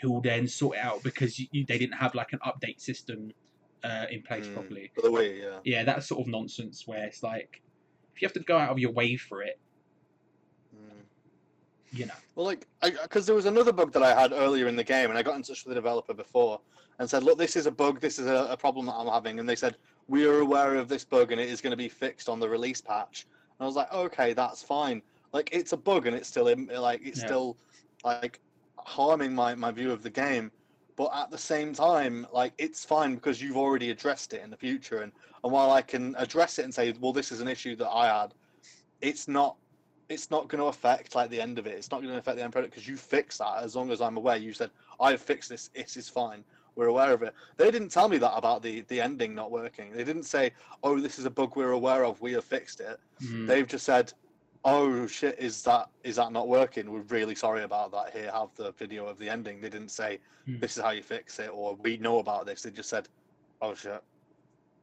[0.00, 2.80] who will then sort it out because you, you, they didn't have like an update
[2.80, 3.32] system
[3.84, 4.54] uh, in place Mm.
[4.54, 4.90] properly.
[4.94, 5.60] For the Wii, yeah.
[5.64, 7.62] Yeah, that's sort of nonsense where it's like
[8.14, 9.58] if you have to go out of your way for it,
[10.74, 11.04] Mm.
[11.92, 12.14] you know.
[12.34, 12.66] Well, like,
[13.02, 15.36] because there was another bug that I had earlier in the game, and I got
[15.36, 16.60] in touch with the developer before
[16.98, 18.00] and said, "Look, this is a bug.
[18.00, 19.76] This is a, a problem that I'm having." And they said,
[20.06, 22.48] "We are aware of this bug, and it is going to be fixed on the
[22.48, 23.26] release patch."
[23.58, 25.02] And I was like, "Okay, that's fine.
[25.32, 27.26] Like, it's a bug, and it's still in, like, it's Yeah.
[27.26, 27.58] still
[28.04, 28.40] like
[28.78, 30.52] harming my my view of the game."
[31.00, 34.56] But at the same time, like it's fine because you've already addressed it in the
[34.58, 35.12] future, and,
[35.42, 38.20] and while I can address it and say, well, this is an issue that I
[38.20, 38.34] had,
[39.00, 39.56] it's not
[40.10, 41.72] it's not going to affect like the end of it.
[41.72, 43.62] It's not going to affect the end product because you fixed that.
[43.62, 44.70] As long as I'm aware, you said
[45.00, 45.70] I've fixed this.
[45.74, 46.44] this is fine.
[46.76, 47.32] We're aware of it.
[47.56, 49.92] They didn't tell me that about the the ending not working.
[49.92, 50.52] They didn't say,
[50.82, 52.20] "Oh, this is a bug we're aware of.
[52.20, 53.46] We have fixed it." Mm.
[53.46, 54.12] They've just said,
[54.64, 56.90] "Oh shit, is that is that not working?
[56.90, 58.12] We're really sorry about that.
[58.12, 60.58] Here, have the video of the ending." They didn't say, Hmm.
[60.60, 63.08] "This is how you fix it," or "We know about this." They just said,
[63.60, 64.02] "Oh shit,"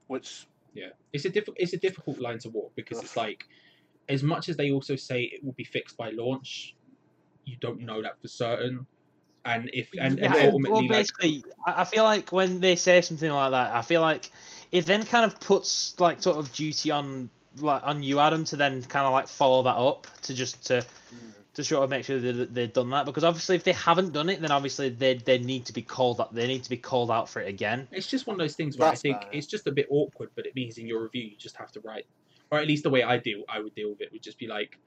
[0.07, 3.45] which Yeah, it's a diff- it's a difficult line to walk because it's like,
[4.09, 6.75] as much as they also say it will be fixed by launch,
[7.45, 8.85] you don't know that for certain,
[9.45, 13.01] and if and, and Yeah, ultimately well, basically, I I feel like when they say
[13.01, 14.29] something like that, I feel like
[14.71, 17.29] it then kind of puts like sort of duty on
[17.61, 20.85] like on you, Adam, to then kind of like follow that up to just to
[21.53, 24.29] to sort of make sure that they've done that because obviously if they haven't done
[24.29, 26.33] it, then obviously they they need to be called out.
[26.33, 27.87] They need to be called out for it again.
[27.91, 29.29] it's just one of those things where That's I think fair.
[29.33, 31.79] it's just a bit awkward, but it means in your review you just have to
[31.79, 32.05] write,
[32.51, 34.45] or at least the way I deal I would deal with it would just be
[34.47, 34.77] like,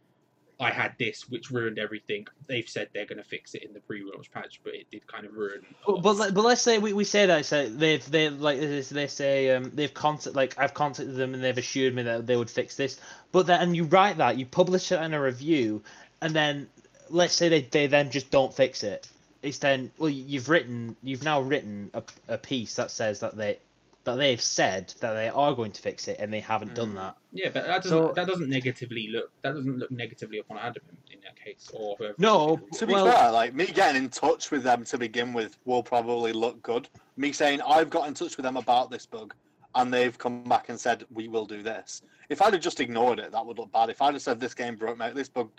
[0.60, 2.26] I had this which ruined everything.
[2.46, 5.24] They've said they're going to fix it in the pre-launch patch, but it did kind
[5.24, 5.64] of ruin.
[5.86, 9.06] But but, but let's say we, we say that so they've they like they they
[9.06, 12.50] say um they've contact like I've contacted them and they've assured me that they would
[12.50, 13.00] fix this.
[13.32, 15.82] But then and you write that you publish it in a review,
[16.20, 16.68] and then
[17.08, 19.08] let's say they, they then just don't fix it.
[19.42, 23.58] It's then well you've written you've now written a, a piece that says that they
[24.04, 26.96] that they've said that they are going to fix it and they haven't done Mm.
[26.96, 27.16] that.
[27.32, 30.82] Yeah, but that doesn't So- that doesn't negatively look that doesn't look negatively upon Adam
[31.08, 32.14] in, in that case or whoever.
[32.18, 35.58] No, To be well, fair, like me getting in touch with them to begin with
[35.66, 36.88] will probably look good.
[37.16, 39.34] Me saying I've got in touch with them about this bug,
[39.74, 42.02] and they've come back and said we will do this.
[42.30, 43.90] If I'd have just ignored it, that would look bad.
[43.90, 45.50] If I'd have said this game broke my this bug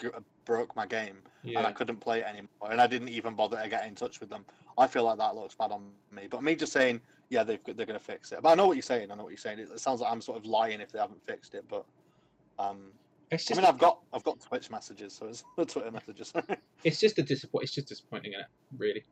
[0.46, 3.70] broke my game and I couldn't play it anymore, and I didn't even bother to
[3.70, 4.46] get in touch with them,
[4.80, 6.28] I feel like that looks bad on me.
[6.30, 7.02] But me just saying
[7.32, 8.40] yeah they've they're going to fix it.
[8.44, 9.10] But I know what you're saying.
[9.12, 9.58] I know what you're saying.
[9.58, 11.86] It, it sounds like I'm sort of lying if they haven't fixed it, but.
[12.60, 12.92] Um,
[13.32, 15.44] It's I mean, I've got I've got Twitch messages, so it's
[15.74, 16.34] Twitter messages.
[16.84, 17.64] it's just a disappoint.
[17.64, 18.46] It's just disappointing, is it?
[18.78, 19.04] Really.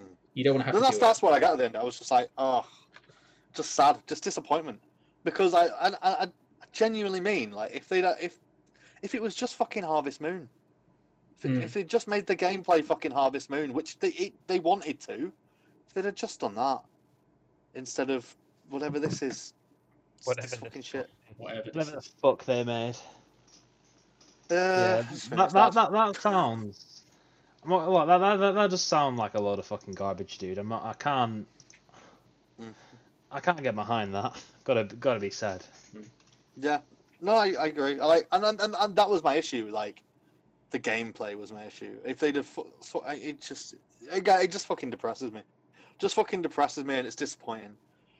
[0.00, 0.14] Mm.
[0.34, 1.76] You don't want to have to that's that's what I got at the end.
[1.76, 2.64] I was just like, oh,
[3.52, 4.78] just sad, just disappointment,
[5.24, 6.26] because I I, I I
[6.72, 8.38] genuinely mean like if they if
[9.02, 10.48] if it was just fucking Harvest Moon,
[11.42, 11.62] if, Mm.
[11.64, 15.32] if they just made the gameplay fucking Harvest Moon, which they it, they wanted to,
[15.88, 16.80] if they'd have just done that
[17.74, 18.34] instead of
[18.68, 19.52] whatever this is,
[20.24, 21.10] Whatever this fucking shit.
[21.38, 21.70] whatever.
[21.72, 22.96] whatever the fuck they made.
[24.50, 27.02] Uh, Yeah, that, that, that, that sounds.
[27.62, 30.58] What, what, that, that, that, that does sound like a load of fucking garbage, dude.
[30.58, 31.46] I'm not, I can't.
[32.60, 32.74] Mm.
[33.30, 34.36] I can't get behind that.
[34.64, 35.64] Gotta, gotta be said.
[36.60, 36.78] Yeah,
[37.22, 37.98] no, I, I agree.
[37.98, 39.70] I like, and, and and and that was my issue.
[39.72, 40.02] Like,
[40.70, 41.96] the gameplay was my issue.
[42.04, 43.74] If they'd have, fu- so- it just,
[44.12, 45.40] it, it just fucking depresses me.
[46.00, 47.76] Just fucking depresses me, and it's disappointing.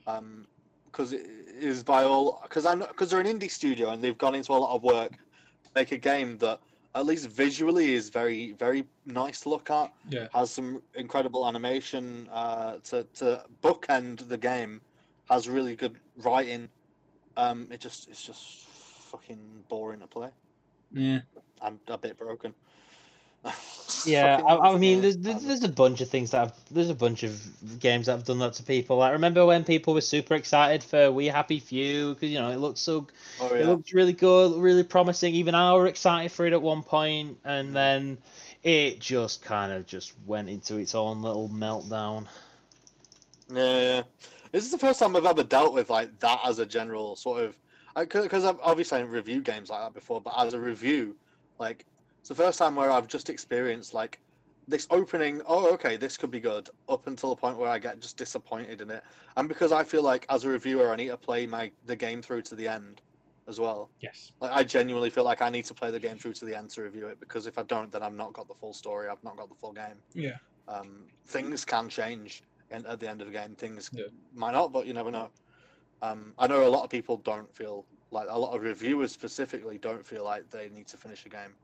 [0.07, 0.47] Um,
[0.91, 1.27] because it
[1.59, 4.53] is by all, because I know, because they're an indie studio and they've gone into
[4.53, 6.59] a lot of work to make a game that
[6.95, 9.93] at least visually is very, very nice to look at.
[10.09, 10.27] Yeah.
[10.35, 14.81] Has some incredible animation uh, to to bookend the game.
[15.31, 16.69] Has really good writing.
[17.37, 18.67] Um, it just, it's just
[19.11, 19.39] fucking
[19.69, 20.31] boring to play.
[20.93, 21.21] Yeah.
[21.63, 22.53] I'm a bit broken.
[24.07, 27.23] Yeah, I, I mean, there's, there's a bunch of things that I've, there's a bunch
[27.23, 27.41] of
[27.81, 28.97] games that have done that to people.
[28.99, 32.57] Like, remember when people were super excited for We Happy Few because you know it
[32.57, 33.07] looked so,
[33.41, 33.67] Oh it yeah.
[33.67, 35.35] looked really good, really promising.
[35.35, 37.75] Even I were excited for it at one point, and mm.
[37.75, 38.19] then
[38.63, 42.27] it just kind of just went into its own little meltdown.
[43.53, 44.03] Yeah, yeah.
[44.53, 47.45] This is the first time I've ever dealt with like that as a general sort
[47.45, 47.57] of,
[47.97, 51.17] because I've obviously I didn't games like that before, but as a review,
[51.59, 51.85] like
[52.21, 54.21] it's the first time where I've just experienced like
[54.69, 55.43] this opening.
[55.47, 56.69] Oh, okay, this could be good.
[56.89, 59.03] Up until the point where I get just disappointed in it,
[59.37, 62.23] and because I feel like as a reviewer I need to play my the game
[62.23, 63.01] through to the end,
[63.51, 63.91] as well.
[64.01, 64.33] Yes.
[64.41, 66.71] Like I genuinely feel like I need to play the game through to the end
[66.71, 69.09] to review it because if I don't, then I've not got the full story.
[69.09, 69.97] I've not got the full game.
[70.15, 70.37] Yeah.
[70.69, 73.55] Um, things can change in, at the end of the game.
[73.57, 74.05] Things Yeah.
[74.35, 75.31] might not, but you never know.
[76.01, 79.79] Um, I know a lot of people don't feel like a lot of reviewers specifically
[79.79, 81.55] don't feel like they need to finish a game.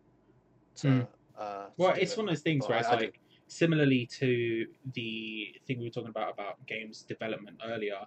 [0.76, 1.00] To, Hmm.
[1.38, 2.18] uh, Well, it's it.
[2.18, 3.04] one of those things But where I- it's I do.
[3.06, 8.00] like similarly to the thing we were talking about about games development earlier.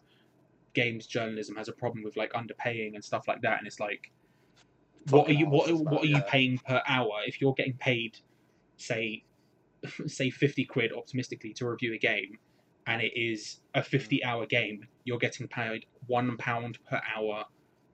[0.74, 4.12] Games journalism has a problem with like underpaying and stuff like that, and it's like,
[5.10, 8.20] what are you what what are you paying per hour if you're getting paid,
[8.78, 9.24] say,
[10.08, 12.38] say fifty quid optimistically to review a game,
[12.86, 17.46] and it is a fifty hour game, you're getting paid one pound per hour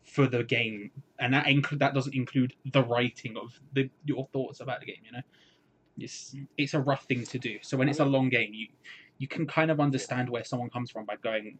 [0.05, 4.59] for the game, and that include that doesn't include the writing of the your thoughts
[4.61, 5.01] about the game.
[5.03, 5.21] You know,
[5.97, 7.57] it's it's a rough thing to do.
[7.61, 8.67] So when it's a long game, you
[9.17, 11.57] you can kind of understand where someone comes from by going,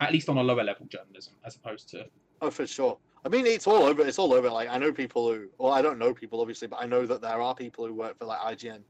[0.00, 2.06] at least on a lower level journalism, as opposed to
[2.42, 2.98] Oh, for sure.
[3.24, 4.04] I mean, it's all over.
[4.04, 4.50] It's all over.
[4.50, 7.22] Like I know people who, well, I don't know people obviously, but I know that
[7.22, 8.80] there are people who work for like IGN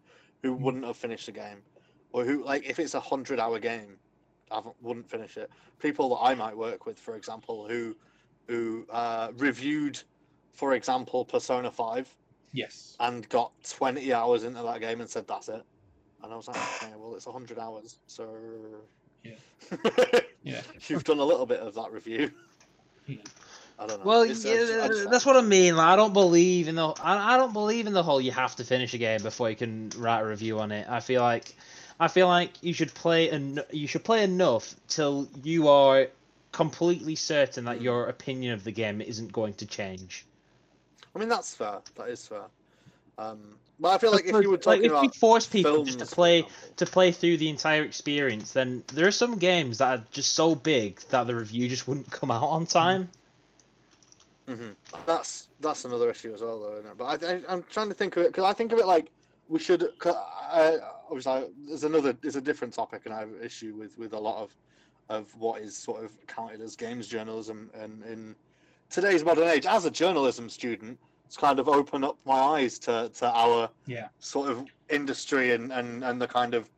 [0.43, 0.61] who mm.
[0.61, 1.59] wouldn't have finished the game,
[2.13, 4.12] or who like if it's a hundred-hour game, I
[4.55, 5.51] haven't- wouldn't finish it.
[5.79, 7.97] People that I might work with, for example, who
[8.49, 9.99] who uh, reviewed,
[10.53, 12.09] for example, Persona Five
[12.53, 15.63] yes, and got twenty hours into that game and said that's it,
[16.23, 18.29] and I was like, okay, well, it's hundred hours, so
[19.23, 19.33] Yeah.
[19.65, 22.31] yeah, yeah, you've done a little bit of that review.
[23.07, 23.19] Yeah.
[23.79, 24.05] I don't know.
[24.05, 25.77] Well, It's- I just- yeah, just- that's what I mean.
[25.77, 26.89] Like, I don't believe in the.
[27.03, 28.21] I, I don't believe in the whole.
[28.21, 30.87] You have to finish a game before you can write a review on it.
[30.89, 31.55] I feel like,
[32.01, 36.09] I feel like you should play and you should play enough till you are
[36.53, 37.83] completely certain that Mm.
[37.83, 40.27] your opinion of the game isn't going to change.
[41.15, 41.81] I mean, that's fair.
[41.97, 42.45] That is fair.
[43.19, 45.97] Um, but I feel like if you were like if you about force people films,
[45.97, 46.47] just to play
[46.77, 50.55] to play through the entire experience, then there are some games that are just so
[50.55, 53.09] big that the review just wouldn't come out on time.
[54.49, 54.75] Mhm.
[55.07, 56.79] That's that's another issue as well, though.
[56.79, 56.99] Isn't it?
[56.99, 59.11] But I, I, I'm trying to think of it because I think of it like
[59.49, 59.93] we should.
[60.05, 60.79] I,
[61.13, 62.13] obviously, there's another.
[62.15, 64.55] There's a different topic, and I have an issue with with a lot of
[65.09, 68.35] of what is sort of counted as games journalism, and in
[68.91, 73.11] today's modern age, as a journalism student, it's kind of opened up my eyes to
[73.15, 74.09] to our Yeah.
[74.21, 76.69] sort of industry and and and the kind of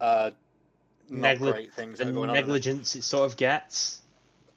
[0.00, 0.30] uh,
[1.08, 2.36] not Negli- great things The that are going on.
[2.36, 2.40] it.
[2.40, 4.02] negligence it sort of gets.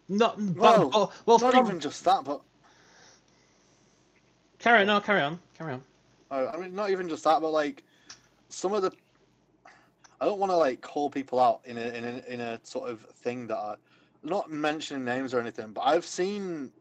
[0.10, 2.42] Not, Well, but, but, well, Not even just that, but
[4.60, 4.88] carry on.
[4.88, 5.40] No, carry on.
[5.58, 5.84] Carry on.
[6.32, 7.84] Uh, I mean, not even just that, but like
[8.50, 8.92] some of the.
[10.24, 12.90] I don't want to like call people out in a in a in a sort
[12.90, 13.78] of thing that are
[14.24, 16.72] not mentioning names or anything, but I've seen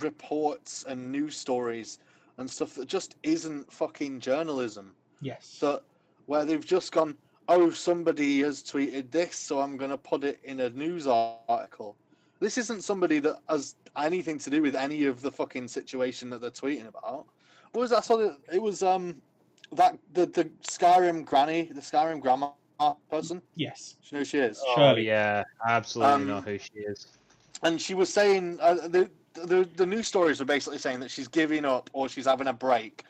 [0.00, 2.00] reports and news stories
[2.36, 4.96] and stuff that just isn't fucking journalism.
[5.20, 5.84] yes, That
[6.26, 10.58] where they've just gone, oh, somebody has tweeted this, so I'm gonna put it in
[10.58, 11.96] a news article.
[12.40, 16.40] This isn't somebody that has anything to do with any of the fucking situation that
[16.40, 17.26] they're tweeting about.
[17.70, 18.04] What was that?
[18.04, 18.38] sort of?
[18.52, 19.22] it was um
[19.70, 22.50] that the the Skyrim granny, the Skyrim grandma
[23.10, 23.42] person.
[23.54, 24.62] yes, Do you know who she is?
[24.66, 25.06] Oh Surely.
[25.06, 27.06] yeah, absolutely Um, know who she is.
[27.62, 31.28] and she was saying uh, the, the the news stories were basically saying that she's
[31.28, 33.04] giving up or she's having a break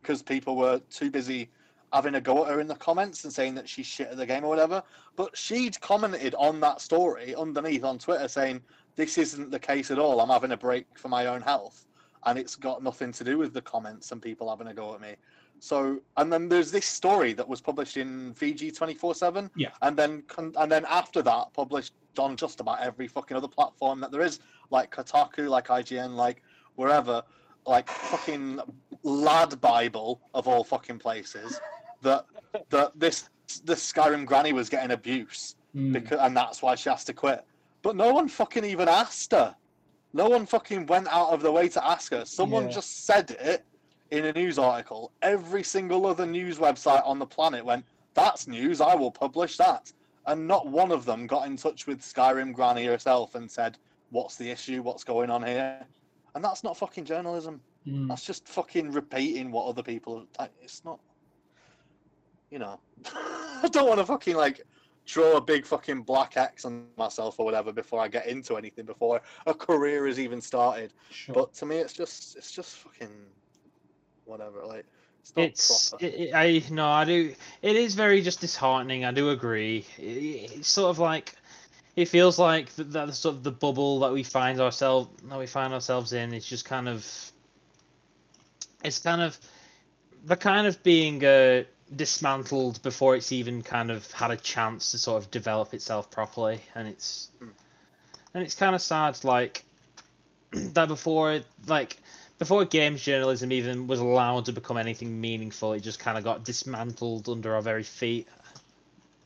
[0.00, 1.50] because people were too busy
[1.92, 4.24] having a go at her in the comments and saying that she's shit at the
[4.26, 4.82] game or whatever.
[5.16, 8.60] But she'd commented on that story underneath on Twitter saying
[8.96, 10.20] this isn't the case at all.
[10.20, 11.86] I'm having a break for my own health,
[12.26, 15.00] and it's got nothing to do with the comments and people having a go at
[15.00, 15.16] me.
[15.60, 19.50] So, and then there's this story that was published in VG 24/7.
[19.56, 19.70] Yeah.
[19.82, 20.22] And then,
[20.56, 24.40] and then after that, published on just about every fucking other platform that there is,
[24.70, 26.42] like Kotaku, like IGN, like
[26.76, 27.22] wherever,
[27.66, 28.60] like fucking
[29.04, 31.60] LADbible of all fucking places
[32.02, 32.24] that
[32.70, 33.28] that this
[33.64, 35.92] this Skyrim granny was getting abuse Mm.
[35.92, 37.44] because and that's why she has to quit.
[37.82, 39.54] But no one fucking even asked her.
[40.14, 42.24] No one fucking went out of the way to ask her.
[42.24, 42.70] Someone Yeah.
[42.70, 43.66] just said it
[44.10, 45.12] in a news article.
[45.22, 48.80] Every single other news website on the planet went, "That's news.
[48.80, 49.92] I will publish that."
[50.26, 53.78] And not one of them got in touch with Skyrim Granny herself and said,
[54.10, 54.82] "What's the issue?
[54.82, 55.86] What's going on here?"
[56.34, 57.60] And that's not fucking journalism.
[57.86, 58.08] Mm.
[58.08, 60.26] That's just fucking repeating what other people.
[60.38, 61.00] Like, it's not.
[62.50, 62.80] You know,
[63.14, 64.62] I don't want to fucking like
[65.08, 68.84] draw a big fucking black X on myself or whatever before I get into anything
[68.84, 70.92] before a career has even started.
[71.10, 71.34] Sure.
[71.34, 73.10] But to me, it's just it's just fucking
[74.28, 74.64] whatever.
[74.66, 74.86] Like
[75.20, 76.04] it's not It's proper.
[76.04, 79.04] it, I no I do it is very just disheartening.
[79.04, 79.86] I do agree.
[79.98, 81.34] It, it's sort of like
[81.96, 85.46] it feels like that, that sort of the bubble that we find ourselves that we
[85.46, 87.04] find ourselves in is just kind of
[88.84, 89.38] it's kind of
[90.24, 91.64] the kind of being uh,
[91.94, 96.60] dismantled before it's even kind of had a chance to sort of develop itself properly,
[96.74, 97.48] and it's Hmm.
[98.34, 99.64] and it's kind of sad like
[100.52, 101.96] that before like
[102.38, 106.44] before games journalism even was allowed to become anything meaningful, it just kind of got
[106.44, 108.28] dismantled under our very feet.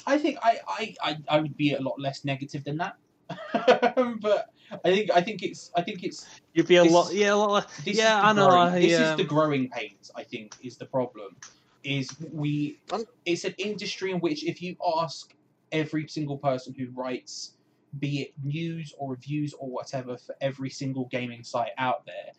[0.07, 2.97] I think I, I, I, I would be a lot less negative than that.
[4.21, 4.51] but
[4.85, 7.37] I think I think it's I think it's You'd be a This- lot, yeah, a
[7.37, 7.71] lot.
[7.85, 8.49] yeah, I know.
[8.49, 10.11] growing- I, this is um, the growing pains.
[10.17, 11.37] I think is the problem.
[11.85, 15.35] Is we Um, it's an industry in which if you ask
[15.73, 17.53] every single person who writes,
[17.99, 22.33] be it news or reviews or whatever for every single gaming site out there,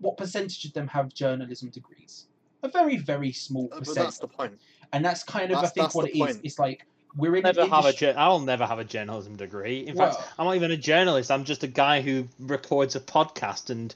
[0.00, 2.26] what percentage of them have journalism degrees?
[2.62, 4.58] A very very small Uh, but percent, that's the point.
[4.92, 6.18] and that's kind of I think what the it is.
[6.20, 6.40] point.
[6.44, 7.88] It's like we're in never an have a.
[7.88, 9.86] industry- jour- I'll never have a journalism degree.
[9.86, 11.30] In fact, Well- I'm not even a journalist.
[11.30, 13.94] I'm just a guy who records a podcast and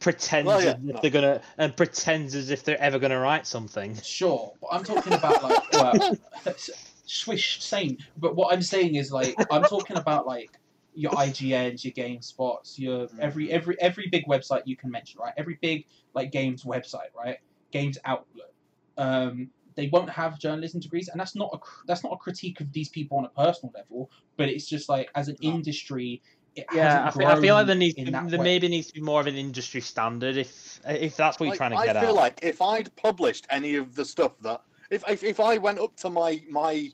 [0.00, 0.98] pretends Well, yeah, as if no.
[1.00, 3.96] they're gonna and pretends as if they're ever gonna write something.
[4.02, 6.18] Sure, but I'm talking about like well,
[7.06, 7.98] swish, same.
[8.18, 10.50] But what I'm saying is like I'm talking about like
[10.94, 15.34] your IGNs, your GameSpots, your every every every big website you can mention, right?
[15.36, 17.38] Every big like games website, right?
[17.70, 18.52] Games outlet.
[18.96, 22.72] Um, they won't have journalism degrees, and that's not a that's not a critique of
[22.72, 26.22] these people on a personal level, but it's just like as an industry.
[26.54, 28.44] It Yeah, I feel, I feel like there needs to, there way.
[28.44, 31.72] maybe needs to be more of an industry standard if if that's what you're trying
[31.72, 32.04] to I get at.
[32.04, 35.58] I feel like if I'd published any of the stuff that if if, if I
[35.58, 36.90] went up to my my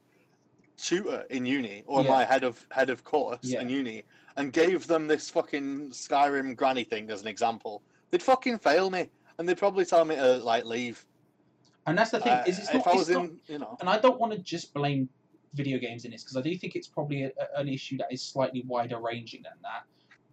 [0.80, 2.08] tutor in uni or Yeah.
[2.10, 3.60] my head of head of course Yeah.
[3.60, 4.04] in uni
[4.36, 9.10] and gave them this fucking Skyrim granny thing as an example, they'd fucking fail me
[9.38, 11.04] and they'd probably tell me to like leave.
[11.86, 13.88] And that's the thing Uh, is it's if not, it's not in, you know, and
[13.88, 15.08] I don't want to just blame
[15.54, 18.22] video games in this because I do think it's probably a- an issue that is
[18.22, 19.84] slightly wider ranging than that.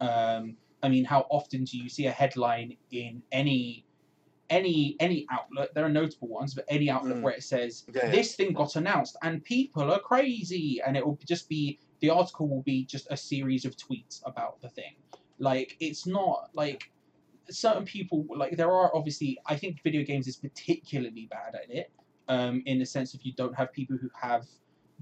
[0.07, 3.83] Um, I mean, how often do you see a headline in any
[4.49, 5.73] any any outlet?
[5.73, 7.21] There are notable ones, but any outlet Mm.
[7.21, 8.11] where it says yeah, yeah.
[8.11, 12.47] this thing got announced and people are crazy, and it will just be the article
[12.47, 14.95] will be just a series of tweets about the thing.
[15.39, 16.91] Like it's not like
[17.49, 21.91] certain people like there are obviously I think video games is particularly bad at it
[22.27, 24.45] um, in the sense if you don't have people who have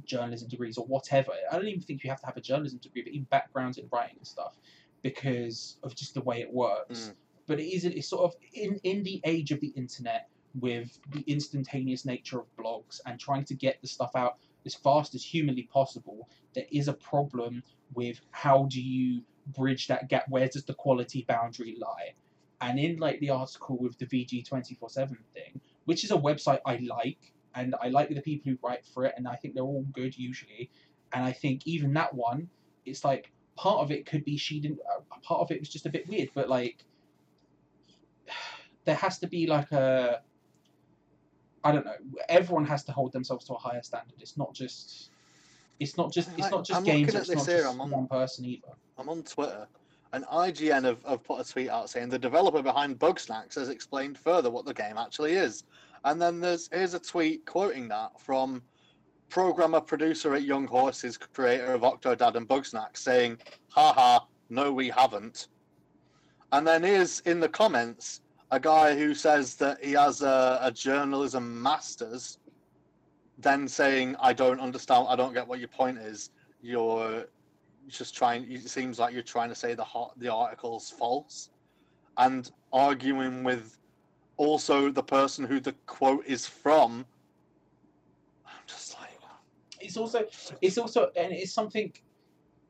[0.05, 1.31] journalism degrees or whatever.
[1.51, 3.87] I don't even think you have to have a journalism degree, but even backgrounds in
[3.91, 4.57] writing and stuff
[5.01, 7.09] because of just the way it works.
[7.09, 7.13] Mm.
[7.47, 11.23] But it is it's sort of in in the age of the internet with the
[11.27, 15.63] instantaneous nature of blogs and trying to get the stuff out as fast as humanly
[15.63, 17.61] possible, there is a problem
[17.93, 20.25] with how do you bridge that gap?
[20.29, 22.13] Where does the quality boundary lie?
[22.61, 26.17] And in like the article with the VG twenty four seven thing, which is a
[26.17, 29.53] website I like, and I like the people who write for it, and I think
[29.53, 30.71] they're all good usually.
[31.13, 32.49] And I think even that one,
[32.85, 34.79] it's like part of it could be she didn't.
[34.79, 36.85] Uh, part of it was just a bit weird, but like
[38.85, 40.21] there has to be like a.
[41.63, 41.95] I don't know.
[42.29, 44.13] Everyone has to hold themselves to a higher standard.
[44.19, 45.09] It's not just.
[45.79, 46.29] It's not just.
[46.29, 47.07] It's Like, not just I'm games.
[47.07, 48.67] looking at It's this not here, just I'm on- one person either.
[48.97, 49.67] I'm on Twitter,
[50.13, 54.17] and IGN have, have put a tweet out saying the developer behind Bugsnax has explained
[54.17, 55.63] further what the game actually is.
[56.05, 58.61] And then there's here's a tweet quoting that from
[59.27, 63.39] programmer producer at Young Horses, creator of Octodad and Bugsnax, saying,
[63.69, 65.47] haha, no, we haven't.
[66.51, 70.71] And then here's in the comments a guy who says that he has a, a
[70.71, 72.37] journalism master's,
[73.37, 76.29] then saying, I don't understand, I don't get what your point is.
[76.61, 77.25] You're
[77.87, 79.85] just trying, it seems like you're trying to say the,
[80.17, 81.49] the article's false.
[82.17, 83.77] And arguing with
[84.37, 87.05] also the person who the quote is from.
[88.45, 89.09] I'm just like,
[89.79, 90.25] it's also
[90.61, 91.93] it's also and it's something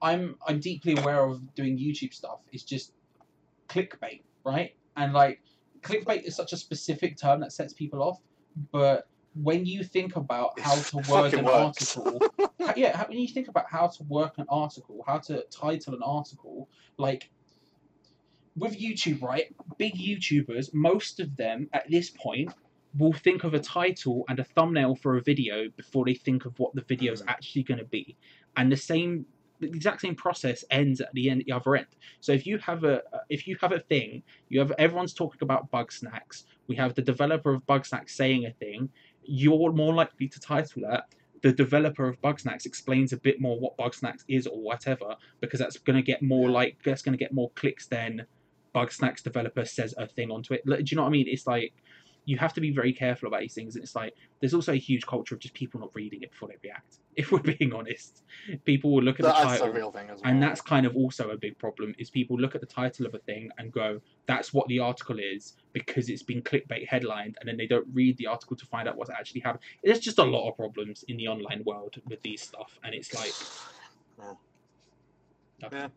[0.01, 2.39] I'm I'm deeply aware of doing YouTube stuff.
[2.51, 2.93] It's just
[3.69, 4.75] clickbait, right?
[4.97, 5.39] And like
[5.85, 8.19] clickbait is such a specific term that sets people off,
[8.71, 9.07] but
[9.43, 11.95] when you think about how to word an works.
[11.95, 12.19] article,
[12.59, 15.93] how- yeah, how, when you think about how to work an article, how to title
[15.93, 17.29] an article, like
[18.55, 19.53] with YouTube, right?
[19.77, 22.49] Big YouTubers, most of them at this point
[22.97, 26.57] will think of a title and a thumbnail for a video before they think of
[26.57, 27.27] what the video is Mm.
[27.27, 28.15] actually going to be,
[28.55, 29.25] and the same,
[29.59, 31.87] the exact same process ends at the end, the other end.
[32.19, 35.71] So if you have a, if you have a thing, you have everyone's talking about
[35.71, 36.43] Bugsnax.
[36.67, 38.89] We have the developer of Bugsnax saying a thing.
[39.23, 41.05] You're more likely to title that
[41.41, 45.77] the developer of Bugsnax explains a bit more what Bugsnax is or whatever, because that's
[45.77, 48.25] going to get more like that's going to get more clicks than
[48.73, 50.65] Bugsnax developer says a thing onto it.
[50.65, 51.27] Do you know what I mean?
[51.29, 51.73] It's like
[52.25, 54.77] you have to be very careful about these things, and it's like there's also a
[54.77, 56.97] huge culture of just people not reading it before they react.
[57.15, 58.23] If we're being honest,
[58.65, 60.29] people will look at the That's title a real thing as well.
[60.29, 63.13] and that's kind of also a big problem is people look at the title of
[63.15, 67.47] a thing and go that's what the article is because it's been clickbait headlined and
[67.47, 70.23] then they don't read the article to find out what's actually happened there's just a
[70.23, 73.33] lot of problems in the online world with these stuff and it's like
[75.61, 75.69] Yeah.
[75.71, 75.87] Yeah.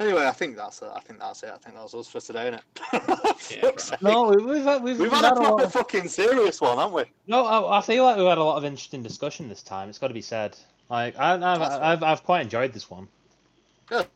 [0.00, 0.90] Anyway, I think that's it.
[0.94, 1.50] I think that's it.
[1.52, 3.36] I think that was us for today, innit?
[3.60, 4.00] Fuck's sake.
[4.02, 6.60] No, we- we've had, we've, We've we've had a had a proper of- fucking serious
[6.60, 7.04] one, haven't we?
[7.26, 9.88] No, I, I feel like we've had a lot of interesting discussion this time.
[9.88, 10.56] It's got to be said.
[10.88, 11.82] Like I, I've, That's right.
[11.82, 13.08] I've, I've quite enjoyed this one.
[13.86, 14.06] Good.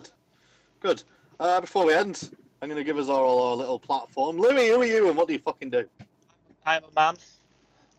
[0.80, 1.02] Good.
[1.40, 2.30] Uh, before we end,
[2.60, 4.38] I'm going to give us all our little platform.
[4.38, 5.84] Louis, who are you and what do you fucking do?
[6.64, 7.16] I'm a man.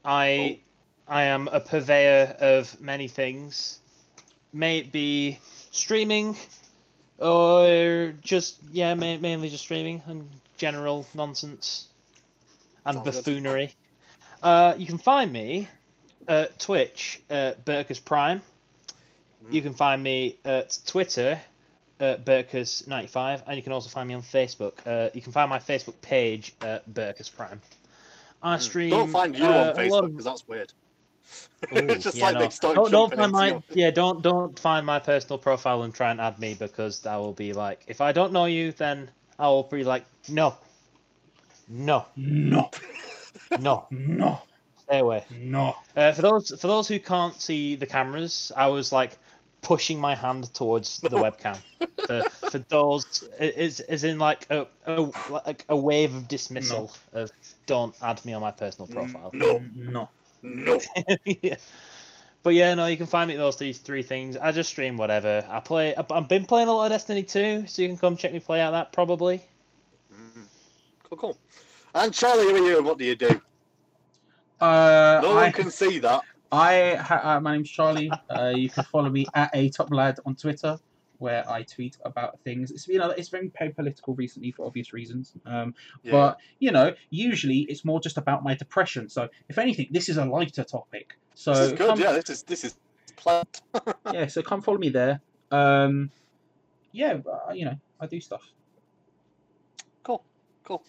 [0.05, 0.60] I,
[1.07, 3.80] I am a purveyor of many things.
[4.53, 5.39] May it be
[5.72, 6.38] streaming,
[7.18, 11.88] or just yeah, ma- mainly just streaming and general nonsense
[12.85, 13.73] and Sounds buffoonery.
[14.41, 15.68] Uh, you can find me
[16.27, 18.41] at Twitch at Burkus Prime.
[19.49, 21.40] You can find me at Twitter
[21.99, 24.73] at Burkus95, and you can also find me on Facebook.
[24.85, 27.61] Uh, you can find my Facebook page at Burkus Prime.
[28.41, 28.90] I stream.
[28.90, 30.73] Don't find you uh, on Facebook because that's weird.
[31.76, 32.40] Ooh, just yeah, like no.
[32.41, 35.94] they start don't, don't find my into yeah don't don't find my personal profile and
[35.94, 39.10] try and add me because that will be like if I don't know you then
[39.40, 40.56] I will be like no.
[41.68, 42.06] No.
[42.16, 42.70] No.
[43.60, 43.88] No.
[43.90, 44.41] No.
[44.84, 45.26] Stay away.
[45.32, 45.76] no.
[45.95, 49.18] Uh, for those for those who can't see the cameras, I was like
[49.62, 51.58] pushing my hand towards the webcam.
[52.06, 57.32] For, for those is is in like a, a like a wave of dismissal of
[57.66, 59.32] don't add me on my personal profile.
[59.34, 60.10] No, no
[60.44, 60.80] no.
[61.26, 61.56] yeah.
[62.44, 64.36] But yeah, no, you can find me those three three things.
[64.36, 65.45] I just stream whatever.
[65.49, 65.95] I play.
[65.95, 68.40] I've I've been playing a lot of Destiny 2, so you can come check me
[68.40, 69.41] play out that probably.
[70.14, 70.44] Mm.
[71.10, 71.38] Cool, cool.
[71.95, 73.41] And Charlie, who are you and what do you do?
[74.60, 76.22] uh No I, one can see that.
[76.52, 78.11] I uh, my name's Charlie.
[78.30, 80.78] Uh, you can follow me at a top lad on Twitter,
[81.24, 82.70] where I tweet about things.
[82.70, 85.34] It's you know it's very political recently for obvious reasons.
[85.45, 85.74] Um,
[86.04, 86.12] Yeah.
[86.12, 89.10] but you know usually it's more just about my depression.
[89.10, 91.18] So if anything, this is a lighter topic.
[91.34, 91.88] So this is good.
[91.88, 92.76] come, Yeah, this is this is
[93.16, 93.62] plant.
[94.14, 95.22] yeah, so come follow me there.
[95.50, 96.12] Um,
[96.91, 98.44] yeah, uh, you know I do stuff.
[100.04, 100.24] Cool,
[100.66, 100.84] cool.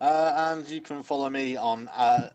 [0.00, 2.30] Uh, and you can follow me on uh,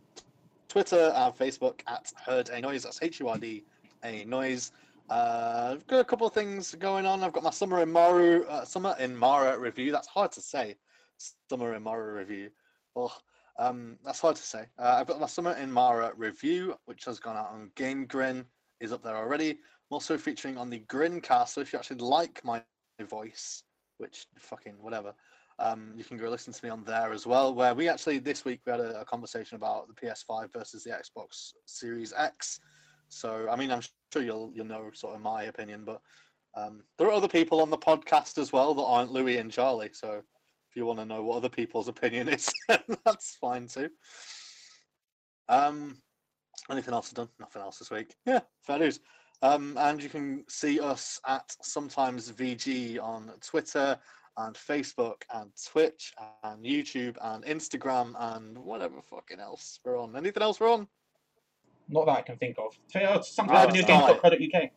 [0.67, 2.83] Twitter and Facebook at Heard a Noise.
[2.83, 3.63] That's H U R D
[4.03, 4.71] A Noise.
[5.09, 7.23] Uh, I've got a couple of things going on.
[7.23, 9.91] I've got my Summer in Maru, uh, Summer in Mara review.
[9.91, 10.75] That's hard to say.
[11.49, 12.49] Summer in Mara review.
[12.95, 13.15] Oh,
[13.57, 14.65] um, that's hard to say.
[14.77, 18.43] Uh, I've got my Summer in Mara review, which has gone out on GameGrin,
[18.81, 19.51] is up there already.
[19.51, 19.57] I'm
[19.91, 21.53] also featuring on the Grin cast.
[21.53, 22.61] So if you actually like my
[23.07, 23.63] voice,
[23.99, 25.13] which fucking whatever,
[25.59, 27.55] um, you can go listen to me on there as well.
[27.55, 30.91] Where we actually this week we had a, a conversation about the PS5 versus the
[30.91, 32.59] Xbox Series X.
[33.09, 33.81] So I mean, I'm
[34.13, 36.01] sure you'll you'll know sort of my opinion, but
[36.55, 39.91] um, there are other people on the podcast as well that aren't Louis and Charlie.
[39.93, 40.23] So
[40.69, 42.51] if you want to know what other people's opinion is,
[43.05, 43.89] that's fine too.
[45.49, 45.97] Um,
[46.69, 47.29] anything else done?
[47.39, 48.15] Nothing else this week.
[48.25, 48.99] Yeah, fair news.
[49.41, 53.99] Um, and you can see us at sometimes VG on Twitter
[54.37, 56.13] and Facebook and Twitch
[56.43, 60.15] and YouTube and Instagram and whatever fucking else we're on.
[60.15, 60.87] Anything else we're on?
[61.89, 62.77] Not that I can think of.
[63.25, 64.71] Sometimes Sometimesvideogame.crowd UK.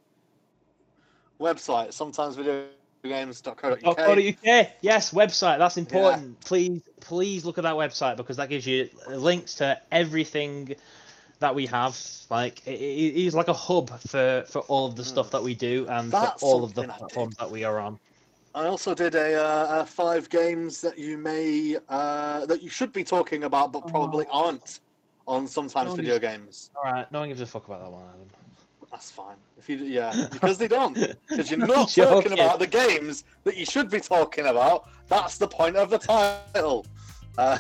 [1.41, 1.93] Website.
[1.93, 2.69] Sometimes Website,
[3.05, 3.97] sometimesvideogames.co.uk.
[3.97, 4.69] .co.uk.
[4.81, 5.59] Yes, website.
[5.59, 6.41] That's important.
[6.41, 10.75] Please, please look at that website because that gives you links to everything
[11.41, 11.99] that we have.
[12.29, 15.55] Like it, it is like a hub for for all of the stuff that we
[15.55, 17.01] do and That's for all of the something I did.
[17.01, 17.99] platforms that we are on.
[18.53, 22.93] I also did a, uh, a five games that you may uh, that you should
[22.93, 24.81] be talking about, but probably aren't
[25.31, 26.71] on sometimes No, video you- games.
[26.77, 28.29] All right, no one gives a fuck about that one, Adam.
[28.91, 29.37] That's fine.
[29.57, 30.97] If you yeah, because they don't.
[31.29, 34.89] Because you're not talking about the games that you should be talking about.
[35.09, 36.85] That's the point of the title.
[37.39, 37.57] Uh,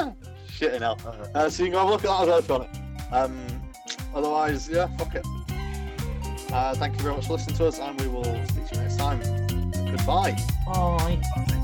[0.50, 0.98] shit in hell.
[1.34, 3.12] Uh, so you can have a look at that as well if.
[3.12, 3.36] Um,
[4.14, 5.26] otherwise, yeah, fuck it.
[6.50, 8.80] Uh, thank you very much for listening to us, and we will speak to you
[8.80, 9.20] next time.
[9.72, 10.34] Goodbye.
[10.66, 11.56] Bye.